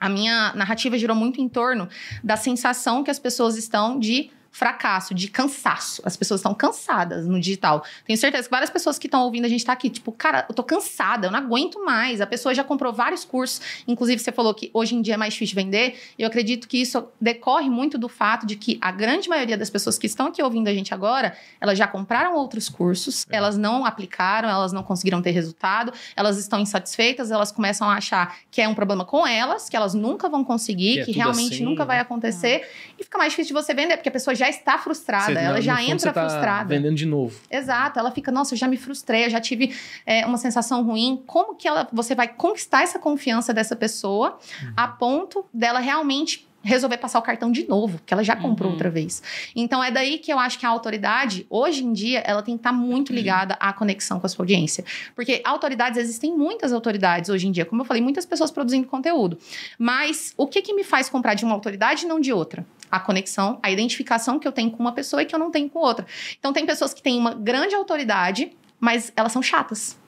[0.00, 1.88] a minha narrativa girou muito em torno
[2.22, 6.00] da sensação que as pessoas estão de fracasso, de cansaço.
[6.04, 7.84] As pessoas estão cansadas no digital.
[8.06, 10.54] Tenho certeza que várias pessoas que estão ouvindo a gente tá aqui, tipo, cara, eu
[10.54, 12.20] tô cansada, eu não aguento mais.
[12.20, 15.32] A pessoa já comprou vários cursos, inclusive você falou que hoje em dia é mais
[15.32, 15.98] difícil vender.
[16.16, 19.98] Eu acredito que isso decorre muito do fato de que a grande maioria das pessoas
[19.98, 24.48] que estão aqui ouvindo a gente agora, elas já compraram outros cursos, elas não aplicaram,
[24.48, 28.74] elas não conseguiram ter resultado, elas estão insatisfeitas, elas começam a achar que é um
[28.74, 31.82] problema com elas, que elas nunca vão conseguir, Que que, é tudo realmente assim, nunca
[31.82, 31.88] né?
[31.88, 34.78] vai acontecer, e fica mais difícil de você vender, porque a pessoa já já está
[34.78, 36.68] frustrada, Você- ela no já fundo, entra tá frustrada.
[36.68, 37.34] vendendo de novo.
[37.50, 39.74] Exato, ela fica, nossa, eu já me frustrei, eu já tive
[40.06, 41.22] é, uma sensação ruim.
[41.26, 44.38] Como que ela, você vai conquistar essa confiança dessa pessoa
[44.76, 48.72] a ponto dela realmente resolver passar o cartão de novo, que ela já comprou Uhum.
[48.76, 49.22] outra vez.
[49.54, 52.60] Então é daí que eu acho que a autoridade, hoje em dia, ela tem que
[52.60, 54.82] estar muito ligada à conexão com a sua audiência.
[55.14, 59.36] Porque autoridades, existem muitas autoridades hoje em dia, como eu falei, muitas pessoas produzindo conteúdo.
[59.78, 62.64] Mas o que que me faz comprar de uma autoridade e não de outra?
[62.94, 65.68] A conexão, a identificação que eu tenho com uma pessoa e que eu não tenho
[65.68, 66.06] com outra.
[66.38, 69.98] Então tem pessoas que têm uma grande autoridade, mas elas são chatas.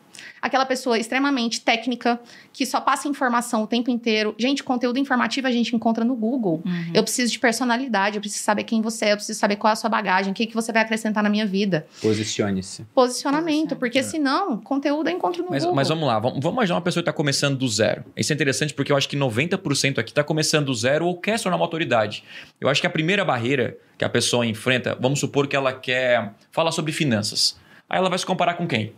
[0.40, 2.20] Aquela pessoa extremamente técnica,
[2.52, 4.34] que só passa informação o tempo inteiro.
[4.38, 6.62] Gente, conteúdo informativo a gente encontra no Google.
[6.64, 6.90] Uhum.
[6.94, 9.72] Eu preciso de personalidade, eu preciso saber quem você é, eu preciso saber qual é
[9.72, 11.86] a sua bagagem, o que, que você vai acrescentar na minha vida.
[12.00, 12.84] Posicione-se.
[12.94, 15.76] Posicionamento, porque senão, conteúdo eu encontro no Mas, Google.
[15.76, 18.04] mas vamos lá, vamos, vamos imaginar uma pessoa que está começando do zero.
[18.16, 21.38] Isso é interessante porque eu acho que 90% aqui está começando do zero ou quer
[21.38, 22.24] se tornar uma autoridade.
[22.60, 26.32] Eu acho que a primeira barreira que a pessoa enfrenta, vamos supor que ela quer
[26.50, 27.56] falar sobre finanças.
[27.88, 28.92] Aí ela vai se comparar com quem?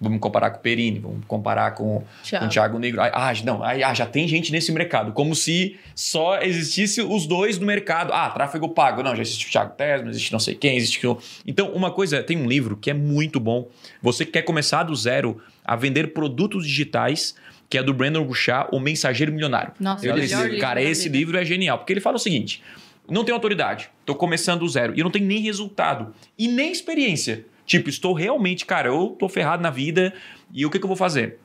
[0.00, 2.04] Vamos comparar com o Perini, vamos comparar com,
[2.38, 3.00] com o Thiago Negro.
[3.00, 5.12] Ah, não, ah, já tem gente nesse mercado.
[5.12, 8.12] Como se só existisse os dois no mercado.
[8.12, 9.02] Ah, tráfego pago.
[9.02, 11.00] Não, já existe o Thiago Tesma, existe não sei quem, existe.
[11.44, 13.68] Então, uma coisa, tem um livro que é muito bom.
[14.00, 17.34] Você que quer começar do zero a vender produtos digitais,
[17.68, 19.72] que é do Brandon Bouchard, O Mensageiro Milionário.
[19.80, 22.62] Nossa, Eu disse, livro cara, da esse livro é genial, porque ele fala o seguinte:
[23.10, 26.70] não tenho autoridade, tô começando do zero e eu não tenho nem resultado e nem
[26.70, 27.44] experiência.
[27.68, 30.14] Tipo, estou realmente, cara, eu tô ferrado na vida
[30.52, 31.38] e o que, que eu vou fazer?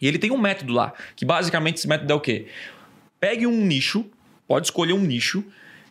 [0.00, 2.46] E ele tem um método lá, que basicamente esse método é o quê?
[3.18, 4.04] Pegue um nicho,
[4.46, 5.42] pode escolher um nicho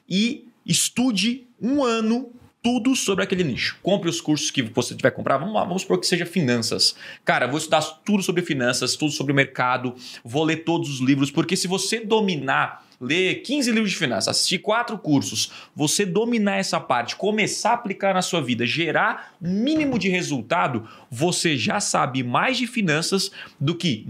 [0.08, 2.32] e estude um ano
[2.62, 3.80] tudo sobre aquele nicho.
[3.82, 5.38] Compre os cursos que você tiver que comprar.
[5.38, 6.96] Vamos lá, vamos supor que seja finanças.
[7.26, 11.58] Cara, vou estudar tudo sobre finanças, tudo sobre mercado, vou ler todos os livros, porque
[11.58, 17.16] se você dominar, ler 15 livros de finanças, assistir quatro cursos, você dominar essa parte,
[17.16, 22.58] começar a aplicar na sua vida, gerar um mínimo de resultado, você já sabe mais
[22.58, 24.06] de finanças do que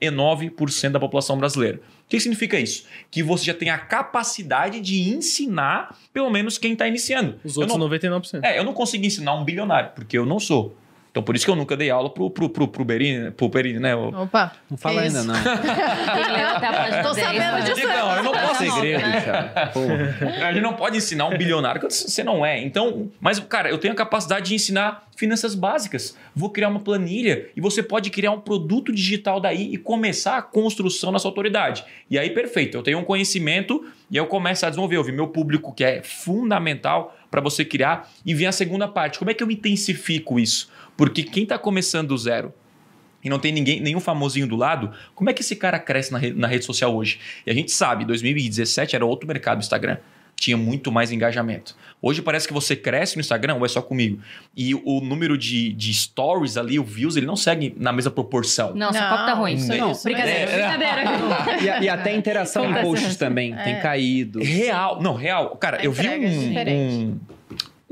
[0.00, 1.78] 99% da população brasileira.
[1.78, 2.84] O que significa isso?
[3.10, 7.36] Que você já tem a capacidade de ensinar, pelo menos, quem está iniciando.
[7.44, 8.44] Os Eu outros não- 99%.
[8.44, 10.76] é, eu não consigo ensinar um bilionário, porque eu não sou.
[11.12, 13.78] Então, por isso que eu nunca dei aula pro, pro, pro, pro Berini, pro Perini,
[13.78, 13.94] né?
[13.94, 14.50] O- Opa.
[14.70, 15.28] Não fala ainda, isso?
[15.28, 15.34] não.
[17.02, 17.86] Tô 10, sabendo pode- disso.
[17.86, 19.72] Não, eu não posso segredo, Thiago.
[19.74, 20.46] Porra.
[20.48, 22.58] A gente não pode ensinar um bilionário que você não é.
[22.62, 26.16] Então, mas, cara, eu tenho a capacidade de ensinar finanças básicas.
[26.34, 30.42] Vou criar uma planilha e você pode criar um produto digital daí e começar a
[30.42, 31.84] construção nessa autoridade.
[32.10, 32.76] E aí, perfeito.
[32.78, 34.96] Eu tenho um conhecimento e eu começo a desenvolver.
[34.96, 38.10] Eu vi meu público, que é fundamental para você criar.
[38.24, 39.18] E vem a segunda parte.
[39.18, 40.70] Como é que eu intensifico isso?
[41.04, 42.52] Porque quem está começando do zero
[43.24, 46.18] e não tem ninguém, nenhum famosinho do lado, como é que esse cara cresce na,
[46.18, 47.18] re- na rede social hoje?
[47.46, 49.96] E a gente sabe, 2017 era outro mercado o Instagram.
[50.36, 51.76] Tinha muito mais engajamento.
[52.00, 54.18] Hoje parece que você cresce no Instagram ou é só comigo.
[54.56, 58.74] E o número de, de stories ali, o views, ele não segue na mesma proporção.
[58.74, 59.54] Não, seu copo tá ruim.
[59.54, 61.80] isso- Não, isso Brincadeira, é- brincadeira.
[61.80, 63.80] E, e até a interação em posts também tem É.
[63.80, 64.40] caído.
[64.42, 65.50] Real, não, real.
[65.56, 66.94] Cara, A eu vi é um, diferente.
[66.94, 67.20] um-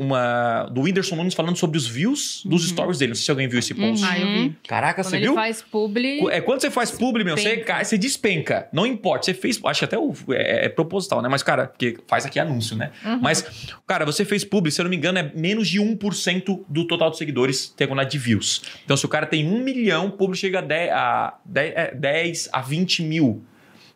[0.00, 3.10] uma do Whindersson Nunes falando sobre os views dos stories dele.
[3.10, 4.02] Não sei se alguém viu esse post.
[4.02, 4.56] Ah, eu vi.
[4.66, 5.34] Caraca, Quando você ele viu?
[5.34, 6.26] faz publi...
[6.30, 7.66] É, quando você faz publi, meu, você, Despenca.
[7.66, 8.68] cai, você despenca.
[8.72, 9.26] Não importa.
[9.26, 9.60] Você fez.
[9.62, 11.28] Acho que até o, é, é proposital, né?
[11.28, 12.92] Mas, cara, porque faz aqui anúncio, né?
[13.20, 13.44] Mas,
[13.86, 17.10] cara, você fez publi, se eu não me engano, é menos de 1% do total
[17.10, 18.62] de seguidores tem a quantidade de views.
[18.82, 21.94] Então, se o cara tem 1 milhão, o publi chega a 10 a, 10, é,
[21.94, 23.44] 10 a 20 mil.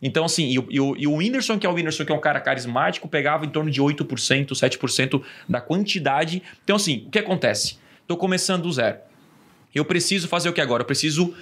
[0.06, 2.20] Então, assim, e o, e, e o Whindersson, que é o Whindersson, que é um
[2.20, 6.43] cara carismático, pegava em torno de 8%, 7% da quantidade.
[6.62, 7.78] Então, assim, o que acontece?
[8.06, 8.98] Tô começando do zero.
[9.74, 10.82] Eu preciso fazer o que agora?
[10.82, 11.35] Eu preciso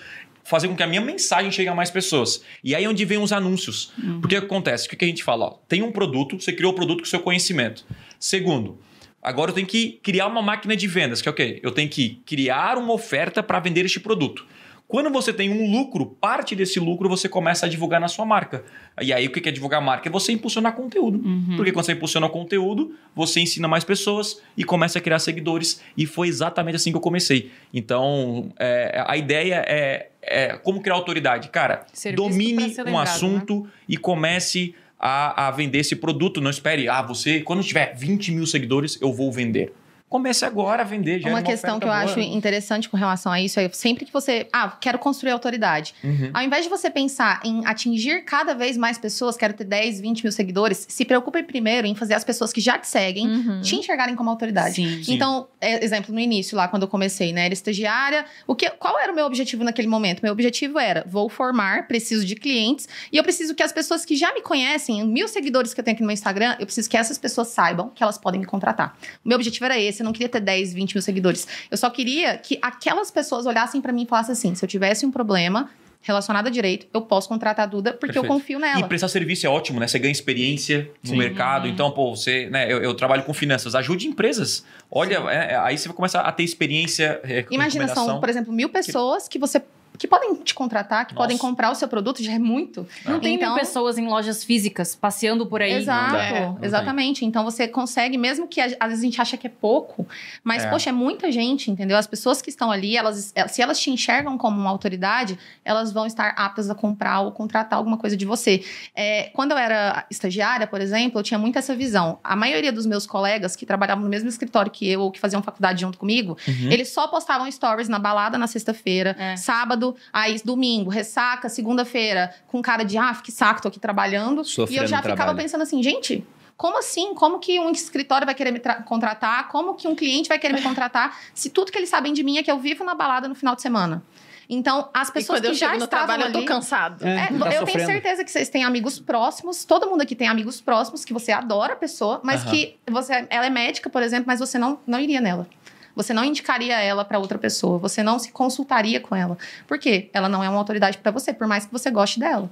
[0.45, 2.45] fazer com que a minha mensagem chegue a mais pessoas.
[2.63, 3.93] E aí é onde vem os anúncios.
[4.21, 4.87] Porque o que acontece?
[4.87, 5.47] O que a gente fala?
[5.47, 7.85] Ó, tem um produto, você criou o produto com o seu conhecimento.
[8.19, 8.79] Segundo,
[9.21, 11.59] agora eu tenho que criar uma máquina de vendas, que é o quê?
[11.65, 14.47] Eu tenho que criar uma oferta para vender este produto.
[14.93, 18.63] Quando você tem um lucro, parte desse lucro você começa a divulgar na sua marca.
[19.01, 20.07] E aí o que é divulgar marca?
[20.07, 21.19] É você impulsionar conteúdo.
[21.57, 25.81] Porque quando você impulsiona conteúdo, você ensina mais pessoas e começa a criar seguidores.
[25.97, 27.51] E foi exatamente assim que eu comecei.
[27.73, 31.49] Então, é, a ideia é, é como criar autoridade.
[31.49, 36.39] Cara, Ser visto pra domine um lembrado, assunto e comece a, a vender esse produto.
[36.39, 39.73] Não espere, ah, você, quando tiver 20 mil seguidores, eu vou vender.
[40.13, 41.21] Comece agora a vender.
[41.21, 42.27] gere Uma questão que eu oferta acho boa.
[42.37, 44.47] interessante com relação a isso é sempre que você.
[44.53, 45.95] Ah, quero construir autoridade.
[46.05, 46.31] Uhum.
[46.35, 50.23] Ao invés de você pensar em atingir cada vez mais pessoas, quero ter 10, 20
[50.25, 53.61] mil seguidores, se preocupe primeiro em fazer as pessoas que já te seguem Uhum.
[53.63, 54.75] te enxergarem como autoridade.
[54.75, 55.03] Sim.
[55.03, 55.15] Sim.
[55.15, 57.47] Então, é, exemplo, no início, lá quando eu comecei, né?
[57.47, 58.27] Era estagiária.
[58.47, 60.21] O que, qual era o meu objetivo naquele momento?
[60.23, 64.15] Meu objetivo era: vou formar, preciso de clientes, e eu preciso que as pessoas que
[64.15, 66.97] já me conhecem, mil seguidores que eu tenho aqui no meu Instagram, eu preciso que
[66.99, 68.95] essas pessoas saibam que elas podem me contratar.
[69.25, 71.47] O meu objetivo era esse, eu não queria ter 10, 20 mil seguidores.
[71.71, 75.07] Eu só queria que aquelas pessoas olhassem pra mim e falassem assim: se eu tivesse
[75.07, 75.71] um problema
[76.05, 78.41] relacionado a direito, eu posso contratar a Duda porque eu Perfeito.
[78.41, 78.89] confio E nela.
[78.89, 79.87] prestar serviço é ótimo, né?
[79.87, 81.17] Você ganha experiência no Sim.
[81.17, 81.69] mercado.
[81.69, 82.71] Então, pô, você, né?
[82.71, 83.75] Eu, eu trabalho com finanças.
[83.77, 84.65] Ajude empresas.
[84.91, 87.21] Olha, é, é, aí você vai começar a ter experiência.
[87.23, 89.63] É, Imagina, são, por exemplo, mil pessoas que você.
[89.99, 91.47] Que podem te contratar, que podem Nossa.
[91.49, 92.87] comprar o seu produto, já é muito.
[93.05, 95.73] Não tem Então- mil pessoas em lojas físicas passeando por aí.
[95.75, 96.65] Exato, É, não tem.
[96.67, 97.25] exatamente.
[97.25, 100.07] Então você consegue, mesmo que a- às vezes a gente acha que é pouco,
[100.43, 100.71] mas É.
[100.71, 101.97] poxa, é muita gente, entendeu?
[101.97, 106.07] As pessoas que estão ali, elas, se elas te enxergam como uma autoridade, elas vão
[106.07, 108.65] estar aptas a comprar ou contratar alguma coisa de você.
[108.97, 112.19] É, quando eu era estagiária, por exemplo, eu tinha muito essa visão.
[112.25, 115.43] A maioria dos meus colegas que trabalhavam no mesmo escritório que eu ou que faziam
[115.43, 116.71] faculdade junto comigo, Uhum.
[116.73, 119.37] eles só postavam stories na balada na sexta-feira, É.
[119.83, 124.45] sábado, aí domingo, ressaca, segunda-feira, com cara de, ah, que saco, tô aqui trabalhando.
[124.45, 125.39] Sofrendo e eu já ficava trabalho.
[125.39, 126.25] pensando assim, gente,
[126.57, 127.15] como assim?
[127.15, 129.49] Como que um escritório vai querer me tra- contratar?
[129.49, 131.19] Como que um cliente vai querer me contratar?
[131.35, 133.57] se tudo que eles sabem de mim é que eu vivo na balada no final
[133.57, 134.03] de semana.
[134.49, 136.47] Então, as E pessoas que já chego no estavam trabalho, eu tô ali...
[136.47, 137.07] cansado.
[137.07, 137.87] É, É, tá eu tenho sofrendo.
[137.87, 141.73] certeza que vocês têm amigos próximos, todo mundo aqui tem amigos próximos, que você adora
[141.73, 145.21] a pessoa, mas que você, ela é médica, por exemplo, mas você não, não iria
[145.23, 145.47] nela.
[145.95, 149.37] Você não indicaria ela para outra pessoa, você não se consultaria com ela.
[149.67, 150.09] Por quê?
[150.13, 152.51] Ela não é uma autoridade para você, por mais que você goste dela.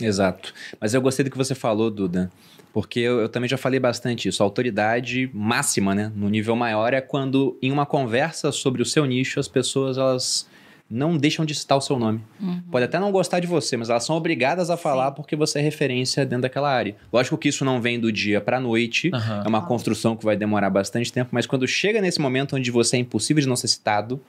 [0.00, 0.52] Exato.
[0.80, 2.30] Mas eu gostei do que você falou, Duda.
[2.72, 4.42] Porque eu, eu também já falei bastante isso.
[4.42, 6.12] A autoridade máxima, né?
[6.14, 10.46] No nível maior é quando, em uma conversa sobre o seu nicho, as pessoas elas
[10.88, 12.20] não deixam de citar o seu nome.
[12.40, 12.62] Uhum.
[12.70, 15.62] Pode até não gostar de você, mas elas são obrigadas a falar porque você é
[15.62, 16.96] referência dentro daquela área.
[17.12, 19.10] Lógico que isso não vem do dia pra noite.
[19.12, 19.42] Aham.
[19.44, 22.96] É uma construção que vai demorar bastante tempo, mas quando chega nesse momento onde você
[22.96, 24.20] é impossível de não ser citado,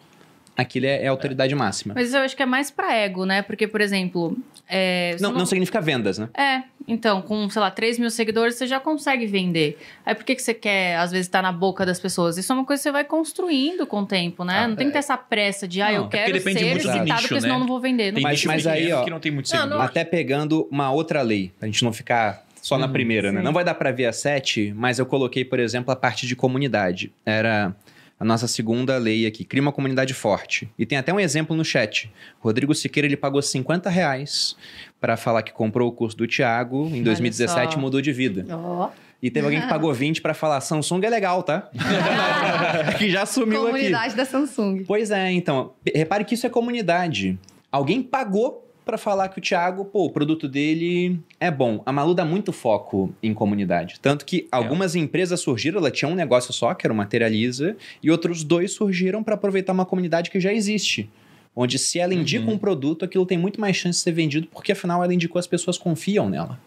[0.57, 1.93] aquilo é, é a autoridade máxima.
[1.95, 3.41] Mas eu acho que é mais pra ego, né?
[3.43, 4.35] Porque, por exemplo.
[4.69, 6.27] É, você Não, não significa vendas, né?
[6.37, 9.77] É, então, com, sei lá, 3 mil seguidores, você já consegue vender.
[10.05, 12.37] Aí por que, que você quer, às vezes, estar na boca das pessoas?
[12.37, 14.59] Isso é uma coisa que você vai construindo com o tempo, né?
[14.59, 16.73] Ah, não tem que ter essa pressa de, ah, Não, é eu quero ser muito
[16.73, 17.55] do citado, nicho, porque senão né?
[17.55, 18.13] eu não vou vender.
[18.13, 19.77] Tem Não Mas- mas aí, ó, que não tem muito Não, seguidor.
[19.77, 23.39] não- Até pegando uma outra lei, pra gente não ficar só na Uhum, primeira, né?
[23.39, 23.45] sim.
[23.45, 26.35] Não vai dar pra ver a sete, mas eu coloquei, por exemplo, a parte de
[26.35, 27.13] comunidade.
[27.25, 27.73] Era
[28.19, 29.43] a nossa segunda lei aqui.
[29.43, 30.69] Cria uma comunidade forte.
[30.77, 32.11] E tem até um exemplo no chat.
[32.39, 34.55] Rodrigo Siqueira, ele pagou 50 reais
[34.99, 36.87] pra falar que comprou o curso do Thiago.
[36.93, 37.79] Em 2017 só.
[37.79, 38.45] mudou de vida.
[38.49, 38.89] Ó,
[39.21, 41.69] E teve alguém que pagou 20 pra falar Samsung é legal, tá?
[42.97, 43.71] que já sumiu aqui.
[43.71, 44.83] comunidade da Samsung.
[44.87, 47.37] Pois é, então, repare que isso é comunidade.
[47.71, 51.83] Alguém pagou pra falar que o Thiago, pô, o produto dele é bom.
[51.85, 53.99] A Malu dá muito foco em comunidade.
[54.01, 58.09] Tanto que algumas empresas surgiram, ela tinha um negócio só, que era o Materializa, e
[58.09, 61.07] outros dois surgiram pra aproveitar uma comunidade que já existe.
[61.55, 62.53] Onde se ela indica Uhum.
[62.53, 65.47] um produto, aquilo tem muito mais chance de ser vendido, porque afinal ela indicou, as
[65.47, 66.59] pessoas confiam nela.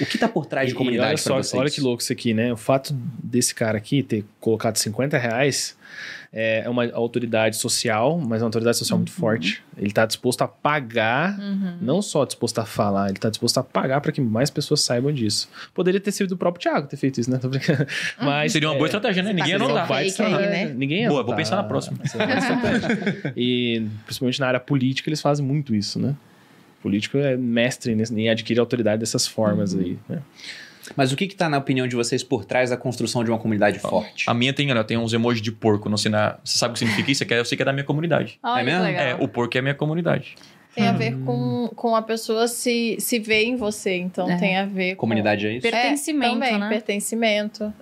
[0.00, 1.60] O que tá por trás de comunidade olha pra só, vocês?
[1.60, 2.52] olha que louco isso aqui, né?
[2.52, 5.76] O fato desse cara aqui ter colocado 50 reais
[6.34, 9.62] é uma autoridade social, mas é uma autoridade social muito forte.
[9.76, 11.76] Ele tá disposto a pagar, Uhum.
[11.82, 15.12] não só disposto a falar, ele tá disposto a pagar para que mais pessoas saibam
[15.12, 15.46] disso.
[15.74, 17.36] Poderia ter sido o próprio Thiago ter feito isso, né?
[17.42, 17.86] Tô brincando.
[18.18, 19.28] Mas Seria uma boa estratégia, né?
[19.30, 19.86] Você Ninguém ia tá notar.
[19.86, 20.50] fazendo vai aí, estratégia.
[20.50, 20.74] né?
[20.74, 21.98] Ninguém Boa, vou pensar na próxima.
[22.02, 23.32] estratégia.
[23.36, 26.14] e principalmente na área política eles fazem muito isso, né?
[26.82, 29.96] O político é mestre em adquirir autoridade dessas formas aí.
[30.08, 30.20] né?
[30.96, 33.38] Mas o que que tá na opinião de vocês por trás da construção de uma
[33.38, 34.24] comunidade forte?
[34.28, 35.88] A minha tem, olha, tem uns emojis de porco.
[35.88, 36.38] Não sei na...
[36.44, 37.24] Você sabe o que significa isso?
[37.24, 38.38] Eu sei que é da minha comunidade.
[38.42, 38.82] Olha É mesmo?
[38.82, 39.04] legal.
[39.04, 40.34] É, o porco é a minha comunidade.
[40.74, 43.94] Tem a ver com, com a pessoa se, se ver em você.
[43.96, 44.36] Então É.
[44.36, 45.00] tem a ver com.
[45.02, 45.66] Comunidade é isso?
[45.66, 46.68] É, Pertencimento, também, né?
[46.68, 47.72] pertencimento.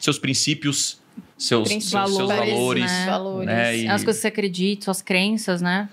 [0.00, 0.98] Seus princípios,
[1.36, 2.84] seus, seus, Princípios, seus valores, valores.
[2.84, 3.06] né?
[3.06, 3.46] valores.
[3.46, 3.76] né?
[3.76, 5.88] E- As coisas que você acredita, suas crenças, né?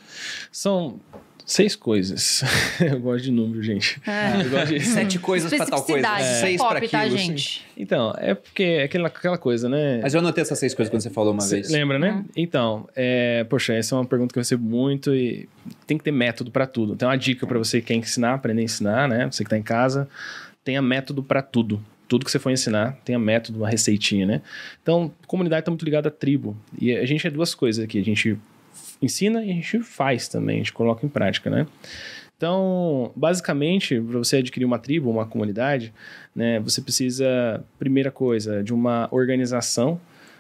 [0.52, 1.00] São
[1.46, 2.44] seis coisas.
[2.82, 4.02] Eu gosto de número, gente.
[4.44, 4.80] Eu gosto de...
[4.86, 6.08] Sete coisas pra tal coisa.
[6.08, 6.42] Especificidade.
[6.42, 7.16] Seis pra Pop, tá, aquilo.
[7.16, 7.26] assim.
[7.28, 7.66] gente?
[7.78, 10.00] Então, é porque é aquela, aquela coisa, né?
[10.02, 11.70] Mas eu anotei essas seis coisas quando você falou uma Cê vez.
[11.70, 12.12] Lembra, né?
[12.12, 12.26] Uhum.
[12.36, 15.48] Então, é, poxa, essa é uma pergunta que eu recebo muito e
[15.86, 16.96] tem que ter método pra tudo.
[16.96, 19.30] Tem uma dica pra você que quer ensinar, aprender a ensinar, né?
[19.32, 20.10] Você que tá em casa,
[20.64, 21.82] tenha método pra tudo.
[22.08, 24.42] Tudo que você for ensinar, tenha método, uma receitinha, né?
[24.82, 26.56] Então, comunidade tá muito ligada à tribo.
[26.80, 28.00] E a gente é duas coisas aqui.
[28.00, 28.38] A gente
[29.02, 31.68] ensina e a gente faz também, a gente coloca em prática, né?
[32.38, 35.94] Então, basicamente, para você adquirir uma tribo, uma comunidade,
[36.36, 40.00] né, você precisa, primeira coisa, de uma organização,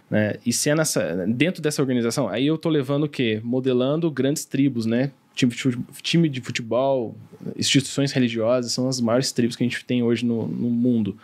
[0.09, 0.35] Né?
[0.45, 3.41] E se é nessa, dentro dessa organização, aí eu tô levando o quê?
[3.43, 5.11] Modelando grandes tribos, né?
[5.35, 7.15] Time de futebol,
[7.57, 11.17] instituições religiosas, são as maiores tribos que a gente tem hoje no, no mundo.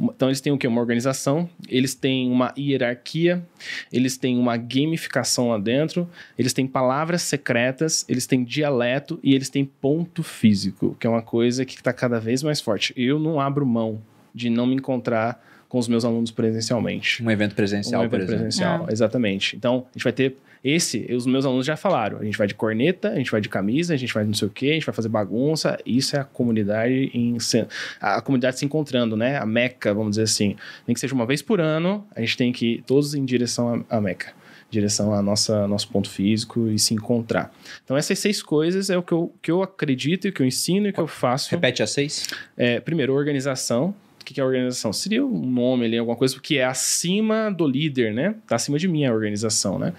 [0.00, 0.68] Então, eles têm o quê?
[0.68, 3.44] Uma organização, eles têm uma hierarquia,
[3.92, 6.08] eles têm uma gamificação lá dentro,
[6.38, 11.22] eles têm palavras secretas, eles têm dialeto e eles têm ponto físico, que é uma
[11.22, 12.94] coisa que está cada vez mais forte.
[12.96, 14.00] Eu não abro mão
[14.32, 17.22] de não me encontrar com os meus alunos presencialmente.
[17.22, 18.42] Um evento presencial, Um evento por exemplo.
[18.44, 19.56] presencial, exatamente.
[19.56, 22.54] Então, a gente vai ter esse, os meus alunos já falaram, a gente vai de
[22.54, 24.74] corneta, a gente vai de camisa, a gente vai de não sei o quê, a
[24.74, 27.66] gente vai fazer bagunça, isso é a comunidade em se-
[28.00, 29.36] a comunidade se encontrando, né?
[29.36, 30.56] A Meca, vamos dizer assim.
[30.86, 33.84] Nem que seja uma vez por ano, a gente tem que ir todos em direção
[33.88, 34.32] à Meca.
[34.70, 37.50] Direção ao nosso ponto físico e se encontrar.
[37.82, 40.46] Então, essas seis coisas é o que eu, que eu acredito e o que eu
[40.46, 41.50] ensino e o que eu faço.
[41.50, 42.26] Repete as seis.
[42.54, 43.94] É, primeiro, organização.
[44.20, 44.92] O que que é organização?
[44.92, 48.34] Seria um nome ali, alguma coisa que é acima do líder, né?
[48.46, 49.94] Tá acima de mim a organização, né?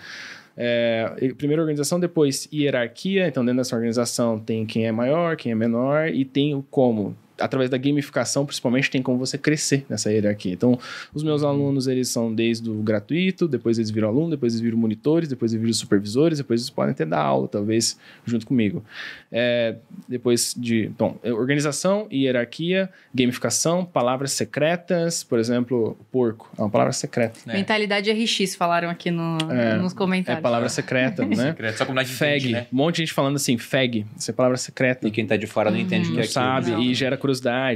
[0.61, 3.29] É, primeiro organização, depois hierarquia.
[3.29, 7.15] Então, dentro dessa organização tem quem é maior, quem é menor e tem o como.
[7.39, 10.53] Através da gamificação, principalmente, tem como você crescer nessa hierarquia.
[10.53, 10.77] Então,
[11.13, 14.77] os meus alunos, eles são desde o gratuito, depois eles viram aluno, depois eles viram
[14.77, 18.83] monitores, depois eles viram supervisores, depois eles podem até dar aula, talvez, junto comigo.
[19.31, 19.75] É,
[20.07, 26.93] depois de, bom, é, organização, hierarquia, gamificação, palavras secretas, por exemplo, porco, é uma palavra
[26.93, 27.39] secreta.
[27.47, 27.53] É.
[27.53, 30.41] Mentalidade RX, falaram aqui no- É, nos É comentários.
[30.41, 31.49] palavra secreta, né?
[31.51, 32.67] Secreto, Só comunidade Fag, entende, né?
[32.71, 35.07] um monte de gente falando assim, fag, isso é palavra secreta.
[35.07, 36.33] E quem tá de fora não entende o que Não é aquilo.
[36.33, 36.79] sabe, né?
[36.81, 37.28] e gera curiosidade,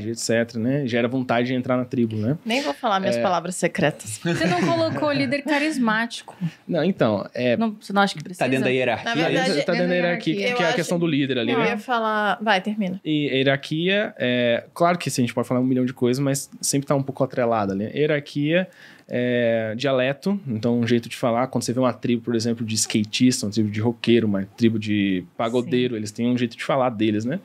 [0.10, 0.86] etc, né?
[0.88, 2.38] Gera vontade de entrar na tribo, né?
[2.46, 3.00] Nem vou falar É.
[3.02, 4.20] minhas palavras secretas.
[4.24, 6.36] Você não colocou líder carismático.
[6.68, 7.56] Não, então, é...
[7.58, 8.46] Não, você não acha que precisa?
[8.46, 9.16] Tá dentro da hierarquia.
[9.16, 11.52] Na verdade, tá dentro da hierarquia, que, eu que é a questão do líder ali,
[11.52, 11.70] Eu né?
[11.70, 12.38] ia falar.
[12.42, 13.00] Vai, termina.
[13.04, 16.50] E hierarquia, é, claro que sim, a gente pode falar um milhão de coisas, mas
[16.62, 17.86] sempre tá um pouco atrelado ali.
[17.86, 18.68] Hierarquia,
[19.08, 21.48] é, dialeto, então um jeito de falar.
[21.48, 24.80] Quando você vê uma tribo, por exemplo, de skatista, uma tribo de roqueiro, uma tribo
[24.80, 27.40] de pagodeiro, eles têm um jeito de falar deles, né?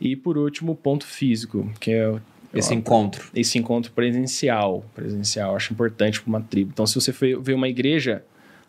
[0.00, 2.20] E por último, ponto físico, que é o-
[2.54, 3.28] Esse encontro.
[3.34, 4.84] esse encontro presencial.
[4.94, 6.70] Presencial, acho importante para uma tribo.
[6.72, 8.22] Então, se você foi- vê uma igreja,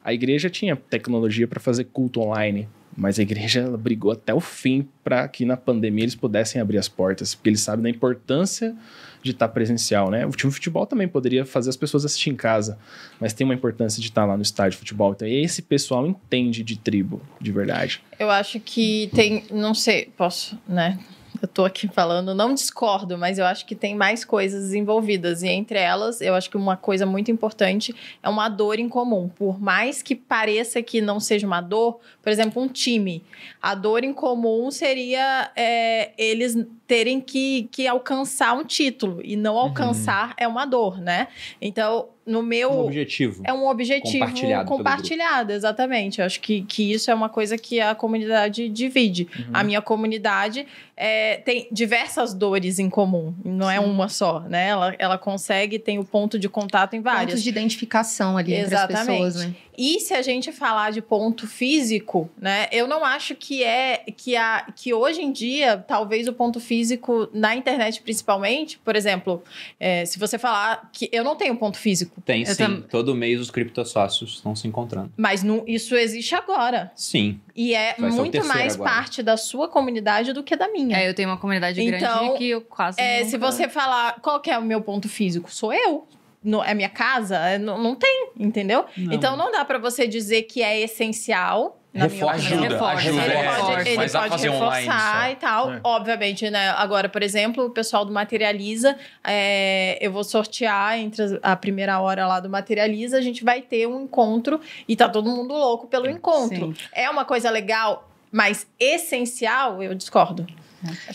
[0.03, 4.87] a igreja tinha tecnologia para fazer culto online, mas a igreja brigou até o fim
[5.03, 8.75] para que na pandemia eles pudessem abrir as portas, porque eles sabem da importância
[9.23, 10.25] de estar presencial, né?
[10.25, 12.77] O time de futebol também poderia fazer as pessoas assistir em casa,
[13.19, 15.13] mas tem uma importância de estar lá no estádio de futebol.
[15.13, 18.01] Então, esse pessoal entende de tribo, de verdade.
[18.19, 19.45] Eu acho que tem.
[19.49, 20.99] Não sei, posso, né?
[21.43, 25.43] Eu tô aqui falando, não discordo, mas eu acho que tem mais coisas envolvidas.
[25.43, 27.93] E entre elas, eu acho que uma coisa muito importante
[28.23, 29.27] é uma dor em comum.
[29.27, 33.21] Por mais que pareça que não seja uma dor, por exemplo, um time.
[33.61, 36.57] A dor em comum seria é, eles
[36.87, 39.19] terem que, que alcançar um título.
[39.21, 41.27] E não alcançar é uma dor, né?
[41.61, 42.71] Então, no meu.
[42.71, 43.43] Um objetivo.
[43.45, 46.19] É um objetivo Compartilhado compartilhado, exatamente.
[46.19, 49.27] Eu acho que, que isso é uma coisa que a comunidade divide.
[49.37, 49.45] Uhum.
[49.53, 53.85] A minha comunidade é, tem diversas dores em comum, não é Sim.
[53.85, 54.69] uma só, né?
[54.69, 57.25] Ela, ela consegue, tem o ponto de contato em várias.
[57.25, 59.07] Pontos de identificação ali entre as Exatamente.
[59.07, 59.55] pessoas, né?
[59.77, 62.67] E se a gente falar de ponto físico, né?
[62.71, 67.27] Eu não acho que é que a que hoje em dia, talvez o ponto físico
[67.33, 69.43] na internet principalmente, por exemplo,
[69.79, 72.55] é, se você falar que eu não tenho ponto físico, Tem sim.
[72.55, 75.11] tam- Todo mês os criptosócios estão se encontrando.
[75.17, 76.91] mas não, isso existe agora.
[76.95, 77.39] Sim.
[77.55, 78.89] E é Vai muito mais agora.
[78.91, 80.97] parte da sua comunidade do que da minha.
[80.97, 84.19] É, eu tenho uma comunidade Então, grande que eu quase É, nunca- se você falar
[84.21, 86.07] qual que é o meu ponto físico, sou eu.
[86.43, 87.37] No, é minha casa?
[87.37, 88.85] É, não, não tem, entendeu?
[88.97, 89.13] Não.
[89.13, 91.79] Então não dá pra você dizer que é essencial.
[91.93, 92.29] Na opinião.
[92.29, 93.23] Ajuda, Reforça, ajuda.
[93.23, 95.73] Ele é, pode, ele pode reforçar e tal.
[95.73, 95.79] É.
[95.83, 96.71] Obviamente, né?
[96.71, 102.25] Agora, por exemplo, o pessoal do Materializa, é, eu vou sortear entre a primeira hora
[102.25, 106.09] lá do Materializa, a gente vai ter um encontro e tá todo mundo louco pelo
[106.09, 106.73] encontro.
[106.73, 106.87] Sim.
[106.91, 110.47] É uma coisa legal, mas essencial, eu discordo.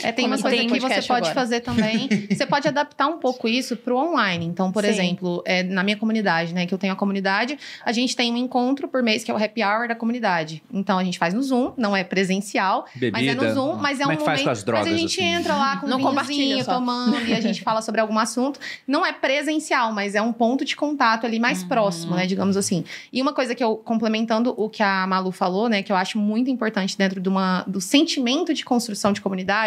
[0.02, 1.34] É, tem uma Como coisa tem que você pode agora.
[1.34, 2.08] fazer também.
[2.30, 4.46] você pode adaptar um pouco isso pro online.
[4.46, 4.90] Então, por Sim.
[4.90, 6.66] exemplo, é, na minha comunidade, né?
[6.66, 9.36] Que eu tenho a comunidade, a gente tem um encontro por mês que é o
[9.42, 10.62] happy hour da comunidade.
[10.72, 13.18] Então, a gente faz no Zoom, não é presencial, Bebida.
[13.18, 14.44] mas é no Zoom, mas é Como um é que faz momento.
[14.44, 14.86] com as drogas?
[14.86, 15.30] mas a gente assim?
[15.34, 18.58] entra lá com Não um vinhozinho, tomando, e a gente fala sobre algum assunto.
[18.86, 21.68] Não é presencial, mas é um ponto de contato ali mais Uhum.
[21.68, 22.26] próximo, né?
[22.26, 22.84] Digamos assim.
[23.12, 25.82] E uma coisa que eu, complementando o que a Malu falou, né?
[25.82, 29.57] Que eu acho muito importante dentro de uma, do sentimento de construção de comunidade,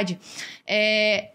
[0.67, 1.29] é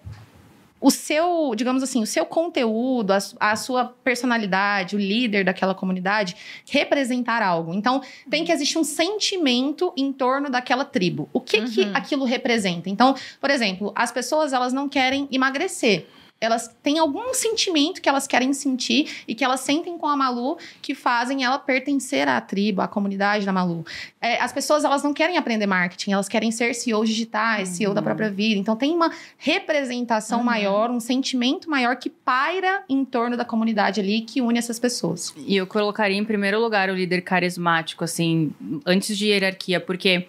[0.78, 6.36] o seu, digamos assim, o seu conteúdo, a, a sua personalidade, o líder daquela comunidade,
[6.68, 7.72] representar algo.
[7.74, 11.28] Então, tem que existir um sentimento em torno daquela tribo.
[11.32, 11.92] O que, que Uhum.
[11.94, 12.90] aquilo representa?
[12.90, 16.06] Então, por exemplo, as pessoas elas não querem emagrecer.
[16.40, 20.58] Elas têm algum sentimento que elas querem sentir e que elas sentem com a Malu
[20.82, 23.84] que fazem ela pertencer à tribo, à comunidade da Malu.
[24.20, 28.02] É, as pessoas, elas não querem aprender marketing, elas querem ser CEOs digitais, CEO da
[28.02, 28.60] própria vida.
[28.60, 34.20] Então, tem uma representação maior, um sentimento maior que paira em torno da comunidade ali,
[34.20, 35.34] que une essas pessoas.
[35.36, 38.52] E eu colocaria em primeiro lugar o líder carismático, assim,
[38.84, 40.26] antes de hierarquia, porque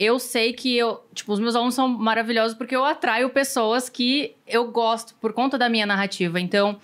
[0.00, 4.34] eu sei que eu, tipo, os meus alunos são maravilhosos porque eu atraio pessoas que
[4.46, 6.40] eu gosto por conta da minha narrativa.
[6.40, 6.80] Então,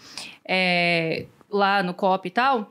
[0.47, 2.71] é, lá no COP e tal,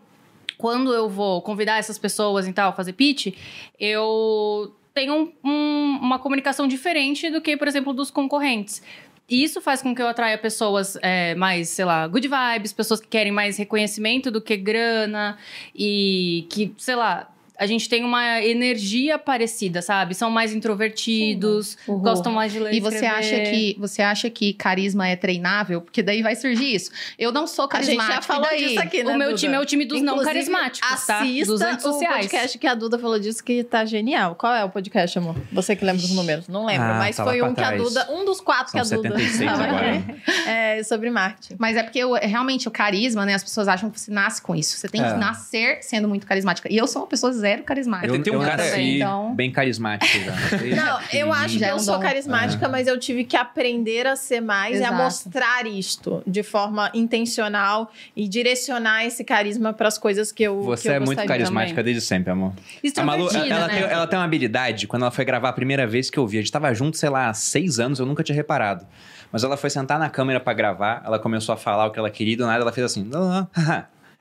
[0.56, 3.36] quando eu vou convidar essas pessoas e tal, fazer pitch,
[3.80, 8.84] eu tenho um- um- uma comunicação diferente do que, por exemplo, dos concorrentes.
[9.28, 13.02] E isso faz com que eu atraia pessoas é, mais, sei lá, good vibes, pessoas
[13.02, 15.38] que querem mais reconhecimento do que grana
[15.76, 17.28] e que, sei lá,
[17.58, 20.14] a gente tem uma energia parecida, sabe?
[20.16, 22.00] São mais introvertidos, Uhum.
[22.00, 23.16] gostam mais de ler E você escrever.
[23.16, 25.82] acha que você acha que carisma é treinável?
[25.82, 26.92] Porque daí vai surgir isso.
[27.18, 28.16] Eu não sou A gente carismática.
[28.16, 29.40] já falou disso aqui, né, O meu Duda?
[29.40, 31.20] time é o time dos não Inclusive, carismáticos, tá?
[31.22, 32.16] Assista Dos o antissociais.
[32.28, 34.36] podcast que a Duda falou disso que tá genial.
[34.36, 35.36] Qual é o podcast, amor?
[35.52, 36.48] Você que lembra dos números.
[36.48, 37.72] Não lembro, Ah, mas foi um que a.
[37.76, 38.08] Duda...
[38.12, 39.92] Um dos quatro São que a Duda 76 tava agora.
[39.98, 40.16] aqui.
[40.50, 41.56] É, sobre marketing.
[41.58, 43.34] Mas é porque eu- realmente o carisma, né?
[43.34, 44.78] As pessoas acham que você nasce com isso.
[44.78, 45.12] Você tem É.
[45.14, 46.72] que nascer sendo muito carismática.
[46.72, 48.14] E eu sou uma pessoa zero carismática.
[48.16, 50.58] Eu- tem um cara nasci aí- Então- bem carismático já.
[50.58, 54.16] Desde Não, eu acho que é eu sou carismática, mas eu tive que aprender a
[54.16, 54.94] ser mais e Exato.
[54.94, 60.62] a mostrar isto de forma intencional e direcionar esse carisma para as coisas que eu
[60.64, 62.54] Você que eu é muito carismática desde sempre, amor.
[62.98, 63.74] A Malu, ela, né?
[63.74, 66.38] tem, ela tem uma habilidade, quando ela foi gravar a primeira vez que eu vi,
[66.38, 68.86] a gente tava junto, sei lá, há seis anos, eu nunca tinha reparado.
[69.32, 72.10] Mas ela foi sentar na câmera pra gravar, ela começou a falar o que ela
[72.10, 73.04] queria, e do nada ela fez assim,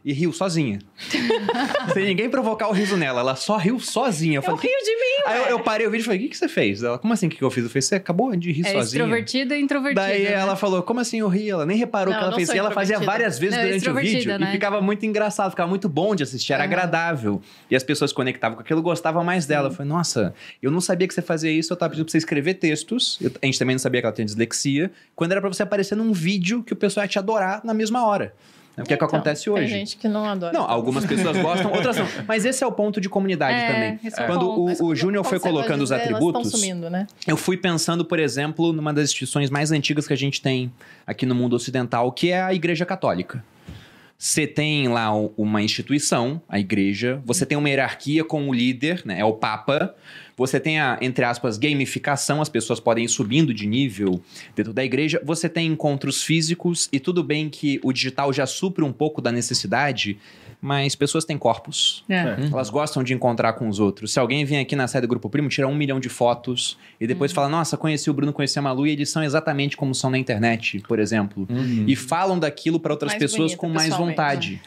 [0.04, 0.80] e riu sozinha.
[1.94, 4.34] Sem ninguém provocar o riso nela, ela só riu sozinha.
[4.38, 6.22] Eu Eu falei, rio de mim, Aí eu, eu parei o vídeo e falei, o
[6.24, 6.82] que, que você fez?
[6.82, 7.64] Ela, como assim o que, que eu fiz?
[7.64, 8.82] Eu falei, você acabou de rir É sozinha?
[8.82, 10.02] extrovertida e introvertida.
[10.02, 10.32] Daí né?
[10.32, 11.48] ela falou, como assim eu ri?
[11.48, 12.48] Ela nem reparou Não, que ela fez.
[12.50, 14.38] E ela fazia várias vezes Não, durante o vídeo.
[14.38, 14.48] né?
[14.50, 16.72] E ficava muito engraçado, ficava muito bom de assistir, era Aham.
[16.72, 17.42] agradável.
[17.70, 19.68] E as pessoas conectavam com aquilo, gostavam mais dela.
[19.68, 22.18] Eu falei, nossa, eu não sabia que você fazia isso, eu tava pedindo pra você
[22.18, 23.18] escrever textos.
[23.22, 24.90] Eu- a gente também não sabia que ela tinha dislexia.
[25.16, 28.06] Quando era pra você aparecer num vídeo que o pessoal ia te adorar na mesma
[28.06, 28.34] hora.
[28.76, 29.68] É o que, é que Então, acontece Tem hoje.
[29.68, 30.52] gente que não adora.
[30.52, 32.06] Não, algumas pessoas gostam, outras não.
[32.26, 34.00] Mas esse é o ponto de comunidade É, também.
[34.04, 37.06] é Quando o, o Júnior foi colocando os atributos, sumindo, né?
[37.26, 40.72] eu fui pensando, por exemplo, numa das instituições mais antigas que a gente tem
[41.06, 43.44] aqui no mundo ocidental, que é a Igreja Católica.
[44.16, 49.18] Você tem lá uma instituição, a igreja, você tem uma hierarquia com o líder, né,
[49.18, 49.94] é o Papa.
[50.36, 54.20] Você tem a, entre aspas, gamificação, as pessoas podem ir subindo de nível
[54.54, 55.20] dentro da igreja.
[55.24, 59.30] Você tem encontros físicos, e tudo bem que o digital já supre um pouco da
[59.30, 60.18] necessidade,
[60.66, 62.02] mas pessoas têm corpos.
[62.08, 62.36] É.
[62.50, 64.14] Elas gostam de encontrar com os outros.
[64.14, 67.06] Se alguém vem aqui na sede do Grupo Primo, tira um milhão de fotos e
[67.06, 67.34] depois Uhum.
[67.34, 70.16] fala: Nossa, conheci o Bruno, conheci a Malu, e eles são exatamente como são na
[70.16, 71.46] internet, por exemplo.
[71.50, 71.84] Uhum.
[71.86, 74.16] E falam daquilo para outras Mais pessoas com mais pessoalmente.
[74.16, 74.62] vontade.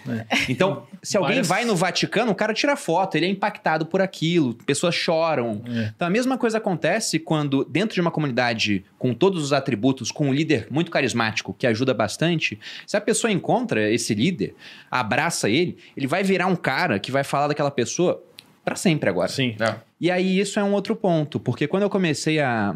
[0.47, 3.99] Então, se alguém Várias- vai no Vaticano, o cara tira foto, ele é impactado por
[4.01, 5.63] aquilo, pessoas choram.
[5.67, 5.91] É.
[5.95, 10.29] Então, a mesma coisa acontece quando, dentro de uma comunidade com todos os atributos, com
[10.29, 14.55] um líder muito carismático, que ajuda bastante, se a pessoa encontra esse líder,
[14.89, 18.23] abraça ele, ele vai virar um cara que vai falar daquela pessoa
[18.65, 19.29] para sempre agora.
[19.29, 19.55] Sim.
[19.59, 19.75] É.
[20.01, 22.75] E aí isso é um outro ponto, porque quando eu comecei a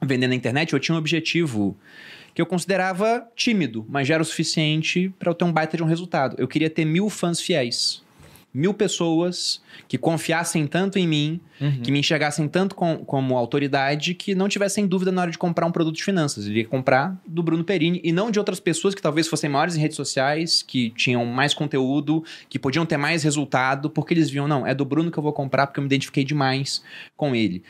[0.00, 1.76] vender na internet, eu tinha um objetivo
[2.34, 5.82] que eu considerava tímido, mas já era o suficiente para eu ter um baita de
[5.82, 6.36] um resultado.
[6.38, 8.03] Eu queria ter mil fãs fiéis.
[8.56, 11.80] Mil pessoas que confiassem tanto em mim, Uhum.
[11.82, 15.66] que me enxergassem tanto com- como autoridade, que não tivessem dúvida na hora de comprar
[15.66, 16.46] um produto de finanças.
[16.46, 19.80] Iria comprar do Bruno Perini e não de outras pessoas que talvez fossem maiores em
[19.80, 24.64] redes sociais, que tinham mais conteúdo, que podiam ter mais resultado, porque eles viam, não,
[24.64, 26.80] é do Bruno que eu vou comprar porque eu me identifiquei demais
[27.16, 27.62] com ele.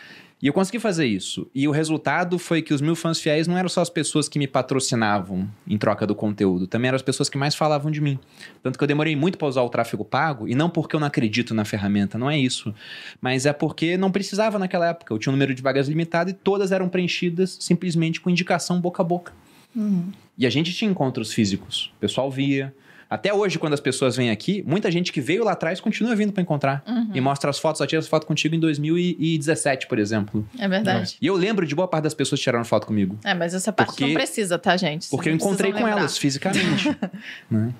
[0.44, 1.50] E eu consegui fazer isso.
[1.54, 4.38] E o resultado foi que os mil fãs fiéis não eram só as pessoas que
[4.38, 8.18] me patrocinavam em troca do conteúdo, também eram as pessoas que mais falavam de mim.
[8.62, 11.06] Tanto que eu demorei muito para usar o tráfego pago, e não porque eu não
[11.06, 12.74] acredito na ferramenta, não é isso.
[13.22, 15.14] Mas é porque não precisava naquela época.
[15.14, 19.00] Eu tinha um número de vagas limitado e todas eram preenchidas simplesmente com indicação boca
[19.00, 19.32] a boca.
[19.74, 20.12] Uhum.
[20.36, 21.90] E a gente tinha encontros físicos.
[21.96, 22.74] O pessoal via.
[23.14, 26.32] Até hoje, quando as pessoas vêm aqui, muita gente que veio lá atrás continua vindo
[26.32, 26.82] para encontrar.
[26.86, 27.10] Uhum.
[27.14, 27.78] E mostra as fotos.
[27.78, 30.44] Só tira as fotos contigo em 2017, por exemplo.
[30.58, 31.16] É verdade.
[31.20, 33.16] E eu lembro de boa parte das pessoas que tiraram foto comigo.
[33.22, 35.08] É, mas essa parte Porque- não precisa, tá, gente?
[35.08, 35.98] Porque eu encontrei com lembrar.
[35.98, 36.88] elas fisicamente.
[37.48, 37.72] né?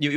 [0.00, 0.08] E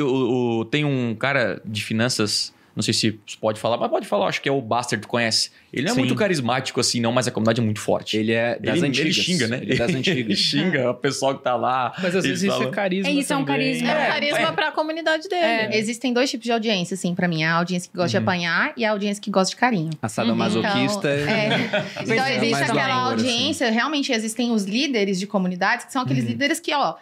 [0.71, 4.49] tem um cara de finanças, não sei se pode falar, mas pode falar, acho que
[4.49, 5.51] é o Buster, tu conhece.
[5.73, 5.99] Ele não é Sim.
[6.01, 8.15] muito carismático assim, não, mas a comunidade é muito forte.
[8.17, 8.99] Ele é das ele, antigas.
[8.99, 9.59] ele xinga, né?
[9.61, 10.37] Ele é das Ele antigas.
[10.37, 11.93] xinga o pessoal que tá lá.
[12.01, 13.55] Mas às Ele vezes isso é carisma É isso, é um também.
[13.73, 13.87] carisma.
[13.89, 14.51] É, um É, carisma é.
[14.53, 15.41] pra comunidade dele.
[15.45, 17.43] É, Existem dois tipos de audiência, assim, pra mim.
[17.43, 18.23] A audiência que gosta de Uhum.
[18.23, 19.89] apanhar e a audiência que gosta de carinho.
[20.01, 21.09] A sadomasoquista.
[21.13, 23.11] Então, é, então existe aquela assim.
[23.11, 26.29] audiência, realmente existem os líderes de comunidades, que são aqueles Uhum.
[26.31, 26.95] líderes que, ó,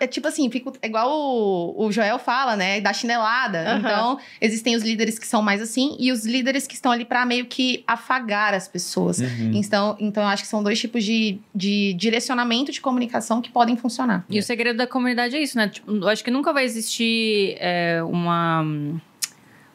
[0.00, 3.76] é tipo assim, fica, é igual o, o Joel fala, né, da chinelada.
[3.78, 7.24] Então, existem os líderes que são mais assim e os líderes que estão ali pra
[7.26, 9.18] meio que afagar as pessoas.
[9.18, 9.52] Uhum.
[9.54, 13.76] Então, então, eu acho que são dois tipos de, de direcionamento de comunicação que podem
[13.76, 14.24] funcionar.
[14.28, 15.68] E o segredo da comunidade é isso, né?
[15.68, 18.64] Tipo, eu acho que nunca vai existir é, uma.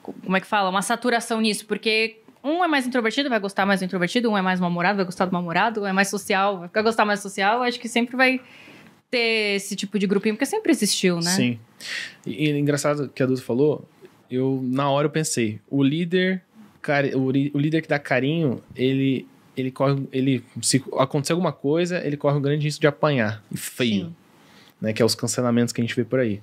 [0.02, 0.70] Como é que fala?
[0.70, 2.18] Uma saturação nisso, porque.
[2.42, 5.26] Um é mais introvertido, vai gostar mais do introvertido, um é mais mal-humorado, vai gostar
[5.26, 7.58] do mal-humorado, um é mais social, vai ficar gostar mais social.
[7.58, 8.40] Eu Acho que sempre vai
[9.12, 11.32] ter esse tipo de grupinho, porque sempre existiu, né?
[11.32, 11.60] Sim.
[12.26, 13.86] E, e engraçado que a Duda falou,
[14.30, 16.44] eu na hora eu pensei, o líder,
[16.82, 19.28] cari- o, ri- o líder que dá carinho, ele
[19.58, 23.58] ele corre, ele se acontecer alguma coisa, ele corre um grande risco de apanhar e
[23.58, 24.06] feio.
[24.06, 24.16] Sim.
[24.82, 26.40] Né, que é os cancelamentos que a gente vê por aí.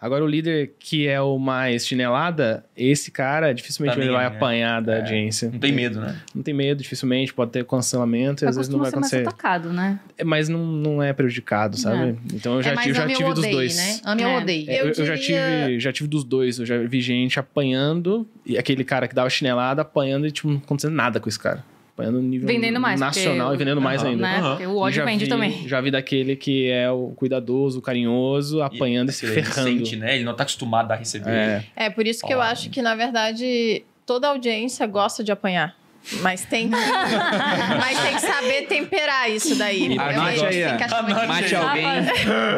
[0.00, 4.36] Agora, o líder que é o mais chinelada, esse cara dificilmente Tá ele vai né?
[4.36, 5.50] apanhar da É, audiência.
[5.50, 6.16] Não tem medo, né?
[6.32, 9.22] Não tem medo, dificilmente, pode ter cancelamento e Mas às vezes não vai acontecer.
[9.26, 9.98] atacado, né?
[10.16, 12.16] É, Mas não, não é prejudicado, sabe?
[12.32, 13.76] Então eu já, é tive, já ame tive dos dois.
[13.76, 14.00] né?
[14.04, 14.38] Ame ou É.
[14.38, 14.70] odeie.
[14.70, 16.60] É, Eu Eu, eu já, tive, já tive dos dois.
[16.60, 20.58] Eu já vi gente apanhando e aquele cara que dava chinelada apanhando e tipo, não
[20.58, 21.64] acontecendo nada com esse cara.
[22.00, 24.10] Apanhando no nível Vendendo mais, nacional porque- e vendendo mais Aham.
[24.10, 24.22] ainda.
[24.22, 24.40] Né?
[24.40, 25.68] Porque o E ódio já vende vi- também.
[25.68, 29.68] Já vi daquele que é o cuidadoso, o carinhoso, apanhando e, se Ele ferrando.
[29.68, 30.14] sente, né?
[30.16, 31.30] Ele não tá acostumado a receber.
[31.30, 32.42] É, É, por isso que eu Ó.
[32.42, 35.76] acho que, na verdade, toda audiência gosta de apanhar.
[36.22, 39.98] Mas tem que, mas tem que saber temperar isso daí.
[39.98, 41.84] Anote aí, Mate alguém,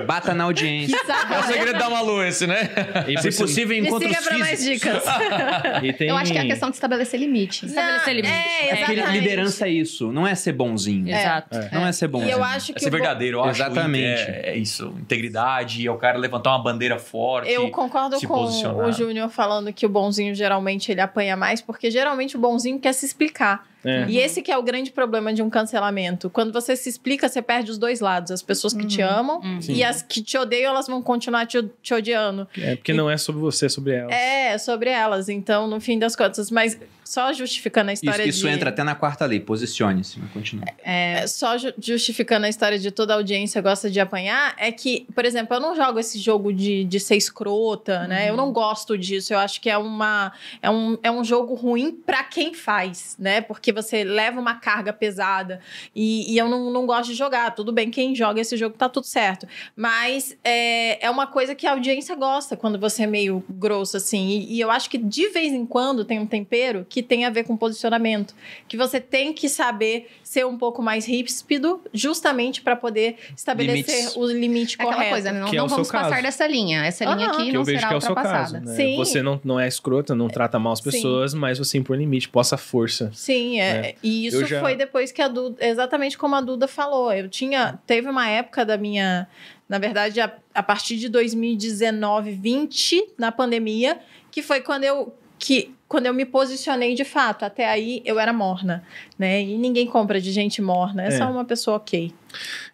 [0.06, 0.96] bata na audiência.
[1.30, 2.70] É o segredo da Malu esse, né?
[3.08, 4.92] e Se possível, encontros siga pra mais físicos.
[4.92, 5.82] dicas.
[5.82, 6.08] e tem...
[6.08, 7.68] Eu acho que é a questão de estabelecer limites.
[7.68, 8.36] Estabelecer limites.
[8.36, 11.08] É, É porque liderança é isso, não é ser bonzinho.
[11.14, 11.58] Exato.
[11.72, 12.30] Não é ser bonzinho.
[12.30, 13.60] E eu acho É que ser o bo- verdadeiro, eu acho.
[13.62, 14.22] Exatamente.
[14.22, 14.94] É, é isso.
[15.00, 17.50] Integridade, é o cara levantar uma bandeira forte.
[17.50, 18.86] Eu concordo com posicionar.
[18.88, 22.92] o Júnior falando que o bonzinho geralmente ele apanha mais, porque geralmente o bonzinho quer
[22.92, 23.31] se explicar.
[23.32, 23.71] publicar.
[23.84, 24.06] É.
[24.08, 26.30] E esse que é o grande problema de um cancelamento.
[26.30, 28.30] Quando você se explica, você perde os dois lados.
[28.30, 29.58] As pessoas que te amam Uhum.
[29.68, 32.46] E as que te odeiam, elas vão continuar te, te odiando.
[32.56, 34.12] É porque não é sobre você, é sobre ela.
[34.12, 35.28] É, sobre elas.
[35.28, 38.54] Então, no fim das contas, mas só justificando a Isso, história isso de...
[38.54, 40.18] entra até na quarta lei, posicione-se.
[40.18, 40.64] mas Continua.
[40.82, 45.06] É, só ju- justificando a história de toda a audiência gosta de apanhar, é que,
[45.14, 48.30] por exemplo, eu não jogo esse jogo de, de ser escrota, né?
[48.30, 49.34] Eu não gosto disso.
[49.34, 50.32] Eu acho que é, uma,
[50.62, 53.40] é, um, é um jogo ruim pra quem faz, né?
[53.40, 55.60] Porque você leva uma carga pesada
[55.94, 57.54] e, e eu não, não gosto de jogar.
[57.54, 59.46] Tudo bem, quem joga esse jogo tá tudo certo.
[59.76, 64.28] Mas é, é uma coisa que a audiência gosta quando você é meio grosso, assim.
[64.28, 67.30] E, e eu acho que de vez em quando tem um tempero que tem a
[67.30, 68.34] ver com posicionamento.
[68.68, 74.16] Que você tem que saber ser um pouco mais ríspido, justamente para poder estabelecer Limites.
[74.16, 75.10] o limite É aquela correto.
[75.12, 75.40] coisa, né?
[75.40, 76.22] Não, Que é não seu vamos passar caso.
[76.22, 76.84] dessa linha.
[76.84, 78.26] Essa linha aqui Que não eu vejo será que é o seu caso.
[78.28, 78.60] ultrapassada.
[78.60, 78.76] Né?
[78.76, 78.96] Sim.
[78.96, 80.90] Você não, não é escrota, não trata mal as Sim.
[80.90, 83.10] pessoas, mas você impõe limite, possa força.
[83.12, 83.94] Sim, é.
[84.02, 87.12] E isso já- foi depois que a Duda, exatamente como a Duda falou.
[87.12, 89.26] Eu tinha, teve uma época da minha,
[89.68, 93.98] na verdade, a, a partir de 2019, 20, na pandemia,
[94.30, 97.44] que foi quando eu que quando eu me posicionei de fato.
[97.44, 98.82] Até aí eu era morna,
[99.18, 99.42] né?
[99.42, 101.10] E ninguém compra de gente morna, é, É.
[101.10, 102.12] só uma pessoa ok.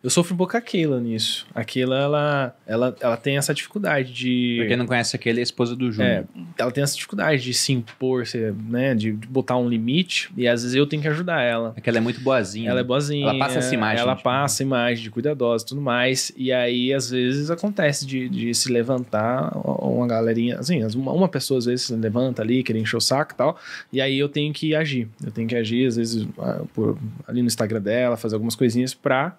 [0.03, 1.47] Eu sofro um pouco com a Keila nisso.
[1.55, 4.57] A Keila, ela, ela, ela tem essa dificuldade de...
[4.59, 6.25] Pra quem não conhece aquele, é a esposa do É, Júnior.
[6.59, 8.95] ela tem essa dificuldade de se impor, se- né?
[8.95, 10.31] De, de botar um limite.
[10.37, 11.73] E às vezes eu tenho que ajudar ela.
[11.77, 12.71] É que ela é muito boazinha.
[12.71, 12.87] Ela é né?
[12.87, 13.29] boazinha.
[13.29, 14.25] Ela passa essa imagem, Ela tipo.
[14.25, 16.33] passa a imagem de cuidadosa e tudo mais.
[16.37, 20.59] E aí, às vezes, acontece de, de se levantar uma galerinha.
[20.59, 23.59] Assim, uma, uma pessoa às vezes se levanta ali, querendo encher o saco e tal.
[23.93, 25.09] E aí eu tenho que agir.
[25.25, 28.95] Eu tenho que agir, às vezes, ah, por, ali no Instagram dela, fazer algumas coisinhas
[28.95, 29.37] pra.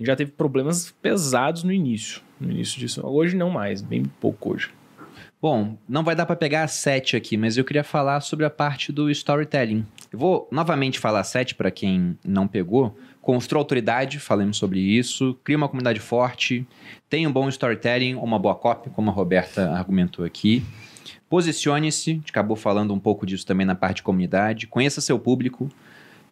[0.00, 2.22] Gente já teve problemas pesados no início.
[2.40, 3.06] No início disso.
[3.06, 4.70] Hoje não mais, bem pouco hoje.
[5.42, 8.50] Bom, não vai dar pra pegar a 7 aqui, mas eu queria falar sobre a
[8.50, 9.84] parte do storytelling.
[10.10, 12.96] Eu vou novamente falar 7 para quem não pegou.
[13.20, 15.38] Construa autoridade, falamos sobre isso.
[15.44, 16.66] Cria uma comunidade forte.
[17.10, 20.62] Tenha um bom storytelling uma boa copy, como a Roberta argumentou aqui.
[21.28, 24.66] Posicione-se, a gente acabou falando um pouco disso também na parte de comunidade.
[24.66, 25.68] Conheça seu público.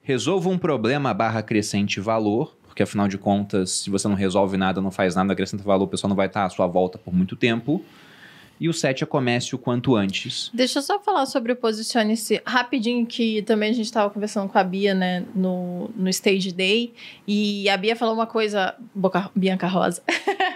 [0.02, 4.80] Resolva um problema barra acrescente valor, porque afinal de contas, se você não resolve nada,
[4.80, 7.34] não faz nada, acrescenta valor, o pessoal não vai estar à sua volta por muito
[7.34, 7.84] tempo.
[8.60, 10.50] E o 7 é comece o quanto antes.
[10.52, 14.58] Deixa eu só falar sobre o Posicione-se rapidinho, que também a gente estava conversando com
[14.58, 16.92] a Bia, né, no, no Stage Day,
[17.26, 20.02] e a Bia falou uma coisa, Boca, Bianca Rosa,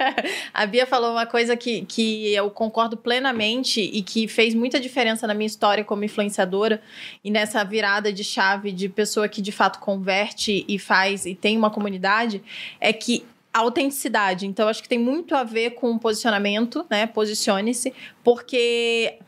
[0.52, 5.26] a Bia falou uma coisa que, que eu concordo plenamente e que fez muita diferença
[5.26, 6.82] na minha história como influenciadora
[7.24, 11.56] e nessa virada de chave de pessoa que de fato converte e faz e tem
[11.56, 12.42] uma comunidade,
[12.80, 14.46] é que autenticidade.
[14.46, 17.06] Então, acho que tem muito a ver com posicionamento, né?
[17.06, 17.92] Posicione-se,
[18.24, 19.18] porque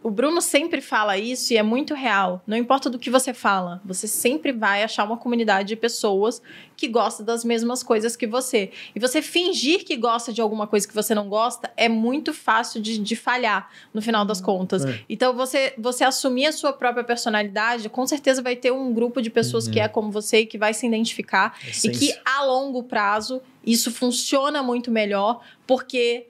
[0.00, 2.40] o Bruno sempre fala isso e é muito real.
[2.46, 6.40] Não importa do que você fala, você sempre vai achar uma comunidade de pessoas
[6.76, 8.70] que gostam das mesmas coisas que você.
[8.94, 12.80] E você fingir que gosta de alguma coisa que você não gosta é muito fácil
[12.80, 14.84] de, de falhar no final das contas.
[14.84, 15.00] É.
[15.08, 19.30] Então, você, você assumir a sua própria personalidade, com certeza vai ter um grupo de
[19.30, 21.58] pessoas que é como você e que vai se identificar.
[21.66, 21.90] E Essência.
[21.90, 26.28] que a longo prazo isso funciona muito melhor, porque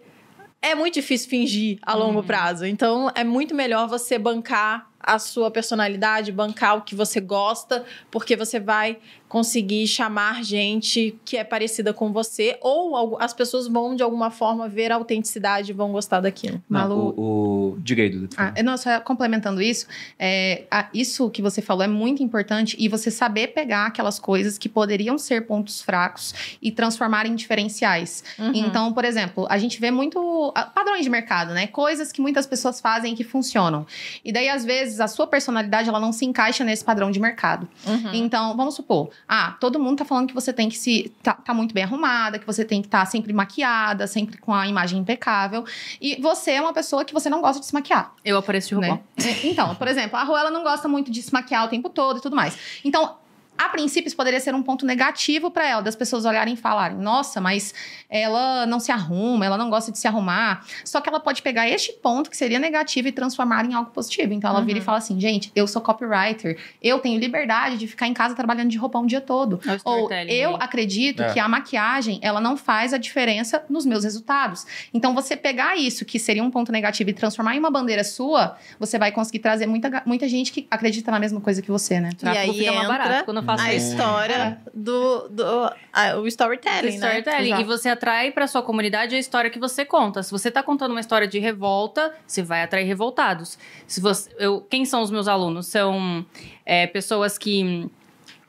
[0.61, 2.67] é muito difícil fingir a longo prazo.
[2.67, 8.37] Então, é muito melhor você bancar a sua personalidade, bancar o que você gosta, porque
[8.37, 8.99] você vai
[9.29, 14.69] conseguir chamar gente que é parecida com você, ou as pessoas vão, de alguma forma,
[14.69, 16.63] ver a autenticidade e vão gostar daquilo.
[16.69, 18.29] Não, Malu- o, o- Diga aí, Dudu.
[18.37, 19.87] Ah, não, só complementando isso,
[20.19, 24.57] é, a- isso que você falou é muito importante e você saber pegar aquelas coisas
[24.57, 28.25] que poderiam ser pontos fracos e transformar em diferenciais.
[28.39, 28.53] Uhum.
[28.55, 31.67] Então, por exemplo, a gente vê muito ah, padrões de mercado, né?
[31.67, 33.87] Coisas que muitas pessoas fazem que funcionam.
[34.25, 37.69] E daí, às vezes, a sua personalidade ela não se encaixa nesse padrão de mercado.
[37.87, 38.15] Uhum.
[38.15, 41.55] Então, vamos supor, ah, todo mundo tá falando que você tem que se tá, tá
[41.55, 45.65] muito bem arrumada, que você tem que estar sempre maquiada, sempre com a imagem impecável.
[46.01, 48.13] E você é uma pessoa que você não gosta de se maquiar.
[48.25, 48.87] Eu apareço de robô.
[48.87, 49.01] Né?
[49.45, 52.19] Então, por exemplo, a Rô, ela não gosta muito de se maquiar o tempo todo
[52.19, 52.59] e tudo mais.
[52.85, 53.17] Então,
[53.59, 56.97] a princípio, isso poderia ser um ponto negativo para ela, das pessoas olharem e falarem:
[56.97, 57.75] nossa, mas
[58.09, 60.65] ela não se arruma, ela não gosta de se arrumar.
[60.85, 64.33] Só que ela pode pegar este ponto que seria negativo e transformar em algo positivo.
[64.33, 68.07] Então, ela vira e fala assim: gente, eu sou copywriter, eu tenho liberdade de ficar
[68.07, 69.61] em casa trabalhando de roupão o dia todo.
[69.67, 70.57] É o Ou storytelling eu aí.
[70.61, 71.33] acredito É.
[71.33, 74.67] que a maquiagem, ela não faz a diferença nos meus resultados.
[74.95, 78.57] Então, você pegar isso, que seria um ponto negativo, e transformar em uma bandeira sua,
[78.79, 82.11] você vai conseguir trazer muita, muita gente que acredita na mesma coisa que você, né?
[82.23, 86.27] E aí fica mais entra barato quando eu faço a história do, do ah, o
[86.27, 87.51] storytelling, storytelling.
[87.51, 87.61] né?
[87.61, 90.23] E você atrai para sua comunidade a história que você conta.
[90.23, 93.59] Se você tá contando uma história de revolta, você vai atrair revoltados.
[93.87, 95.67] Se você, eu, quem são os meus alunos?
[95.67, 96.25] São
[96.65, 97.91] é, pessoas que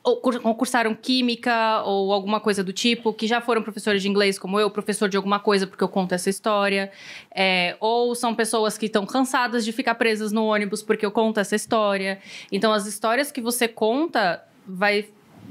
[0.03, 0.21] ou
[1.01, 5.09] química ou alguma coisa do tipo, que já foram professores de inglês como eu, professor
[5.09, 6.91] de alguma coisa porque eu conto essa história.
[7.33, 11.39] É, ou são pessoas que estão cansadas de ficar presas no ônibus porque eu conto
[11.39, 12.19] essa história.
[12.51, 15.07] Então, as histórias que você conta vai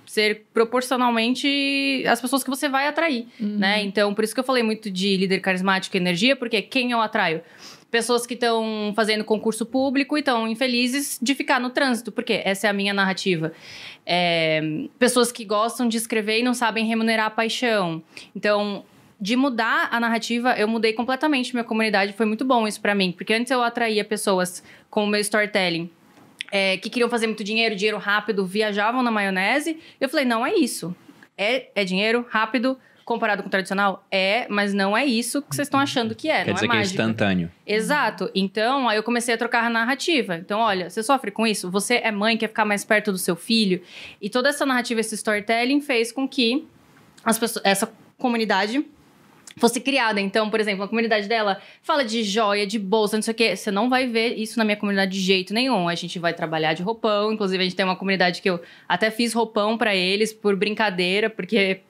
[0.07, 3.83] ser proporcionalmente as pessoas que você vai atrair, né?
[3.83, 7.01] Então, por isso que eu falei muito de líder carismático e energia, porque quem eu
[7.01, 7.43] atraio?
[7.91, 12.67] Pessoas que estão fazendo concurso público e estão infelizes de ficar no trânsito, porque essa
[12.67, 13.53] é a minha narrativa.
[14.05, 14.61] É,
[14.99, 18.03] pessoas que gostam de escrever e não sabem remunerar a paixão.
[18.35, 18.85] Então,
[19.21, 22.13] de mudar a narrativa, eu mudei completamente minha comunidade.
[22.13, 25.91] Foi muito bom isso pra mim, porque antes eu atraía pessoas com o meu storytelling
[26.51, 29.79] é, que queriam fazer muito dinheiro, dinheiro rápido, viajavam na maionese.
[30.01, 30.95] Eu falei, não é isso.
[31.37, 34.07] É, é dinheiro rápido comparado com o tradicional?
[34.11, 36.45] É, mas não é isso que vocês estão achando que é.
[36.45, 37.03] Quer não dizer é que é mágica.
[37.03, 37.51] instantâneo.
[37.67, 38.31] Exato.
[38.35, 40.37] Então, aí eu comecei a trocar a narrativa.
[40.37, 41.71] Então, olha, você sofre com isso?
[41.71, 43.81] Você é mãe, quer ficar mais perto do seu filho?
[44.21, 46.69] E toda essa narrativa, esse storytelling fez com que
[47.25, 48.85] as pessoas, essa comunidade
[49.59, 50.21] fosse criada.
[50.21, 53.57] Então, por exemplo, a comunidade dela fala de joia, de bolsa, não sei o quê.
[53.57, 55.89] Você não vai ver isso na minha comunidade de jeito nenhum.
[55.89, 57.33] A gente vai trabalhar de roupão.
[57.33, 61.29] Inclusive, a gente tem uma comunidade que eu até fiz roupão pra eles por brincadeira,
[61.29, 61.81] porque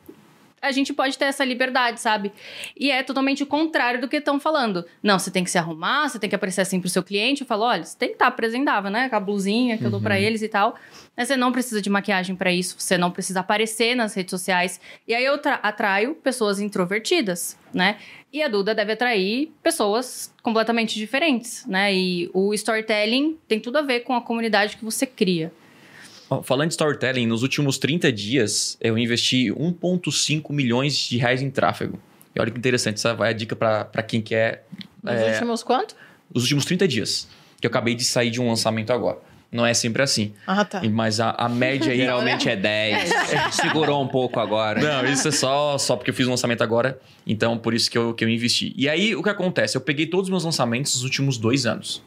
[0.60, 2.32] a gente pode ter essa liberdade, sabe?
[2.78, 4.84] E é totalmente o contrário do que estão falando.
[5.02, 7.42] Não, você tem que se arrumar, você tem que aparecer assim pro seu cliente.
[7.42, 9.08] Eu falo, olha, você tem que estar apresentável, né?
[9.08, 10.74] Com a blusinha que eu dou pra eles e tal.
[11.16, 14.80] Mas você não precisa de maquiagem pra isso, você não precisa aparecer nas redes sociais.
[15.06, 17.96] E aí eu tra- atraio pessoas introvertidas, né?
[18.32, 21.92] E a Duda deve atrair pessoas completamente diferentes, né?
[21.94, 25.50] E o storytelling tem tudo a ver com a comunidade que você cria.
[26.42, 31.98] Falando de storytelling, nos últimos 30 dias eu investi 1,5 milhões de reais em tráfego.
[32.34, 34.66] E olha que interessante, essa vai a dica para quem quer.
[35.02, 35.94] Nos é, últimos quanto?
[36.34, 37.28] os últimos 30 dias.
[37.60, 39.18] Que eu acabei de sair de um lançamento agora.
[39.50, 40.34] Não é sempre assim.
[40.46, 40.82] Ah, tá.
[40.90, 41.98] Mas a, a média aí.
[41.98, 43.10] Geralmente é 10.
[43.52, 44.80] Segurou um pouco agora.
[44.80, 47.00] Não, isso é só, só porque eu fiz um lançamento agora.
[47.26, 48.74] Então, por isso que eu, que eu investi.
[48.76, 49.76] E aí, o que acontece?
[49.76, 52.02] Eu peguei todos os meus lançamentos dos últimos dois anos.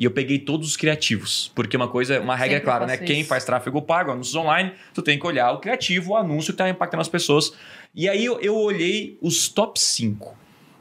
[0.00, 1.52] E eu peguei todos os criativos.
[1.54, 2.94] Porque uma coisa, uma regra é Sempre clara, né?
[2.94, 3.28] faço Quem isso.
[3.28, 6.70] faz tráfego pago, anúncios online, tu tem que olhar o criativo, o anúncio que tá
[6.70, 7.52] impactando as pessoas.
[7.94, 10.34] E aí, eu, eu olhei os top 5.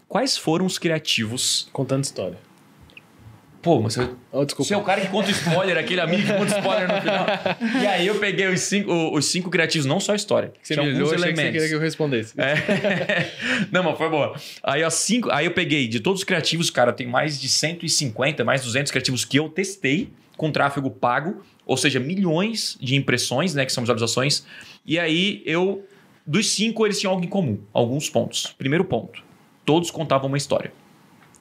[0.07, 2.37] Quais foram os criativos Contando história.
[3.61, 6.57] Pô, mas eu, Oh, você é o cara que conta spoiler, aquele amigo que conta
[6.57, 7.25] spoiler no final.
[7.81, 10.53] E aí eu peguei os cinco, os cinco criativos, não só a história.
[10.61, 11.51] Você tinha me alguns achei que você elementos.
[11.51, 12.33] queria que eu respondesse.
[12.39, 13.31] É.
[13.71, 14.35] Não, mas foi boa.
[14.63, 18.43] Aí, ó, cinco, aí eu peguei de todos os criativos, cara, tem mais de 150,
[18.45, 23.65] mais 200 criativos que eu testei com tráfego pago, ou seja, milhões de impressões, né,
[23.65, 24.45] que são visualizações.
[24.85, 25.83] E aí eu,
[26.25, 28.55] dos cinco, eles tinham algo em comum, alguns pontos.
[28.57, 29.21] Primeiro ponto,
[29.65, 30.71] todos contavam uma história.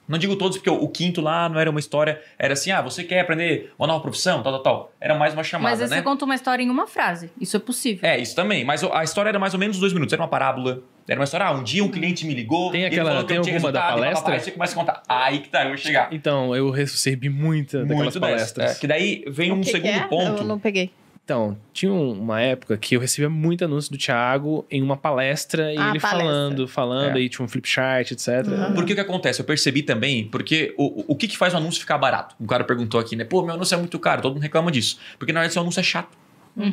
[0.09, 2.81] Não digo todos, porque o, o quinto lá não era uma história, era assim, ah,
[2.81, 4.93] você quer aprender uma nova profissão, tal, tal, tal.
[5.01, 5.97] Era mais uma chamada, Mas aí né?
[5.97, 7.31] você conta uma história em uma frase.
[7.41, 8.09] Isso é possível.
[8.09, 8.65] É, isso também.
[8.65, 10.13] Mas a história era mais ou menos dois minutos.
[10.13, 10.81] Era uma parábola.
[11.07, 12.71] Era uma história, ah, um dia um cliente me ligou.
[12.71, 14.33] Tem e aquela- falou que tem eu tinha alguma da resultado, palestra?
[14.35, 15.03] Aí você começa a contar.
[15.09, 16.09] Aí que tá, eu vou chegar.
[16.13, 18.67] Então, eu recebi muita daquelas Muito palestras.
[18.67, 18.79] dessa.
[18.79, 20.07] É, que daí vem um O que que segundo é?
[20.07, 20.43] ponto.
[20.43, 20.91] Eu não peguei.
[21.29, 25.65] Então, tinha um- uma época que eu recebia muito anúncio do Thiago em uma palestra
[25.75, 26.09] e Ah, ele palestra.
[26.11, 27.21] falando, falando, É.
[27.21, 28.47] aí tinha um flip chart, etc.
[28.47, 28.73] Uhum.
[28.75, 29.39] Porque o que acontece?
[29.39, 32.35] Eu percebi também, porque o, o- que, que faz o anúncio ficar barato?
[32.41, 33.25] O cara perguntou aqui, né?
[33.25, 34.99] Pô, meu anúncio é muito caro, todo mundo reclama disso.
[35.19, 36.17] Porque na verdade seu anúncio é chato.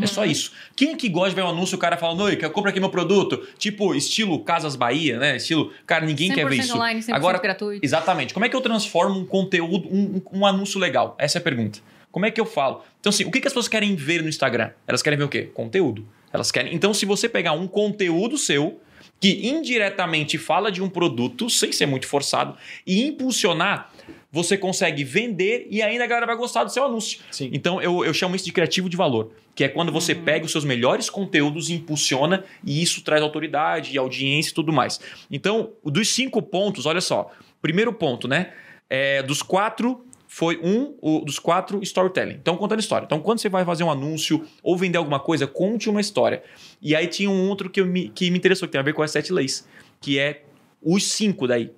[0.02, 0.54] É só isso.
[0.74, 2.70] Quem é que gosta de ver um anúncio, o cara falando, oi, que eu compro
[2.70, 3.46] aqui meu produto?
[3.58, 5.36] Tipo, estilo Casas Bahia, né?
[5.36, 6.76] Estilo, cara, ninguém quer ver 100% isso.
[6.78, 7.86] online, 100% Agora, gratuito.
[7.86, 8.34] Exatamente.
[8.34, 11.14] Como é que eu transformo um conteúdo, um, um- um anúncio legal?
[11.20, 11.80] Essa é a pergunta.
[12.16, 12.82] Como é que eu falo?
[13.02, 14.72] Então, assim, o que, que as pessoas querem ver no Instagram?
[14.88, 15.50] Elas querem ver o quê?
[15.54, 16.08] Conteúdo.
[16.32, 16.74] Elas querem.
[16.74, 18.80] Então, se você pegar um conteúdo seu
[19.20, 22.56] que indiretamente fala de um produto, sem ser muito forçado,
[22.88, 23.92] e impulsionar,
[24.32, 27.20] você consegue vender e ainda a galera vai gostar do seu anúncio.
[27.30, 27.50] Sim.
[27.52, 30.54] Então, eu, eu chamo isso de criativo de valor, que é quando você pega os
[30.54, 35.02] seus melhores conteúdos e impulsiona, e isso traz autoridade e audiência e tudo mais.
[35.30, 37.30] Então, dos cinco pontos, olha só.
[37.62, 38.54] Primeiro ponto, né?
[38.90, 40.06] É, dos quatro,
[40.36, 42.34] foi um o, dos quatro storytelling.
[42.34, 43.06] Então, contando história.
[43.06, 46.44] Então, quando você vai fazer um anúncio ou vender alguma coisa, conte uma história.
[46.82, 48.92] E aí tinha um outro que, eu me, que me interessou, que tem a ver
[48.92, 49.66] com as sete leis,
[50.02, 50.44] que é
[50.84, 51.72] os cinco daí.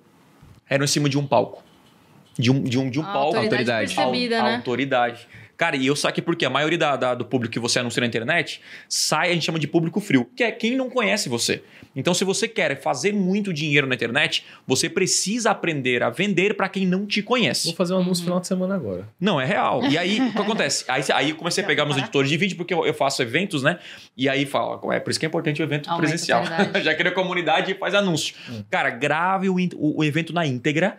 [0.68, 1.62] Eram em cima de um palco.
[2.36, 3.36] De um, de um, de um A palco.
[3.36, 3.94] autoridade Autoridade.
[3.94, 4.56] percebida, né?
[4.56, 5.28] Autoridade.
[5.58, 8.06] Cara, e eu saquei porque a maioria da, da- do público que você anuncia na
[8.06, 11.62] internet sai, a gente chama de público frio, que é quem não conhece você.
[11.96, 16.68] Então, se você quer fazer muito dinheiro na internet, você precisa aprender a vender para
[16.68, 17.66] quem não te conhece.
[17.66, 19.08] Vou fazer um anúncio no final de semana agora.
[19.20, 19.84] Não, é real.
[19.84, 20.84] E aí, o que acontece?
[20.86, 23.64] Aí, aí eu comecei a pegar meus editores de vídeo, porque eu, eu faço eventos,
[23.64, 23.80] né?
[24.16, 26.44] E aí fala, é por isso que é importante o evento Aumenta presencial.
[26.84, 28.32] Já cria comunidade e faz anúncio.
[28.70, 30.98] Cara, grave o- o evento na íntegra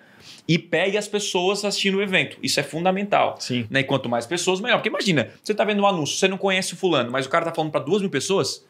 [0.50, 2.36] e pegue as pessoas assistindo o evento.
[2.42, 3.36] Isso é fundamental.
[3.40, 3.68] Sim.
[3.70, 3.82] Né?
[3.82, 4.78] E quanto mais pessoas, melhor.
[4.78, 7.46] Porque imagina, você tá vendo um anúncio, você não conhece o fulano, mas o cara
[7.46, 8.66] tá falando para duas mil pessoas,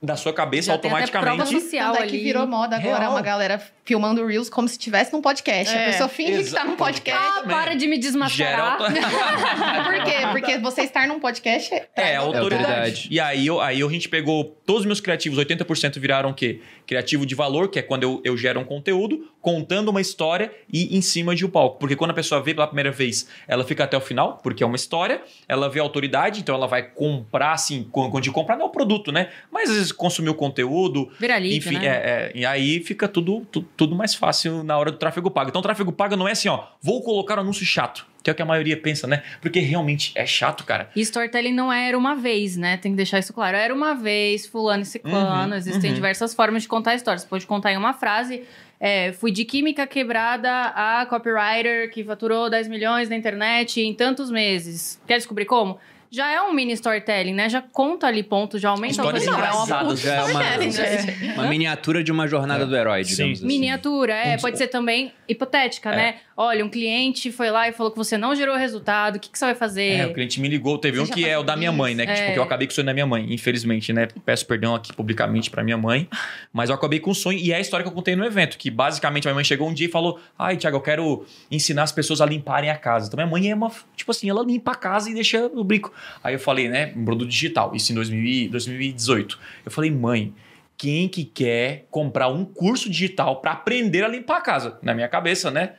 [0.00, 1.64] da sua cabeça Já tem até prova automaticamente.
[1.64, 2.22] social Tanto é que ali.
[2.22, 3.10] virou moda agora Real.
[3.10, 5.72] uma galera filmando Reels como se estivesse num podcast.
[5.74, 7.24] É, a pessoa finge que tá num podcast.
[7.38, 8.72] Ah, para de me desmascarar.
[8.82, 8.84] auto-
[9.86, 10.14] Por quê?
[10.32, 12.64] Porque você estar num podcast é, É, autoridade.
[12.64, 13.08] autoridade.
[13.10, 16.60] E aí, eu, aí a gente pegou todos os meus criativos, 80% viraram o quê?
[16.86, 20.96] Criativo de valor, que é quando eu, eu gero um conteúdo, contando uma história e
[20.96, 21.78] em cima de um palco.
[21.78, 24.66] Porque quando a pessoa vê pela primeira vez, ela fica até o final, porque é
[24.66, 28.64] uma história, ela vê a autoridade, então ela vai comprar, assim, quando de comprar não
[28.66, 29.28] é o produto, né?
[29.52, 31.86] Mas às vezes consumir o conteúdo, Vira lead, enfim, né?
[31.86, 35.50] é, é, e aí fica tudo, tu- tudo mais fácil na hora do tráfego pago.
[35.50, 38.32] Então, o tráfego pago não é assim, ó, vou colocar um anúncio chato, que é
[38.32, 39.22] o que a maioria pensa, né?
[39.40, 40.90] Porque realmente é chato, cara.
[40.96, 42.76] E storytelling não era uma vez, né?
[42.76, 43.56] Tem que deixar isso claro.
[43.56, 45.52] Era uma vez, fulano e ciclano.
[45.52, 45.94] Uhum, Existem uhum.
[45.94, 47.22] diversas formas de contar histórias.
[47.22, 48.42] Você pode contar em uma frase.
[48.78, 54.30] é, fui de química quebrada a copywriter que faturou 10 milhões na internet em tantos
[54.30, 55.00] meses.
[55.06, 55.78] Quer descobrir como?
[56.10, 57.48] Já é um mini storytelling, né?
[57.48, 59.56] Já conta ali pontos, já aumenta a Histórias autoridade.
[59.62, 60.00] engraçadas.
[60.00, 63.44] Já é uma, uma miniatura de uma jornada do herói, digamos Sim.
[63.44, 63.46] assim.
[63.46, 65.96] Miniatura, é, pode ser também hipotética, É.
[65.96, 66.14] né?
[66.38, 69.38] Olha, um cliente foi lá e falou que você não gerou resultado, o que, que
[69.38, 70.00] você vai fazer?
[70.00, 70.76] É, o cliente me ligou.
[70.76, 72.04] Teve Você um que é o da minha mãe, né?
[72.04, 72.32] Que, tipo, É.
[72.34, 74.06] que eu acabei com o sonho da minha mãe, infelizmente, né?
[74.22, 76.06] Peço perdão aqui publicamente pra minha mãe.
[76.52, 77.38] Mas eu acabei com o sonho.
[77.38, 78.58] E é a história que eu contei no evento.
[78.58, 81.84] Que basicamente a minha mãe chegou um dia e falou: Ai, Thiago, eu quero ensinar
[81.84, 83.06] as pessoas a limparem a casa.
[83.06, 83.72] Então minha mãe é uma.
[83.96, 85.90] Tipo assim, ela limpa a casa e deixa no brinco.
[86.22, 86.92] Aí eu falei, né?
[86.96, 87.74] Um produto digital.
[87.74, 89.38] Isso em 2000 e- 2018.
[89.64, 90.34] Eu falei, mãe.
[90.78, 94.78] Quem que quer comprar um curso digital pra aprender a limpar a casa?
[94.82, 95.72] Na minha cabeça, né?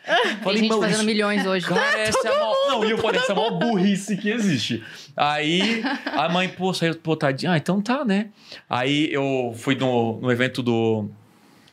[0.43, 1.67] Tem gente "Mãe, fazendo isso- milhões hoje.
[1.67, 2.55] Cara, essa é a maior...
[2.67, 4.83] Não, e eu falei, essa é a maior burrice que existe.
[5.15, 5.83] Aí
[6.15, 7.51] a mãe, pô, saiu, pô, tadinha.
[7.51, 8.29] Ah, então tá, né?
[8.67, 11.07] Aí eu fui no, no evento do.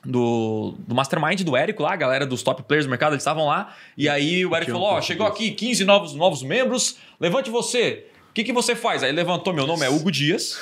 [0.07, 3.47] Do, do Mastermind do Érico lá, a galera dos top players do mercado, eles estavam
[3.47, 3.75] lá.
[3.97, 8.07] E aí o Érico falou: Ó, curso chegou aqui 15 novos, novos membros, levante você.
[8.35, 9.05] O que, que você faz?
[9.05, 10.59] Aí levantou, meu nome é Hugo Dias.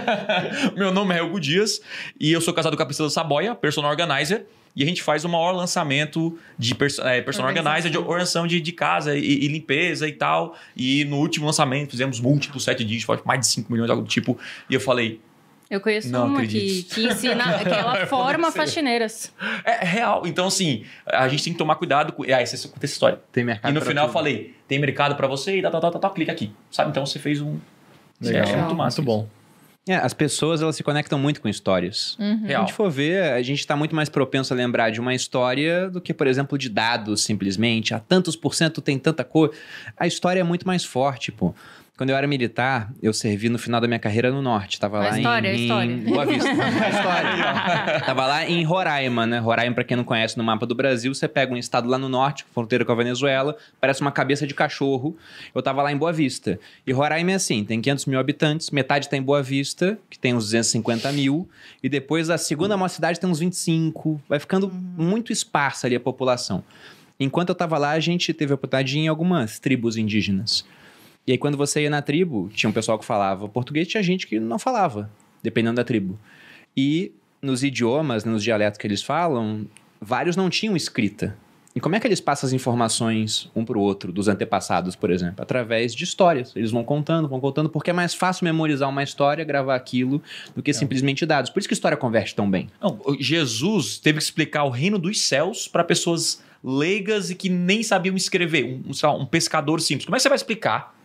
[0.74, 1.78] meu nome é Hugo Dias.
[2.18, 4.46] E eu sou casado com a Priscila Saboia, personal organizer.
[4.74, 8.72] E a gente faz o maior lançamento de é, personal organizer, de organização de, de
[8.72, 10.56] casa e, e limpeza e tal.
[10.74, 14.38] E no último lançamento fizemos múltiplos sete dígitos, mais de 5 milhões, algo do tipo.
[14.70, 15.20] E eu falei,
[15.68, 19.32] Eu conheço Não uma que, que ensina, que ela forma faxineiras.
[19.64, 20.22] É real.
[20.24, 22.22] Então, assim, a gente tem que tomar cuidado com.
[22.22, 23.18] Ah, essa, essa história.
[23.32, 24.12] Tem mercado E no final eu tudo.
[24.12, 26.52] falei: tem mercado pra você e tal, tal, tal, tal, tal, clica aqui.
[26.70, 26.90] Sabe?
[26.90, 27.58] Então você fez um.
[28.20, 28.44] Legal.
[28.46, 29.02] É muito massa.
[29.02, 29.28] Muito bom.
[29.88, 32.16] É, as pessoas elas se conectam muito com histórias.
[32.18, 32.38] Uhum.
[32.38, 32.60] Se a Real.
[32.62, 36.00] gente for ver, a gente está muito mais propenso a lembrar de uma história do
[36.00, 37.94] que, por exemplo, de dados, simplesmente.
[37.94, 39.52] A tantos por cento tem tanta cor.
[39.96, 41.54] A história é muito mais forte, pô.
[41.96, 44.78] Quando eu era militar, eu servi no final da minha carreira no norte.
[44.78, 45.90] Tava A lá história, em, história.
[45.92, 46.50] em Boa Vista.
[46.52, 48.00] A história.
[48.04, 49.38] Tava lá em Roraima, né?
[49.38, 52.06] Roraima, pra quem não conhece no mapa do Brasil, você pega um estado lá no
[52.06, 55.16] norte, fronteira com a Venezuela, parece uma cabeça de cachorro.
[55.54, 56.60] Eu tava lá em Boa Vista.
[56.86, 60.34] E Roraima é assim, tem 500 mil habitantes, metade tá em Boa Vista, que tem
[60.34, 61.48] uns 250 mil,
[61.82, 64.20] e depois a segunda maior cidade tem uns 25.
[64.28, 66.62] Vai ficando muito esparsa ali a população.
[67.18, 70.66] Enquanto eu tava lá, a gente teve a oportunidade em algumas tribos indígenas.
[71.26, 74.26] E aí, quando você ia na tribo, tinha um pessoal que falava português, tinha gente
[74.26, 75.10] que não falava,
[75.42, 76.18] dependendo da tribo.
[76.76, 77.12] E
[77.42, 79.66] nos idiomas, nos dialetos que eles falam,
[80.00, 81.36] vários não tinham escrita.
[81.74, 85.42] E como é que eles passam as informações um pro outro, dos antepassados, por exemplo?
[85.42, 86.54] Através de histórias.
[86.56, 90.22] Eles vão contando, vão contando, porque é mais fácil memorizar uma história, gravar aquilo,
[90.54, 91.50] do que simplesmente dados.
[91.50, 92.68] Por isso que a história converte tão bem.
[92.80, 97.82] Não, Jesus teve que explicar o reino dos céus para pessoas leigas e que nem
[97.82, 98.64] sabiam escrever.
[98.64, 100.06] Um, um pescador simples.
[100.06, 100.95] Como é que você vai explicar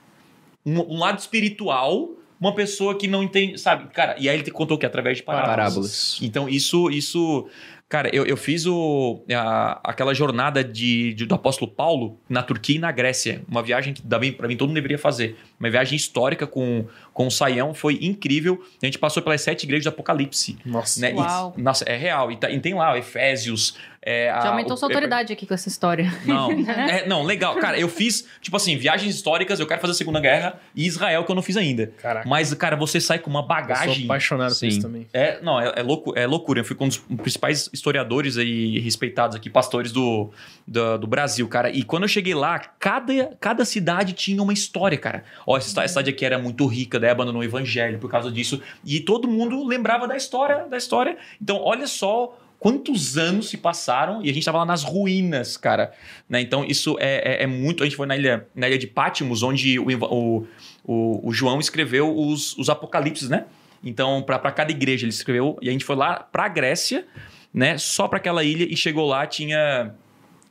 [0.65, 2.09] um, um lado espiritual
[2.39, 3.87] uma pessoa que não entende, sabe?
[3.93, 5.55] Cara, e aí ele te contou que através de parábolas.
[5.55, 6.19] Parábolas.
[6.23, 7.47] Então isso, isso,
[7.87, 12.77] cara, eu, eu fiz o, a- aquela jornada de, de- do apóstolo Paulo na Turquia
[12.77, 15.95] e na Grécia, uma viagem que também para mim todo mundo deveria fazer, uma viagem
[15.95, 18.63] histórica com com o Saião, foi incrível.
[18.81, 20.99] A gente passou pelas sete igrejas do Apocalipse, Nossa.
[20.99, 21.11] né?
[21.11, 21.53] E- Uau.
[21.57, 22.31] nossa, é real.
[22.31, 23.75] E, tá- e tem lá Efésios.
[24.03, 26.11] É, a- Já aumentou o- sua autoridade aqui com essa história.
[26.25, 27.55] Não, é, não, legal.
[27.57, 31.23] Cara, eu fiz, tipo assim, viagens históricas, eu quero fazer a Segunda Guerra e Israel,
[31.23, 31.91] que eu não fiz ainda.
[32.01, 32.27] Caraca.
[32.27, 34.05] Mas, cara, você sai com uma Eu sou bagagem.
[34.05, 34.59] apaixonado Sim.
[34.67, 35.07] por isso também.
[35.13, 36.61] É, não, é, é, louco, é loucura.
[36.61, 40.31] Eu fui com um dos principais historiadores aí, respeitados aqui, pastores do,
[40.67, 41.69] do, do Brasil, cara.
[41.69, 45.23] E quando eu cheguei lá, cada, cada cidade tinha uma história, cara.
[45.45, 48.31] Ó, essa, cidade- essa cidade aqui era muito rica, daí abandonou o evangelho por causa
[48.31, 48.61] disso.
[48.83, 51.17] E todo mundo lembrava da história, da história.
[51.41, 55.91] Então, olha só quantos anos se passaram e a gente tava lá nas ruínas, cara.
[56.29, 56.41] Né?
[56.41, 57.81] Então, isso é, é- é muito...
[57.81, 60.47] A gente foi na ilha, na ilha de Pátimos, onde o, o,
[60.85, 63.45] o, o João escreveu os, os apocalipses, né?
[63.83, 65.57] Então, para cada igreja ele escreveu.
[65.59, 67.03] E a gente foi lá pra Grécia,
[67.51, 67.79] né?
[67.79, 69.95] Só para aquela ilha e chegou lá, tinha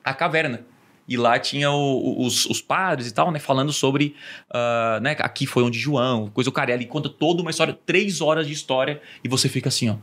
[0.02, 0.66] a caverna.
[1.06, 3.38] E lá tinha o- os, os padres e tal, né?
[3.38, 4.16] Falando sobre.
[4.52, 5.14] ah, né?
[5.20, 6.72] Aqui foi onde João, coisa o cara.
[6.72, 9.94] E ali conta toda uma história, três horas de história, e você fica assim, ó.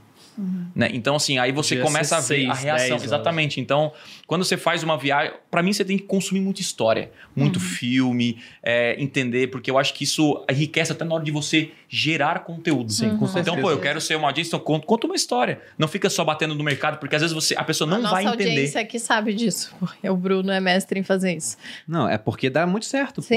[0.75, 0.89] Né?
[0.93, 2.77] Então, assim, aí você Podia começa a ver a seis, reação.
[2.77, 3.03] dez horas.
[3.03, 3.59] Exatamente.
[3.59, 3.91] Então,
[4.27, 8.37] quando você faz uma viagem, pra mim você tem que consumir muita história, muito filme,
[8.61, 12.91] é, entender, porque eu acho que isso enriquece até na hora de você gerar conteúdo.
[12.91, 15.59] Sim, com Então, pô, eu quero ser uma audiência, então conta, conta uma história.
[15.77, 18.23] Não fica só batendo no mercado, porque às vezes você, a pessoa não a vai
[18.23, 18.49] nossa entender.
[18.51, 21.57] audiência aqui sabe disso, porque o Bruno é mestre em fazer isso.
[21.87, 23.21] Não, é porque dá muito certo.
[23.21, 23.27] pô.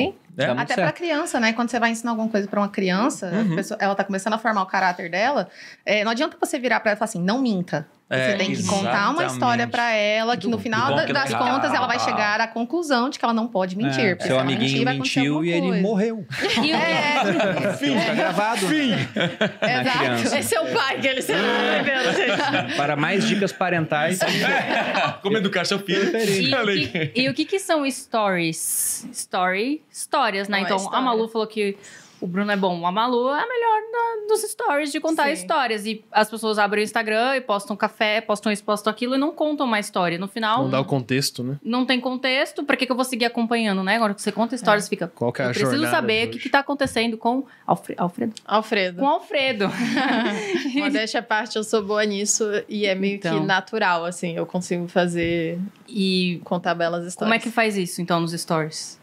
[0.42, 0.46] É?
[0.46, 0.96] Dá muito Até pra certo.
[0.96, 1.52] criança, né?
[1.52, 3.56] Quando você vai ensinar alguma coisa pra uma criança, a Uhum.
[3.56, 5.48] pessoa- ela tá começando a formar o caráter dela,
[5.84, 7.86] é, não adianta você virar pra ela e falar assim, não minta.
[8.11, 11.12] É, você tem que contar uma história pra ela, que Do- no final da- que
[11.12, 14.01] das é contas ela vai chegar à conclusão de que ela não pode mentir.
[14.01, 16.27] É, seu mentir, amiguinho acontecer mentiu e ele morreu.
[16.62, 18.66] E o- É, Fica gravado.
[18.66, 19.99] exato.
[19.99, 20.39] criança.
[20.41, 22.77] Esse é o pai que ele se gente.
[22.77, 24.19] Para mais dicas parentais,
[25.23, 26.11] Como educar seu filho.
[26.16, 29.07] E, o que, e o que que são stories?
[29.12, 30.59] Story, histórias, né?
[30.61, 31.01] Não é então, a.
[31.01, 31.77] Malu falou que
[32.20, 32.86] o Bruno é bom.
[32.86, 35.32] A Malu é a melhor na- dos stories de contar Sim.
[35.32, 35.86] histórias.
[35.86, 39.32] E as pessoas abrem o Instagram e postam café, postam isso, postam aquilo e não
[39.32, 40.18] contam uma história.
[40.18, 41.56] No final, Não dá o contexto, né?
[41.64, 42.62] não tem contexto.
[42.64, 43.97] Pra que, que eu vou seguir acompanhando, né?
[43.97, 45.09] Agora que você conta histórias, fica...
[45.09, 47.94] Qual que é a eu preciso jornada saber o que, que tá acontecendo com Alfre-
[47.97, 48.34] Alfredo.
[48.44, 48.98] Alfredo.
[49.01, 49.68] Com Alfredo.
[50.76, 53.40] Modéstia à parte, eu sou boa nisso e é meio Então.
[53.40, 54.36] que natural, assim.
[54.36, 57.16] Eu consigo fazer, E contar belas histórias.
[57.16, 58.99] como é que faz isso, então, nos stories?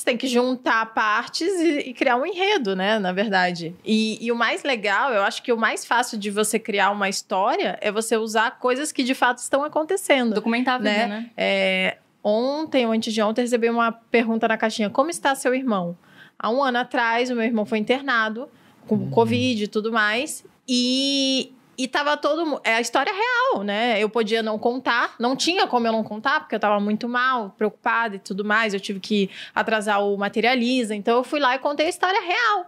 [0.00, 2.98] Você tem que juntar partes e, e criar um enredo, né?
[2.98, 3.76] Na verdade.
[3.84, 7.06] E, e o mais legal, eu acho que o mais fácil de você criar uma
[7.06, 10.32] história é você usar coisas que de fato estão acontecendo.
[10.32, 11.06] Documentar a vida, Né?
[11.06, 11.30] né?
[11.36, 15.54] É, ontem ou antes de ontem, eu recebi uma pergunta na caixinha: Como está seu
[15.54, 15.94] irmão?
[16.38, 18.48] Há um ano atrás, o meu irmão foi internado
[18.88, 20.42] com Covid e tudo mais.
[20.66, 21.52] E.
[21.82, 22.60] E tava todo mundo.
[22.62, 23.98] É a história real, né?
[23.98, 27.54] Eu podia não contar, não tinha como eu não contar, porque eu tava muito mal,
[27.56, 28.74] preocupada e tudo mais.
[28.74, 30.94] Eu tive que atrasar o materializa.
[30.94, 32.66] Então eu fui lá e contei a história real.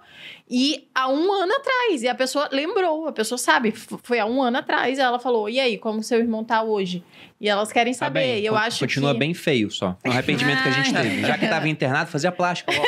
[0.48, 2.02] E há um ano atrás.
[2.02, 3.72] E a pessoa lembrou, a pessoa sabe.
[4.02, 4.96] Foi há um ano atrás.
[4.96, 7.04] E ela falou: E aí, como seu irmão tá hoje?
[7.38, 8.20] E elas querem Tá saber.
[8.20, 8.40] bem.
[8.40, 9.18] E eu acho Continua que...
[9.18, 9.94] bem feio só.
[10.06, 11.20] Um arrependimento que a gente teve.
[11.22, 12.72] Já que tava internado, fazia plástica.
[12.72, 12.86] logo.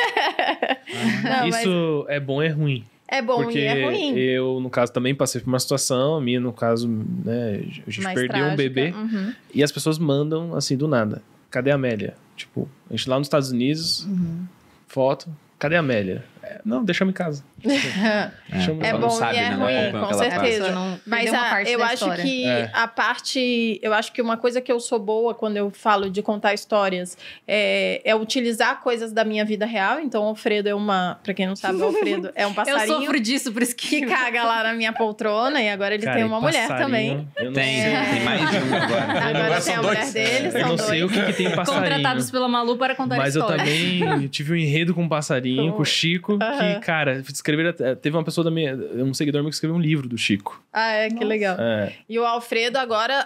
[1.23, 2.83] Não, mas- Isso é bom e é ruim.
[3.07, 4.15] É bom Porque e é ruim.
[4.17, 8.01] eu, no caso, também passei por uma situação, a minha, no caso, né, a gente
[8.01, 8.57] Mais perdeu um trágica.
[8.57, 9.33] bebê Uhum.
[9.53, 11.21] e as pessoas mandam assim do nada.
[11.51, 12.15] Cadê a Amélia?
[12.35, 14.45] Tipo, a gente lá nos Estados Unidos, Uhum.
[14.87, 15.27] foto,
[15.59, 16.25] cadê a Amélia?
[16.47, 17.43] É, não, deixa eu em casa.
[17.65, 19.55] Deixa eu- É Só bom não sabe, e é né?
[19.55, 20.71] ruim, Não com certeza.
[20.71, 22.23] não Mas a- parte eu acho história.
[22.23, 22.69] que É.
[22.73, 23.79] a parte.
[23.81, 27.17] Eu acho que uma coisa que eu sou boa quando eu falo de contar histórias
[27.47, 29.99] é, é utilizar coisas da minha vida real.
[29.99, 31.19] Então, o Alfredo é uma.
[31.23, 34.01] Pra quem não sabe, o Alfredo é um Eu passarinho sofro disso, por isso que...
[34.01, 37.27] que caga lá na minha poltrona e agora ele Cara, tem uma mulher também.
[37.37, 37.91] eu não Tem, sei.
[38.13, 39.03] tem mais de um agora.
[39.03, 40.13] Agora Agora tem a são mulher dois.
[40.13, 40.81] dele, Eu são não dois.
[40.89, 41.83] sei o que, que tem passarinho.
[41.83, 43.67] Contratados pela Malu para contar Mas eu histórias.
[43.67, 46.75] também tive um enredo com um passarinho, com o Chico, Aham.
[46.75, 47.73] que, cara, escreveram.
[48.01, 48.75] Teve uma pessoa da minha.
[48.95, 50.61] Um seguidor meu que escreveu um livro do Chico.
[50.71, 51.55] Ah, é, que legal.
[51.59, 51.93] É.
[52.07, 53.25] E o Alfredo agora,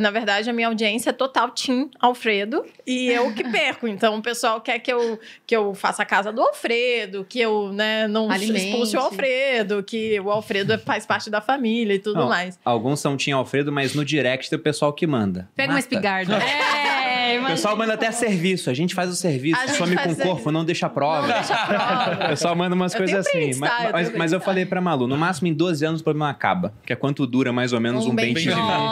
[0.00, 3.86] na verdade, a minha audiência é total Team Alfredo e eu que perco.
[3.88, 7.72] Então o pessoal quer que eu, que eu faça a casa do Alfredo, que eu
[7.72, 8.66] né, não Alimente.
[8.66, 12.58] expulse o Alfredo, que o Alfredo faz parte da família e tudo Não, mais.
[12.64, 15.48] Alguns são Tim Alfredo, mas no direct tem o pessoal que manda.
[15.54, 15.86] Pega uma Mata.
[15.86, 16.38] espingarda.
[16.44, 17.03] É,
[17.42, 18.70] O pessoal manda até serviço.
[18.70, 21.26] A gente faz o serviço, A some com o corpo, não deixa prova.
[21.26, 22.24] Não deixa prova.
[22.24, 23.54] O pessoal manda umas Eu coisas assim.
[23.58, 23.84] mas?
[23.84, 26.72] Eu mas- mas eu falei pra Malu, no máximo em 12 anos o problema acaba.
[26.84, 28.34] Que é quanto dura mais ou menos um, um bem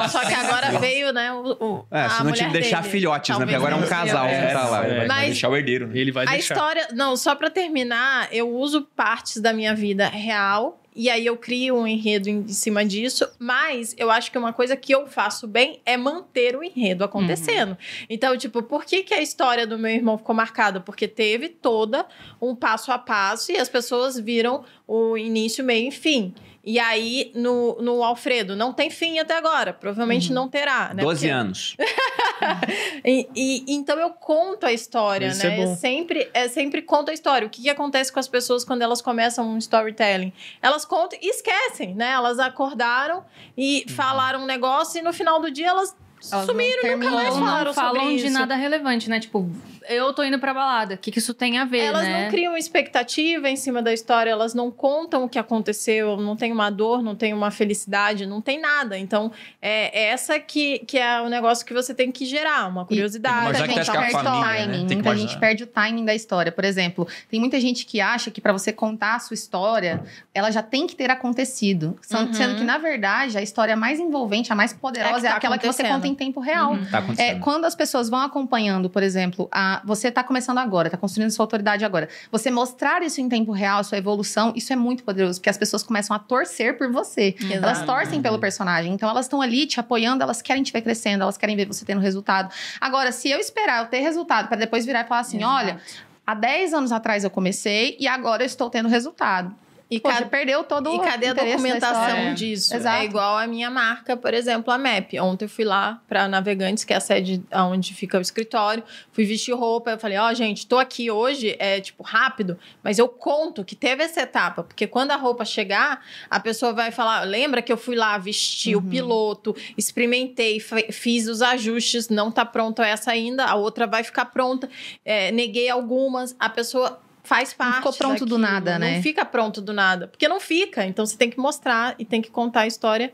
[0.08, 2.90] Só que agora veio, né, o, o, É, a se não tinha que deixar dele.
[2.92, 3.44] filhotes, né?
[3.44, 4.46] Porque Talvez agora é um casal seja.
[4.46, 4.78] que tá lá.
[4.84, 5.92] É, vai, vai Mas- deixar o herdeiro, né?
[5.98, 6.54] Ele vai A deixar.
[6.54, 6.88] história.
[6.92, 10.78] Não, só pra terminar, eu uso partes da minha vida real.
[10.94, 14.76] E aí eu crio um enredo em cima disso, mas eu acho que uma coisa
[14.76, 17.76] que eu faço bem é manter o enredo acontecendo.
[18.10, 20.80] Então, tipo, por que, que a história do meu irmão ficou marcada?
[20.80, 22.06] Porque teve toda
[22.40, 26.34] um passo a passo e as pessoas viram o início, meio e fim.
[26.64, 29.72] E aí, no, no Alfredo, não tem fim até agora.
[29.72, 31.02] Provavelmente não terá, né?
[31.02, 31.76] 12 Porque- anos.
[33.04, 35.58] e, e- então eu conto a história, Isso né?
[35.60, 35.64] é.
[35.64, 37.46] Eu sempre, é sempre conto a história.
[37.46, 40.32] O que, que acontece com as pessoas quando elas começam um storytelling?
[40.60, 42.10] Elas contam e esquecem, né?
[42.12, 43.24] Elas acordaram
[43.56, 43.94] e Uhum.
[43.94, 45.94] falaram um negócio e no final do dia elas,
[46.30, 48.32] Elas sumiram e nunca mais falaram não falam sobre de isso.
[48.38, 49.20] nada relevante, né?
[49.20, 49.50] Tipo,
[49.88, 50.94] eu tô indo pra balada.
[50.94, 52.24] O que, que isso tem a ver, Elas né?
[52.24, 56.52] não criam expectativa em cima da história, elas não contam o que aconteceu, não tem
[56.52, 58.98] uma dor, não tem uma felicidade, não tem nada.
[58.98, 62.84] Então, é é essa que, que é o negócio que você tem que gerar, uma
[62.84, 63.58] curiosidade.
[63.58, 64.40] Mas que gente tá com a perde o né?
[64.40, 64.78] timing.
[64.78, 65.16] Muita imaginar.
[65.16, 66.52] gente perde o timing da história.
[66.52, 70.02] Por exemplo, tem muita gente que acha que pra você contar a sua história,
[70.34, 71.98] ela já tem que ter acontecido.
[72.10, 72.32] Uhum.
[72.32, 75.58] Sendo que, na verdade, a história mais envolvente, a mais poderosa, É é, tá aquela
[75.58, 76.72] que você conta em tempo real.
[76.72, 76.84] Uhum.
[76.86, 77.04] Tá.
[77.16, 81.30] É, quando as pessoas vão acompanhando, por exemplo, a, você está começando agora, está construindo
[81.30, 82.08] sua autoridade agora.
[82.30, 85.58] Você mostrar isso em tempo real, a sua evolução, isso é muito poderoso, porque as
[85.58, 87.34] pessoas começam a torcer por você.
[87.50, 87.86] Elas Exato.
[87.86, 88.92] torcem pelo personagem.
[88.92, 91.84] Então elas estão ali te apoiando, elas querem te ver crescendo, elas querem ver você
[91.84, 92.52] tendo resultado.
[92.80, 95.52] Agora, se eu esperar eu ter resultado para depois virar e falar assim: Exato.
[95.52, 95.80] olha,
[96.26, 99.54] há 10 anos atrás eu comecei e agora eu estou tendo resultado.
[99.96, 102.34] E cada- perdeu todo E o cadê a documentação história.
[102.34, 102.74] disso?
[102.74, 102.96] Exato.
[103.02, 105.14] É igual a minha marca, por exemplo, a MAP.
[105.20, 108.82] Ontem eu fui lá para Navegantes, que é a sede onde fica o escritório.
[109.12, 109.90] Fui vestir roupa.
[109.90, 114.02] Eu falei: Ó, gente, tô aqui hoje, é tipo rápido, mas eu conto que teve
[114.02, 114.62] essa etapa.
[114.62, 118.74] Porque quando a roupa chegar, a pessoa vai falar: lembra que eu fui lá, vesti
[118.74, 118.80] Uhum.
[118.82, 120.58] o piloto, experimentei,
[120.90, 124.68] fiz os ajustes, não tá pronta essa ainda, a outra vai ficar pronta.
[125.04, 126.34] É, neguei algumas.
[126.38, 127.00] A pessoa.
[127.22, 127.76] Faz parte.
[127.76, 128.96] ficou pronto do daquilo, nada, né?
[128.96, 130.08] Não fica pronto do nada.
[130.08, 130.84] Porque não fica.
[130.84, 133.12] Então você tem que mostrar e tem que contar a história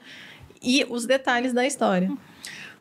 [0.63, 2.11] e os detalhes da história.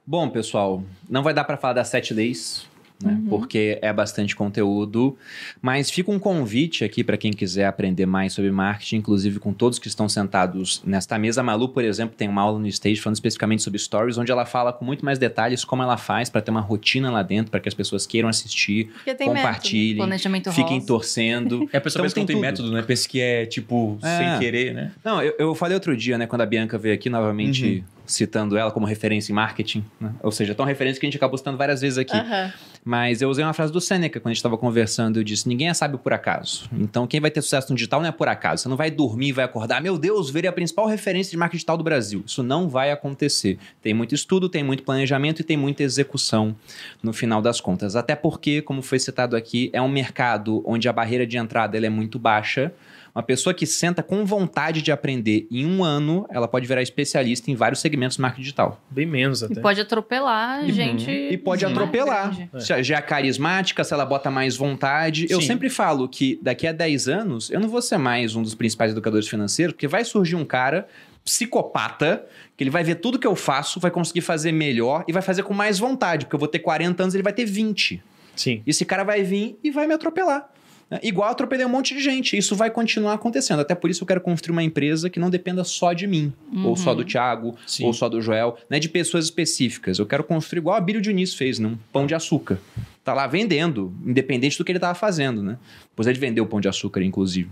[0.05, 2.65] Bom, pessoal, não vai dar pra falar das sete leis,
[3.03, 3.13] né?
[3.13, 3.27] Uhum.
[3.29, 5.15] Porque é bastante conteúdo.
[5.61, 9.77] Mas fica um convite aqui para quem quiser aprender mais sobre marketing, inclusive com todos
[9.79, 11.41] que estão sentados nesta mesa.
[11.41, 14.45] A Malu, por exemplo, tem uma aula no stage falando especificamente sobre stories, onde ela
[14.45, 17.59] fala com muito mais detalhes como ela faz para ter uma rotina lá dentro, para
[17.59, 19.29] que as pessoas queiram assistir, método.
[19.31, 20.87] compartilhem, Planejamento fiquem rosa.
[20.87, 21.67] torcendo.
[21.73, 22.41] É a pessoa Então pensa que não tem tudo.
[22.41, 22.81] método, né?
[22.81, 24.17] Pensa que é, tipo, É.
[24.17, 24.91] sem querer, né?
[25.03, 28.71] Não, eu, eu falei outro dia, né, quando a Bianca veio aqui, novamente citando ela
[28.71, 30.13] como referência em marketing, né?
[30.23, 32.15] Ou seja, tão referência que a gente acabou citando várias vezes aqui.
[32.15, 32.51] Aham.
[32.83, 35.19] Mas eu usei uma frase do Seneca quando a gente estava conversando.
[35.19, 36.69] Eu disse: ninguém é sábio por acaso.
[36.71, 38.63] Então, quem vai ter sucesso no digital não é por acaso.
[38.63, 39.81] Você não vai dormir e vai acordar.
[39.81, 42.23] Meu Deus, virei a principal referência de marketing digital do Brasil.
[42.25, 43.59] Isso não vai acontecer.
[43.81, 46.55] Tem muito estudo, tem muito planejamento e tem muita execução
[47.03, 47.95] no final das contas.
[47.95, 51.87] Até porque, como foi citado aqui, é um mercado onde a barreira de entrada ela
[51.87, 52.71] é muito baixa.
[53.17, 57.49] Uma pessoa que senta com vontade de aprender em um ano, ela pode virar especialista
[57.49, 58.79] em vários segmentos do marketing digital.
[58.91, 59.59] Bem menos E até.
[59.59, 60.69] pode atropelar Uhum.
[60.69, 61.09] gente.
[61.09, 62.35] E pode né, atropelar.
[62.35, 62.63] grande.
[62.63, 65.25] Se já é carismática, se ela bota mais vontade.
[65.31, 65.47] Eu Sim.
[65.47, 68.91] sempre falo que daqui a 10 anos eu não vou ser mais um dos principais
[68.91, 70.87] educadores financeiros, porque vai surgir um cara
[71.25, 72.23] psicopata,
[72.55, 75.41] que ele vai ver tudo que eu faço, vai conseguir fazer melhor e vai fazer
[75.41, 77.99] com mais vontade, porque eu vou ter 40 anos, ele vai ter 20.
[78.35, 78.61] Sim.
[78.65, 80.47] E esse cara vai vir e vai me atropelar.
[80.89, 80.99] Né?
[81.03, 82.37] Igual atropelei um monte de gente.
[82.37, 83.59] Isso vai continuar acontecendo.
[83.59, 86.33] Até por isso eu quero construir uma empresa que não dependa só de mim,
[86.63, 87.85] ou só do Thiago, Sim.
[87.85, 88.79] ou só do Joel, né?
[88.79, 89.99] De pessoas específicas.
[89.99, 91.67] Eu quero construir igual a Bíblia Diniz fez, né?
[91.67, 92.59] Um pão de açúcar.
[93.03, 95.57] Tá lá vendendo, independente do que ele tava fazendo, né?
[95.89, 97.49] Depois ele vendeu o pão de açúcar, inclusive.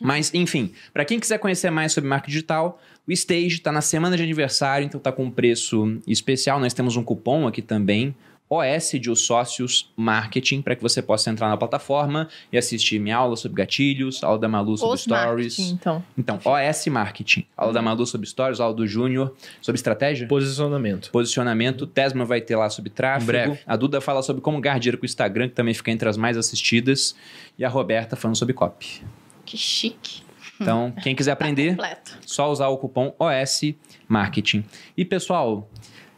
[0.00, 4.16] Mas, enfim, para quem quiser conhecer mais sobre marketing digital, o Stage está na semana
[4.16, 6.58] de aniversário, então tá com um preço especial.
[6.58, 8.14] Nós temos um cupom aqui também,
[8.48, 13.16] OS de os Sócios Marketing, para que você possa entrar na plataforma e assistir minha
[13.16, 15.58] aula sobre gatilhos, aula da Malu sobre Os stories.
[15.58, 16.04] então.
[16.16, 20.28] Então, OS Marketing, aula da Malu sobre stories, aula do Júnior sobre estratégia.
[20.28, 21.10] Posicionamento.
[21.10, 23.26] Posicionamento, Tesma vai ter lá sobre tráfego.
[23.26, 23.58] Breve.
[23.66, 26.16] A Duda fala sobre como ganhar dinheiro com o Instagram, que também fica entre as
[26.16, 27.16] mais assistidas.
[27.58, 29.02] E a Roberta falando sobre copy.
[29.44, 30.22] Que chique.
[30.60, 32.16] Então, quem quiser aprender, Completo.
[32.24, 33.74] só usar o cupom OS
[34.06, 34.64] Marketing.
[34.96, 35.68] E pessoal,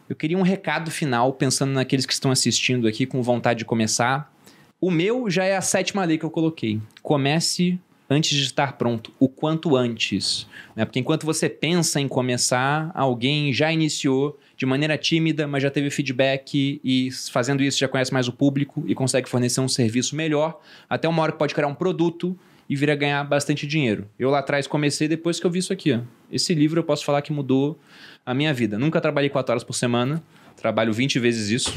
[0.09, 4.33] eu queria um recado final, pensando naqueles que estão assistindo aqui com vontade de começar.
[4.79, 6.79] O meu já é a sétima lei que eu coloquei.
[7.01, 7.79] Comece
[8.09, 10.47] antes de estar pronto, o quanto antes.
[10.75, 10.85] Né?
[10.85, 15.89] Porque enquanto você pensa em começar, alguém já iniciou de maneira tímida, mas já teve
[15.89, 20.59] feedback e fazendo isso já conhece mais o público e consegue fornecer um serviço melhor.
[20.89, 22.37] Até uma hora que pode criar um produto
[22.69, 24.07] e vir a ganhar bastante dinheiro.
[24.17, 25.93] Eu lá atrás comecei depois que eu vi isso aqui.
[25.93, 25.99] Ó.
[26.31, 27.79] Esse livro eu posso falar que mudou
[28.25, 28.77] a minha vida.
[28.77, 30.21] Nunca trabalhei quatro horas por semana.
[30.55, 31.73] Trabalho 20 vezes isso.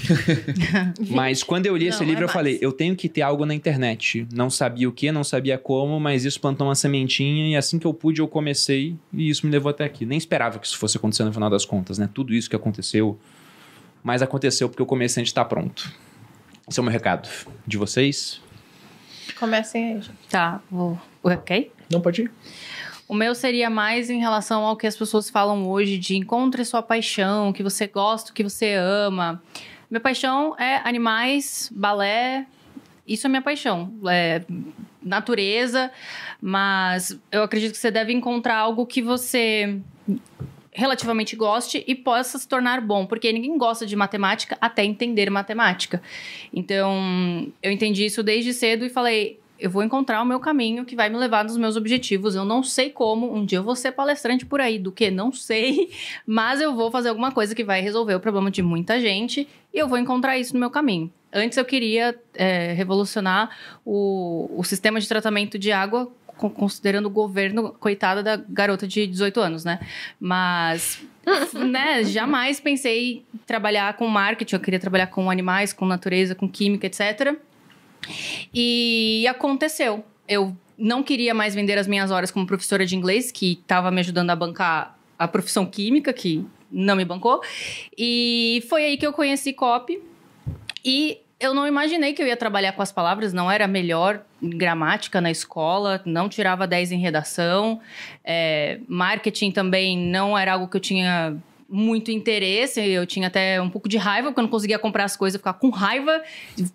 [1.10, 2.32] mas quando eu li esse Não, livro, é eu mais.
[2.32, 4.26] falei: eu tenho que ter algo na internet.
[4.32, 7.86] Não sabia o que, não sabia como, mas isso plantou uma sementinha e assim que
[7.86, 10.06] eu pude, eu comecei e isso me levou até aqui.
[10.06, 12.08] Nem esperava que isso fosse acontecer no final das contas, né?
[12.12, 13.18] Tudo isso que aconteceu,
[14.02, 15.92] mas aconteceu porque eu comecei antes de estar pronto.
[16.66, 17.28] Esse é o meu recado
[17.66, 18.40] de vocês.
[19.38, 20.18] Comecem aí, gente.
[20.30, 20.98] Tá, vou.
[21.22, 21.70] Ok?
[21.92, 22.30] Não pode ir.
[23.10, 26.80] O meu seria mais em relação ao que as pessoas falam hoje de encontre sua
[26.80, 29.42] paixão, que você gosta, que você ama.
[29.90, 32.46] Minha paixão é animais, balé.
[33.04, 33.92] Isso é minha paixão.
[34.08, 34.42] É
[35.02, 35.90] natureza,
[36.40, 39.80] mas eu acredito que você deve encontrar algo que você
[40.70, 46.00] relativamente goste e possa se tornar bom, porque ninguém gosta de matemática até entender matemática.
[46.54, 50.96] Então, eu entendi isso desde cedo e falei, eu vou encontrar o meu caminho que
[50.96, 52.34] vai me levar nos meus objetivos.
[52.34, 55.30] Eu não sei como, um dia eu vou ser palestrante por aí, do que não
[55.32, 55.90] sei,
[56.26, 59.78] mas eu vou fazer alguma coisa que vai resolver o problema de muita gente e
[59.78, 61.12] eu vou encontrar isso no meu caminho.
[61.32, 63.50] Antes eu queria é, revolucionar
[63.84, 69.06] o, o sistema de tratamento de água, co- considerando o governo, coitada da garota de
[69.06, 69.78] 18 anos, né?
[70.18, 71.00] Mas,
[71.54, 76.48] né, jamais pensei em trabalhar com marketing, eu queria trabalhar com animais, com natureza, com
[76.48, 77.36] química, etc.
[78.54, 80.04] E aconteceu.
[80.28, 84.00] Eu não queria mais vender as minhas horas como professora de inglês, que estava me
[84.00, 87.42] ajudando a bancar a profissão química, que não me bancou.
[87.96, 90.00] E foi aí que eu conheci copy.
[90.84, 95.20] E eu não imaginei que eu ia trabalhar com as palavras, não era melhor gramática
[95.20, 97.80] na escola, não tirava 10 em redação.
[98.24, 101.36] É, marketing também não era algo que eu tinha
[101.70, 105.16] muito interesse, eu tinha até um pouco de raiva, porque eu não conseguia comprar as
[105.16, 106.22] coisas, eu ficava com raiva,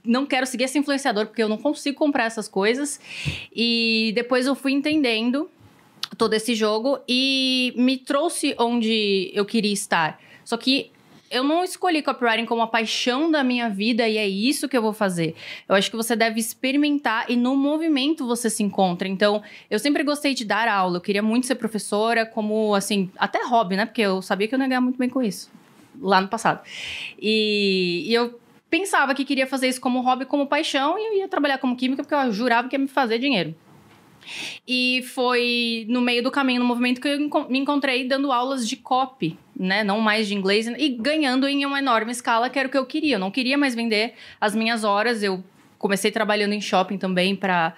[0.04, 3.00] não quero seguir esse influenciador, porque eu não consigo comprar essas coisas.
[3.54, 5.50] E depois eu fui entendendo
[6.18, 10.20] todo esse jogo e me trouxe onde eu queria estar.
[10.46, 10.92] Só que
[11.30, 14.82] eu não escolhi copywriting como a paixão da minha vida e é isso que eu
[14.82, 15.36] vou fazer.
[15.68, 19.08] Eu acho que você deve experimentar e no movimento você se encontra.
[19.08, 23.44] Então, eu sempre gostei de dar aula, eu queria muito ser professora, como assim, até
[23.46, 23.86] hobby, né?
[23.86, 25.52] Porque eu sabia que eu não ia ganhar muito bem com isso
[26.02, 26.62] lá no passado.
[27.20, 28.40] E, e eu
[28.70, 32.04] pensava que queria fazer isso como hobby, como paixão, e eu ia trabalhar como química
[32.04, 33.56] porque eu jurava que ia me fazer dinheiro.
[34.68, 37.20] E foi no meio do caminho, no movimento, que eu
[37.50, 39.84] me encontrei dando aulas de copy, né?
[39.84, 42.86] Não mais de inglês, e ganhando em uma enorme escala, que era o que eu
[42.86, 43.16] queria.
[43.16, 45.24] Eu não queria mais vender as minhas horas.
[45.24, 45.44] Eu
[45.78, 47.76] comecei trabalhando em shopping também para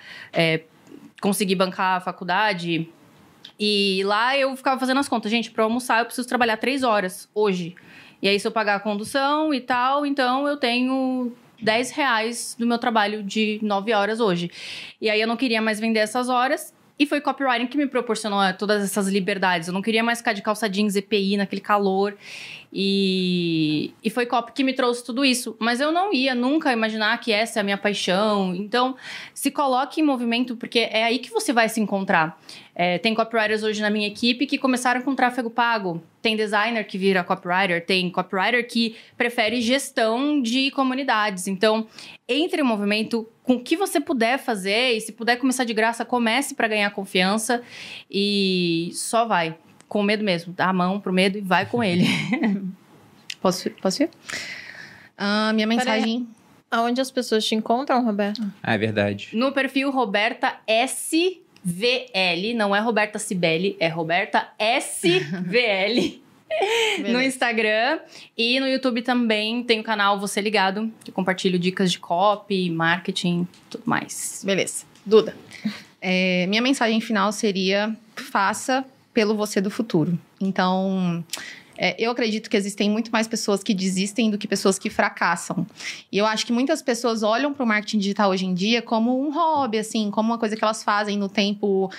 [1.21, 2.89] conseguir bancar a faculdade.
[3.59, 5.31] E lá eu ficava fazendo as contas.
[5.31, 7.75] Gente, para almoçar eu preciso trabalhar três horas hoje.
[8.21, 12.65] E aí, se eu pagar a condução e tal, então eu tenho 10 reais do
[12.65, 14.51] meu trabalho de 9 horas hoje.
[15.01, 16.73] E aí eu não queria mais vender essas horas.
[16.99, 19.67] E foi copywriting que me proporcionou eh, todas essas liberdades.
[19.67, 22.17] Eu não queria mais ficar de calça jeans EPI naquele calor.
[22.73, 25.55] E, e foi copy que me trouxe tudo isso.
[25.59, 28.55] Mas eu não ia nunca imaginar que essa é a minha paixão.
[28.55, 28.95] Então,
[29.31, 32.39] se coloque em movimento, porque é aí que você vai se encontrar.
[32.79, 35.99] É, tem copywriters hoje na minha equipe que começaram com tráfego pago.
[36.21, 41.47] Tem designer que vira copywriter, tem copywriter que prefere gestão de comunidades.
[41.47, 41.87] Então,
[42.29, 46.05] entre em movimento com o que você puder fazer e se puder começar de graça,
[46.05, 47.63] comece para ganhar confiança
[48.11, 49.57] e só vai.
[49.87, 50.53] Com medo mesmo.
[50.53, 52.05] Dá a mão pro medo e vai com ele.
[53.41, 54.09] Posso, posso ir?
[55.15, 56.27] Ah, minha mensagem.
[56.69, 58.41] Aonde as pessoas te encontram, Roberto?
[58.61, 59.29] Ah, é verdade.
[59.31, 60.59] No perfil Roberta
[61.67, 66.21] SVL, não é Roberta Cibele, é Roberta SVL.
[67.11, 67.21] no.
[67.21, 67.99] Instagram
[68.37, 73.45] e no YouTube também tem o canal Você Ligado, que compartilho dicas de copy, marketing,
[73.69, 74.41] tudo mais.
[74.45, 74.85] Beleza.
[75.05, 75.35] Duda.
[76.01, 80.17] É, minha mensagem final seria: faça pelo você do futuro.
[80.39, 81.23] Então.
[81.77, 85.65] É, eu acredito que existem muito mais pessoas que desistem do que pessoas que fracassam.
[86.11, 89.21] E eu acho que muitas pessoas olham para o marketing digital hoje em dia como
[89.21, 91.91] um hobby, assim, como uma coisa que elas fazem no tempo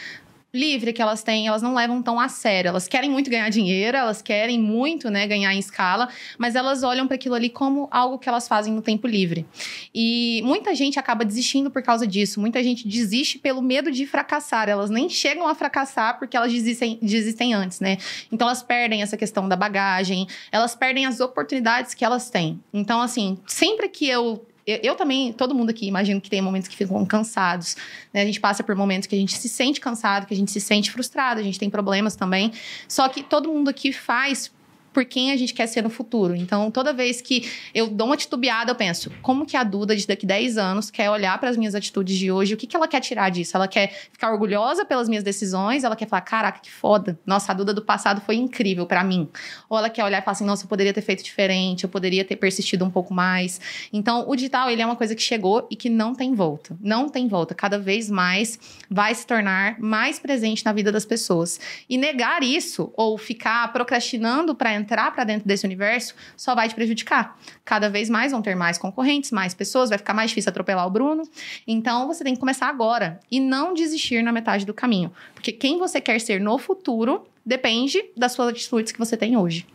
[0.52, 2.68] livre que elas têm, elas não levam tão a sério.
[2.68, 6.08] Elas querem muito ganhar dinheiro, elas querem muito, né, ganhar em escala,
[6.38, 9.46] mas elas olham para aquilo ali como algo que elas fazem no tempo livre.
[9.94, 12.40] E muita gente acaba desistindo por causa disso.
[12.40, 14.68] Muita gente desiste pelo medo de fracassar.
[14.68, 17.98] Elas nem chegam a fracassar porque elas desistem, desistem antes, né?
[18.32, 22.60] Então elas perdem essa questão da bagagem, elas perdem as oportunidades que elas têm.
[22.72, 26.68] Então, assim, sempre que eu eu, eu também, todo mundo aqui, imagino que tem momentos
[26.68, 27.74] que ficam cansados.
[28.12, 28.20] né?
[28.20, 30.60] A gente passa por momentos que a gente se sente cansado, que a gente se
[30.60, 32.52] sente frustrado, a gente tem problemas também.
[32.86, 34.52] Só que todo mundo aqui faz
[34.98, 36.34] por quem a gente quer ser no futuro.
[36.34, 40.04] Então, toda vez que eu dou uma titubeada, eu penso, como que a Duda de
[40.04, 42.54] daqui 10 anos quer olhar para as minhas atitudes de hoje?
[42.54, 43.56] O que, que ela quer tirar disso?
[43.56, 45.84] Ela quer ficar orgulhosa pelas minhas decisões?
[45.84, 47.16] Ela quer falar, caraca, que foda.
[47.24, 49.28] Nossa, a Duda do passado foi incrível para mim.
[49.70, 52.24] Ou ela quer olhar e falar assim, nossa, eu poderia ter feito diferente, eu poderia
[52.24, 53.60] ter persistido um pouco mais.
[53.92, 56.76] Então, o digital, ele é uma coisa que chegou e que não tem volta.
[56.80, 57.54] Não tem volta.
[57.54, 58.58] Cada vez mais
[58.90, 61.60] vai se tornar mais presente na vida das pessoas.
[61.88, 66.74] E negar isso ou ficar procrastinando para entrar para dentro desse universo só vai te
[66.74, 67.38] prejudicar.
[67.64, 70.90] Cada vez mais vão ter mais concorrentes, mais pessoas, vai ficar mais difícil atropelar o
[70.90, 71.22] Bruno.
[71.66, 75.78] Então você tem que começar agora e não desistir na metade do caminho, porque quem
[75.78, 79.66] você quer ser no futuro depende das suas atitudes que você tem hoje.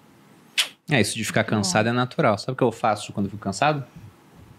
[0.90, 2.38] É, isso de ficar cansado é natural.
[2.38, 3.86] Sabe o que eu faço quando eu fico cansado?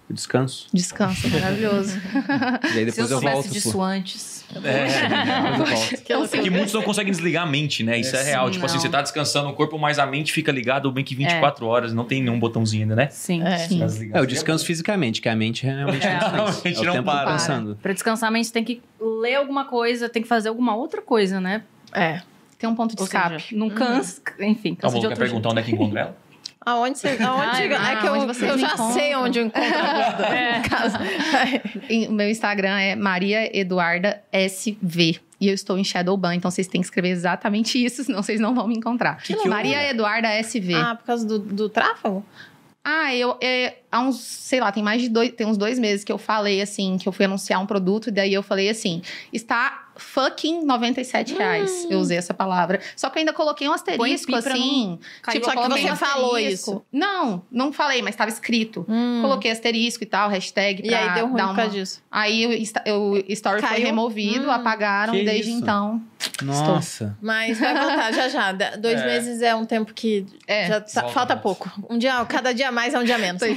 [0.09, 0.67] Eu descanso.
[0.73, 1.99] Descansa, maravilhoso.
[2.75, 3.49] E aí depois Se eu eu, volto.
[3.49, 4.45] disso antes.
[4.55, 5.95] É, Depois eu volto.
[6.05, 7.99] Que é que muitos não conseguem desligar a mente, né?
[7.99, 8.47] Isso é, real.
[8.47, 8.83] sim, tipo assim, não.
[8.83, 11.95] você tá descansando o corpo, mas a mente fica ligada bem que 24 horas.
[11.95, 13.09] Não tem nenhum botãozinho ainda, né?
[13.11, 13.43] Sim.
[13.43, 13.57] É.
[13.59, 13.83] Sim.
[14.13, 16.93] É, eu descanso fisicamente, que a mente realmente É, não a mente É o não
[16.93, 17.33] tempo para.
[17.33, 17.79] pensando.
[17.83, 21.41] Pra descansar, a mente tem que ler alguma coisa, tem que fazer alguma outra coisa,
[21.41, 21.63] né?
[21.95, 22.21] É.
[22.59, 23.43] Tem um ponto de Ou escape.
[23.43, 26.17] seja, não cansa, enfim, Então, cansa de quer outro perguntar onde é que encontra ela?
[26.65, 27.09] Aonde você.
[27.23, 28.93] Aonde, Ai, é que eu, onde vocês eu já encontram?
[28.93, 29.65] sei onde eu encontro.
[30.25, 30.59] É.
[30.59, 30.97] No caso.
[32.09, 35.21] O meu Instagram é Maria Eduarda SV.
[35.41, 38.55] E eu estou em Shadowban, então vocês têm que escrever exatamente isso, senão vocês não
[38.55, 39.23] vão me encontrar.
[39.23, 39.91] Que que Maria houve?
[39.91, 40.75] Eduarda SV.
[40.75, 42.25] Ah, Ah, por causa do, do tráfego?
[43.15, 46.13] eu é, há uns, sei lá, tem mais de dois, tem uns dois meses que
[46.13, 49.84] eu falei assim, que eu fui anunciar um produto, e daí eu falei assim: está
[49.97, 51.87] fucking 97 reais.
[51.91, 52.81] Eu usei essa palavra.
[52.97, 54.99] Só que eu ainda coloquei um asterisco, assim.
[55.31, 56.71] Tipo, eu coloquei você um falou asterisco.
[56.73, 56.85] isso?
[56.93, 58.85] Não, não falei, mas estava escrito.
[58.89, 59.21] Hum.
[59.23, 60.83] Coloquei asterisco e tal, hashtag.
[60.85, 61.79] E pra aí deu ruim dar por causa uma...
[61.81, 62.03] disso.
[62.11, 63.87] Aí o, o story foi Caiu?
[63.87, 64.51] removido, Hum.
[64.51, 65.61] apagaram, Que e desde isso?
[65.61, 66.03] então.
[66.43, 67.17] Nossa.
[67.21, 68.53] Mas vai voltar já já.
[68.77, 69.07] Dois É.
[69.07, 70.67] meses é um tempo que É.
[70.69, 71.43] já tá- falta mais.
[71.43, 71.71] pouco.
[71.89, 73.41] Um dia, cada dia mais é um dia menos.
[73.41, 73.47] Tô.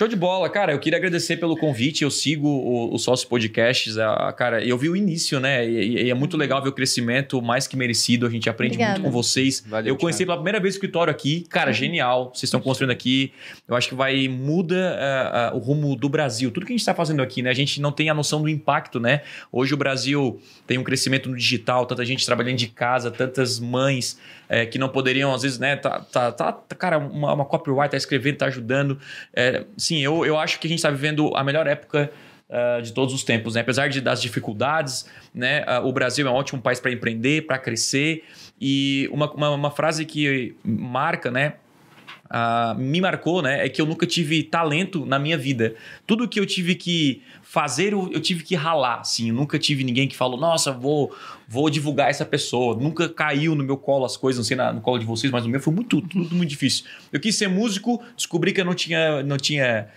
[0.00, 0.72] Show de bola, cara.
[0.72, 2.04] Eu queria agradecer pelo convite.
[2.04, 3.98] Eu sigo o, o Sócio Podcasts.
[3.98, 5.68] A, cara, eu vi o início, né?
[5.68, 8.26] E, e é muito legal ver o crescimento mais que merecido.
[8.26, 8.98] A gente aprende Obrigada.
[8.98, 9.62] muito com vocês.
[9.68, 10.30] Valeu, eu conheci Thiago.
[10.30, 11.44] pela primeira vez o escritório aqui.
[11.50, 12.30] Cara, genial.
[12.32, 13.30] Vocês estão construindo aqui.
[13.68, 16.50] Eu acho que vai muda ah, ah, o rumo do Brasil.
[16.50, 17.50] Tudo que a gente está fazendo aqui, né?
[17.50, 19.20] A gente não tem a noção do impacto, né?
[19.52, 24.18] Hoje o Brasil tem um crescimento no digital, tanta gente trabalhando de casa, tantas mães
[24.50, 25.76] é, que não poderiam, às vezes, né?
[25.76, 28.98] Tá, tá, tá- tá- cara, uma, uma copyright tá escrevendo, tá ajudando.
[29.32, 32.12] É, sim, eu, eu acho que a gente está vivendo a melhor época
[32.48, 33.60] ah, de todos os tempos, né?
[33.60, 35.64] Apesar de, das dificuldades, né?
[35.66, 38.22] ah, o Brasil é um ótimo país para empreender, para crescer.
[38.60, 41.54] E uma, uma, uma frase que marca, né?
[42.30, 43.66] ah, me marcou, né?
[43.66, 45.74] É que eu nunca tive talento na minha vida.
[46.06, 49.30] Tudo que eu tive que fazer, eu, eu tive que ralar, assim.
[49.30, 51.12] Eu nunca tive ninguém que falou, nossa, vou,
[51.52, 52.76] vou divulgar essa pessoa.
[52.76, 55.42] Nunca caiu no meu colo as coisas, não sei na- no colo de vocês, mas
[55.42, 56.84] no meu foi muito, tudo muito difícil.
[57.12, 59.88] Eu quis ser músico, descobri que eu não tinha, não tinha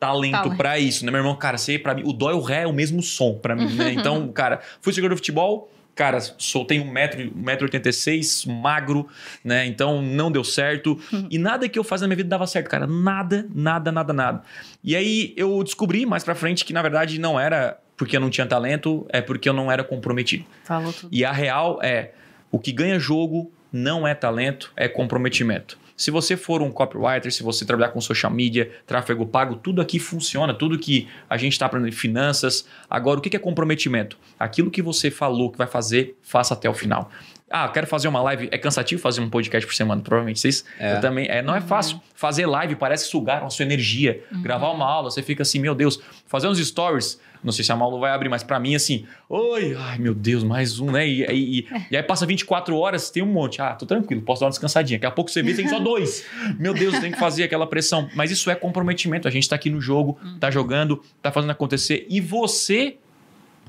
[0.00, 0.56] talento Talento.
[0.56, 1.12] pra isso, né?
[1.12, 3.34] Meu irmão, cara, sei, pra mim, o dó e o ré é o mesmo som
[3.34, 3.92] pra mim, né?
[3.92, 9.06] Então, cara, fui jogador de futebol, cara, sou, tenho 1,86m, magro,
[9.44, 9.66] né?
[9.66, 10.98] Então não deu certo.
[11.30, 12.86] e nada que eu fazia na minha vida dava certo, cara.
[12.86, 14.42] Nada, nada, nada, nada.
[14.82, 18.30] E aí eu descobri mais pra frente que, na verdade, não era porque eu não
[18.30, 20.44] tinha talento, é porque eu não era comprometido.
[20.64, 21.08] Falou tudo.
[21.12, 22.10] E a real é:
[22.50, 25.78] o que ganha jogo não é talento, é comprometimento.
[25.96, 30.00] Se você for um copywriter, se você trabalhar com social media, tráfego pago, tudo aqui
[30.00, 32.66] funciona, tudo que a gente está aprendendo em finanças.
[32.90, 34.18] Agora, o que é comprometimento?
[34.36, 37.08] Aquilo que você falou que vai fazer, faça até o final.
[37.48, 38.48] Ah, quero fazer uma live.
[38.50, 40.40] É cansativo fazer um podcast por semana, provavelmente.
[40.40, 40.96] Vocês É.
[40.96, 41.28] eu também.
[41.28, 42.00] É, não é fácil.
[42.16, 44.24] Fazer live parece sugar a sua energia.
[44.42, 46.00] Gravar uma aula, você fica assim, meu Deus.
[46.26, 47.20] Fazer uns stories.
[47.42, 50.44] Não sei se a Malu vai abrir, mas pra mim, assim, oi, ai meu Deus,
[50.44, 51.06] mais um, né?
[51.08, 53.60] E, e, e- e aí passa 24 horas, tem um monte.
[53.60, 54.98] Ah, tô tranquilo, posso dar uma descansadinha.
[54.98, 56.24] Daqui a pouco você vê, tem só dois.
[56.58, 58.08] Meu Deus, tem que fazer aquela pressão.
[58.14, 59.26] Mas isso é comprometimento.
[59.26, 62.06] A gente tá aqui no jogo, tá jogando, tá fazendo acontecer.
[62.08, 62.96] E você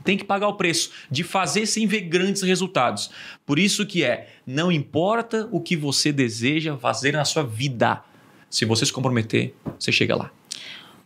[0.03, 3.09] tem que pagar o preço de fazer sem ver grandes resultados.
[3.45, 8.01] Por isso que é, não importa o que você deseja fazer na sua vida.
[8.49, 10.29] Se você se comprometer, você chega lá.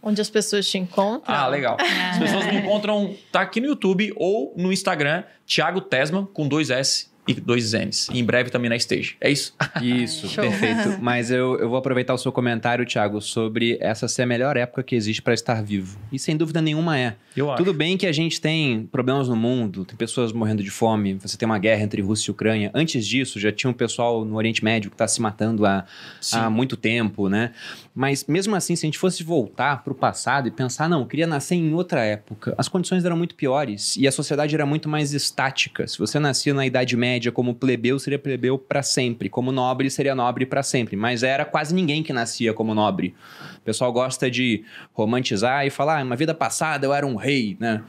[0.01, 1.35] Onde as pessoas te encontram.
[1.35, 1.77] Ah, legal.
[1.79, 6.69] As pessoas me encontram, tá aqui no YouTube ou no Instagram, Thiago Tesman, com dois
[6.69, 8.09] S e dois N's.
[8.11, 9.17] E em breve também na Stage.
[9.19, 9.53] É isso?
[9.81, 10.97] Isso, perfeito.
[11.01, 14.83] Mas eu, eu vou aproveitar o seu comentário, Thiago, sobre essa ser a melhor época
[14.83, 15.99] que existe para estar vivo.
[16.11, 17.15] E sem dúvida nenhuma é.
[17.35, 17.63] Eu acho.
[17.63, 21.37] Tudo bem que a gente tem problemas no mundo, tem pessoas morrendo de fome, você
[21.37, 22.71] tem uma guerra entre Rússia e Ucrânia.
[22.73, 25.85] Antes disso, já tinha um pessoal no Oriente Médio que está se matando há,
[26.19, 26.37] Sim.
[26.37, 27.51] há muito tempo, né?
[27.93, 31.05] Mas mesmo assim, se a gente fosse voltar para o passado e pensar, não, eu
[31.05, 34.87] queria nascer em outra época, as condições eram muito piores e a sociedade era muito
[34.87, 35.87] mais estática.
[35.87, 39.29] Se você nascia na Idade Média como plebeu, seria plebeu para sempre.
[39.29, 40.95] Como nobre, seria nobre para sempre.
[40.95, 43.13] Mas era quase ninguém que nascia como nobre.
[43.57, 44.63] O pessoal gosta de
[44.93, 47.83] romantizar e falar, ah, uma vida passada eu era um rei, né?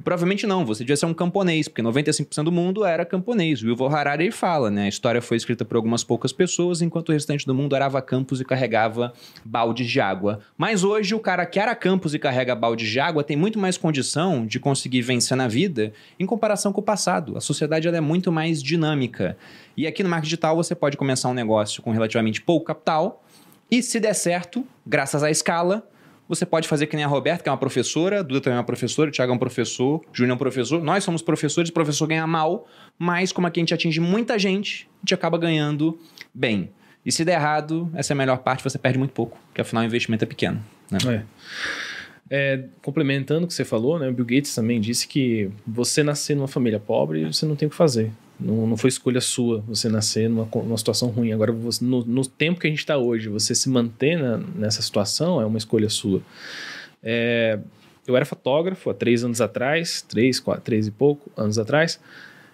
[0.00, 3.62] E provavelmente não, você devia ser um camponês, porque 95% do mundo era camponês.
[3.62, 4.84] O Yuval Harari fala, né?
[4.84, 8.40] A história foi escrita por algumas poucas pessoas, enquanto o restante do mundo arava campos
[8.40, 9.12] e carregava
[9.44, 10.40] baldes de água.
[10.56, 13.76] Mas hoje o cara que ara campos e carrega baldes de água tem muito mais
[13.76, 17.36] condição de conseguir vencer na vida em comparação com o passado.
[17.36, 19.36] A sociedade ela é muito mais dinâmica.
[19.76, 23.22] E aqui no marketing digital você pode começar um negócio com relativamente pouco capital
[23.70, 25.86] e se der certo, graças à escala,
[26.30, 28.58] você pode fazer que nem a Roberta, que é uma professora, a Duda também é
[28.60, 30.80] uma professora, o Thiago é um professor, o Júnior é um professor.
[30.80, 34.88] Nós somos professores, o professor ganha mal, mas como aqui a gente atinge muita gente,
[34.98, 35.98] a gente acaba ganhando
[36.32, 36.70] bem.
[37.04, 39.82] E se der errado, essa é a melhor parte, você perde muito pouco, porque afinal
[39.82, 40.64] o investimento é pequeno.
[40.88, 40.98] Né?
[41.08, 41.24] É.
[42.32, 46.36] É, complementando o que você falou, né, o Bill Gates também disse que você nascer
[46.36, 48.12] numa família pobre, você não tem o que fazer.
[48.40, 51.32] Não, não foi escolha sua você nascer numa, numa situação ruim.
[51.32, 54.80] Agora, você- no, no tempo que a gente está hoje, você se manter na- nessa
[54.82, 56.22] situação é uma escolha sua.
[57.02, 57.58] É,
[58.06, 62.00] eu era fotógrafo há três anos atrás, três, quatro, três e pouco anos atrás,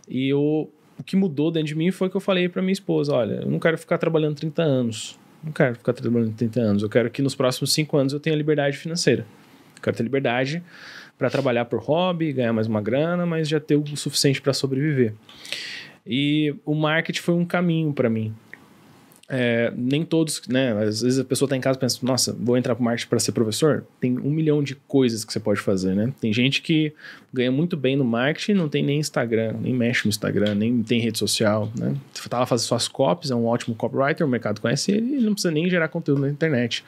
[0.08, 3.14] e eu, o que mudou dentro de mim foi que eu falei para minha esposa:
[3.14, 5.18] olha, eu não quero ficar trabalhando 30 anos.
[5.42, 6.82] Não quero ficar trabalhando 30 anos.
[6.82, 9.24] Eu quero que nos próximos cinco anos eu tenha liberdade financeira.
[9.76, 10.62] Eu quero ter liberdade
[11.18, 15.14] para trabalhar por hobby, ganhar mais uma grana, mas já ter o suficiente para sobreviver.
[16.06, 18.34] E o marketing foi um caminho para mim.
[19.28, 20.70] É, nem todos, né?
[20.84, 23.18] Às vezes a pessoa está em casa e pensa, nossa, vou entrar para marketing para
[23.18, 23.84] ser professor.
[24.00, 26.12] Tem um milhão de coisas que você pode fazer, né?
[26.20, 26.92] Tem gente que
[27.32, 31.00] ganha muito bem no marketing, não tem nem Instagram, nem mexe no Instagram, nem tem
[31.00, 31.96] rede social, né?
[32.14, 35.20] Você tá lá fazendo suas copies, é um ótimo copywriter, o mercado conhece ele e
[35.20, 36.84] não precisa nem gerar conteúdo na internet.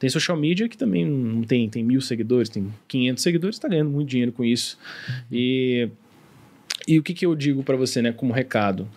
[0.00, 3.90] Tem social media que também não tem, tem mil seguidores, tem 500 seguidores, está ganhando
[3.90, 4.76] muito dinheiro com isso.
[5.30, 5.88] E,
[6.88, 8.88] e o que, que eu digo para você, né, como recado,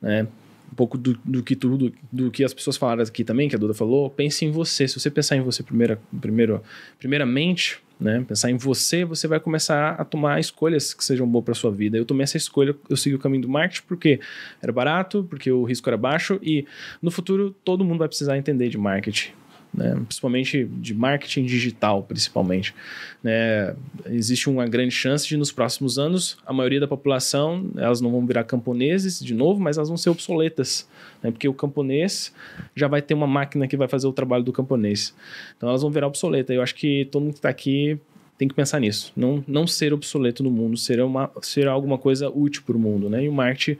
[0.00, 0.26] né?
[0.70, 3.58] Um pouco do, do que tudo, do que as pessoas falaram aqui também, que a
[3.58, 4.86] Duda falou, pense em você.
[4.86, 6.62] Se você pensar em você primeira, primeiro,
[6.98, 11.54] primeiramente, né, pensar em você, você vai começar a tomar escolhas que sejam boas para
[11.54, 11.96] sua vida.
[11.96, 14.20] Eu tomei essa escolha, eu segui o caminho do marketing porque
[14.62, 16.64] era barato, porque o risco era baixo e
[17.02, 19.32] no futuro todo mundo vai precisar entender de marketing
[19.72, 19.94] né?
[20.06, 22.74] principalmente de marketing digital, principalmente.
[23.22, 23.74] Né?
[24.06, 28.26] Existe uma grande chance de nos próximos anos a maioria da população elas não vão
[28.26, 30.88] virar camponeses de novo, mas elas vão ser obsoletas,
[31.22, 31.30] né?
[31.30, 32.32] porque o camponês
[32.74, 35.14] já vai ter uma máquina que vai fazer o trabalho do camponês.
[35.56, 36.54] Então elas vão virar obsoletas.
[36.54, 37.98] Eu acho que todo mundo que está aqui
[38.38, 39.12] tem que pensar nisso.
[39.16, 43.10] Não, não ser obsoleto no mundo, ser, uma, ser alguma coisa útil para o mundo.
[43.10, 43.24] Né?
[43.24, 43.78] E o marketing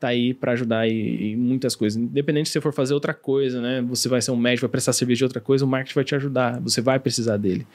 [0.00, 2.00] tá aí para ajudar em, muitas coisas.
[2.00, 3.82] Independente se você for fazer outra coisa, né?
[3.82, 6.14] Você vai ser um médico, vai prestar serviço de outra coisa, o marketing vai te
[6.14, 6.58] ajudar.
[6.60, 7.66] Você vai precisar dele.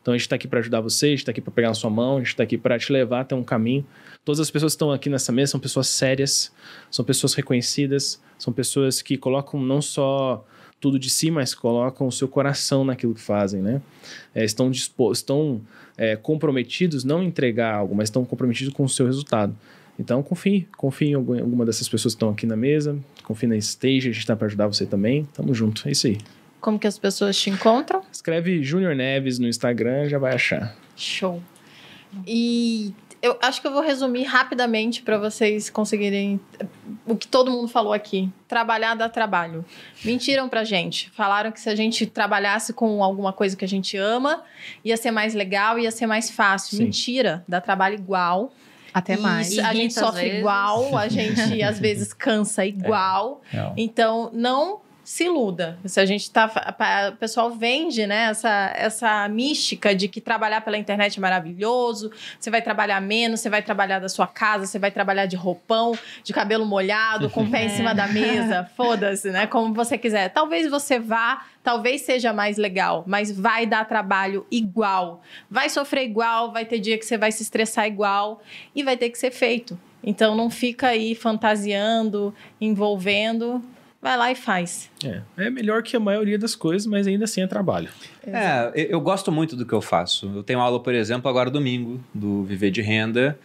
[0.00, 1.74] Então a gente está aqui para ajudar você, a gente está aqui para pegar na
[1.74, 3.84] sua mão, a gente está aqui para te levar até um caminho.
[4.24, 6.52] Todas as pessoas que estão aqui nessa mesa são pessoas sérias,
[6.90, 10.44] são pessoas reconhecidas, são pessoas que colocam não só
[10.80, 13.82] tudo de si, mas colocam o seu coração naquilo que fazem, né?
[14.34, 15.60] É, estão dispostos, estão
[15.96, 19.56] é, comprometidos não entregar algo, mas estão comprometidos com o seu resultado.
[19.98, 24.08] Então, confie, confie em alguma dessas pessoas que estão aqui na mesa, confie na Stage,
[24.08, 25.24] a gente está para ajudar você também.
[25.34, 26.18] Tamo junto, é isso aí.
[26.60, 28.02] Como que as pessoas te encontram?
[28.10, 30.76] Escreve Junior Neves no Instagram, já vai achar.
[30.96, 31.42] Show.
[32.26, 36.40] E eu acho que eu vou resumir rapidamente para vocês conseguirem
[37.06, 38.28] o que todo mundo falou aqui.
[38.48, 39.64] Trabalhar dá trabalho.
[40.04, 41.10] Mentiram pra gente.
[41.10, 44.42] Falaram que se a gente trabalhasse com alguma coisa que a gente ama,
[44.84, 46.76] ia ser mais legal, ia ser mais fácil.
[46.76, 46.84] Sim.
[46.84, 48.52] Mentira, dá trabalho igual.
[48.92, 49.58] Até E mais.
[49.58, 50.38] a gente sofre vezes.
[50.38, 53.40] igual, a gente às vezes cansa igual.
[53.52, 53.72] Não.
[53.76, 55.78] Então, não se iluda.
[55.84, 56.48] Se a gente tá.
[57.12, 62.50] O pessoal vende, né, essa, essa mística de que trabalhar pela internet é maravilhoso, você
[62.50, 66.32] vai trabalhar menos, você vai trabalhar da sua casa, você vai trabalhar de roupão, de
[66.32, 69.46] cabelo molhado, com o pé em cima da mesa, foda-se, né?
[69.46, 70.28] Como você quiser.
[70.28, 75.22] Talvez você vá, talvez seja mais legal, mas vai dar trabalho igual.
[75.50, 78.42] Vai sofrer igual, vai ter dia que você vai se estressar igual
[78.74, 79.78] e vai ter que ser feito.
[80.02, 83.62] Então não fica aí fantasiando, envolvendo.
[84.00, 84.90] Vai lá e faz.
[85.04, 87.88] É, é melhor que a maioria das coisas, mas ainda assim é trabalho.
[88.26, 90.28] É, eu, gosto muito do que eu faço.
[90.34, 93.38] Eu tenho aula, por exemplo, agora domingo, do Viver de Renda.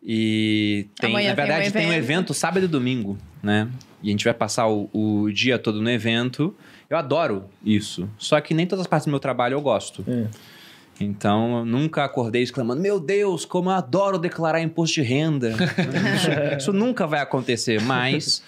[0.00, 2.04] E tem, Amanhã na tem um verdade, tem um evento.
[2.04, 3.68] evento sábado e domingo, né?
[4.00, 6.54] E a gente vai passar o, o dia todo no evento.
[6.88, 8.08] Eu adoro isso.
[8.16, 10.04] Só que nem todas as partes do meu trabalho eu gosto.
[10.08, 10.26] É.
[11.00, 15.50] Então, eu nunca acordei exclamando: Meu Deus, como eu adoro declarar imposto de renda.
[16.16, 18.42] isso, isso nunca vai acontecer, mas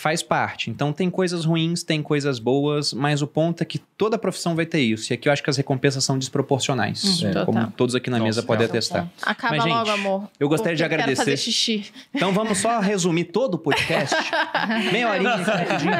[0.00, 0.70] faz parte.
[0.70, 4.64] Então, tem coisas ruins, tem coisas boas, mas o ponto é que toda profissão vai
[4.64, 5.12] ter isso.
[5.12, 7.20] E aqui eu acho que as recompensas são desproporcionais.
[7.22, 9.06] Uhum, É, como todos aqui na Nossa, mesa podem atestar.
[9.22, 10.30] Acaba Mas, gente, logo, amor.
[10.40, 11.16] eu gostaria de agradecer.
[11.24, 11.84] Quero fazer xixi.
[12.14, 14.14] Então vamos só resumir todo o podcast.
[14.90, 15.92] Meia horinha, rapidinho.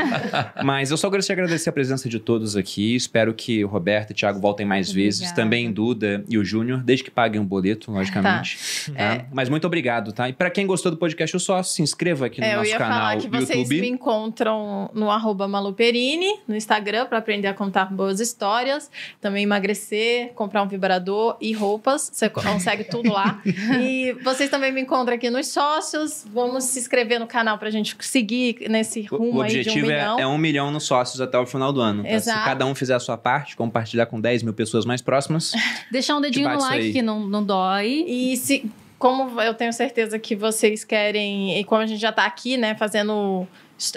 [0.65, 2.95] Mas eu só gostaria de agradecer a presença de todos aqui.
[2.97, 5.21] Espero que o Roberto e o Thiago voltem mais vezes.
[5.21, 5.43] Obrigada.
[5.43, 8.59] Também Duda e o Júnior, desde que paguem o boleto, logicamente.
[8.95, 9.03] Tá?
[9.03, 9.25] É.
[9.31, 10.27] Mas muito obrigado, tá?
[10.29, 12.71] E pra quem gostou do podcast, eu só se inscreva aqui no É, eu nosso
[12.71, 13.90] ia canal falar que do vocês YouTube.
[13.91, 18.91] Encontram no arroba maluperini, no Instagram, para aprender a contar boas histórias.
[19.21, 22.11] Também emagrecer, comprar um vibrador e roupas.
[22.13, 23.41] Você consegue tudo lá.
[23.81, 26.25] e vocês também me encontram aqui nos sócios.
[26.33, 29.87] Vamos se inscrever no canal pra gente seguir nesse rumo O aí de um objetivo
[29.87, 30.19] é, milhão.
[30.19, 32.03] é um milhão nos sócios até o final do ano.
[32.03, 32.21] tá?
[32.21, 35.53] Se cada um fizer a sua parte, compartilhar com 10 mil pessoas mais próximas,
[35.91, 38.05] Deixar um dedinho no like que não, não dói.
[38.07, 42.25] E se, como eu tenho certeza que vocês querem, e como a gente já tá
[42.25, 43.47] aqui, né, fazendo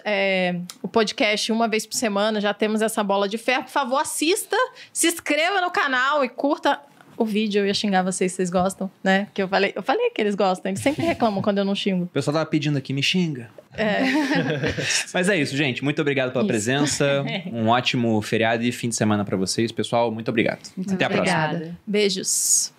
[0.05, 3.97] é, o podcast uma vez por semana, já temos essa bola de ferro, por favor,
[3.97, 4.55] assista,
[4.91, 6.79] se inscreva no canal e curta
[7.17, 7.59] o vídeo.
[7.61, 9.25] Eu ia xingar vocês se vocês gostam, né?
[9.25, 12.05] Porque eu falei, eu falei que eles gostam, eles sempre reclamam quando eu não xingo.
[12.05, 13.49] o pessoal tava pedindo aqui, me xinga.
[15.13, 15.83] Mas é isso, gente.
[15.83, 16.47] Muito obrigado pela Isso.
[16.47, 17.23] presença.
[17.51, 19.71] Um ótimo feriado e fim de semana pra vocês.
[19.71, 20.59] Pessoal, muito obrigado.
[20.77, 21.45] Muito Até a próxima.
[21.45, 21.77] obrigada.
[21.85, 22.71] Beijos.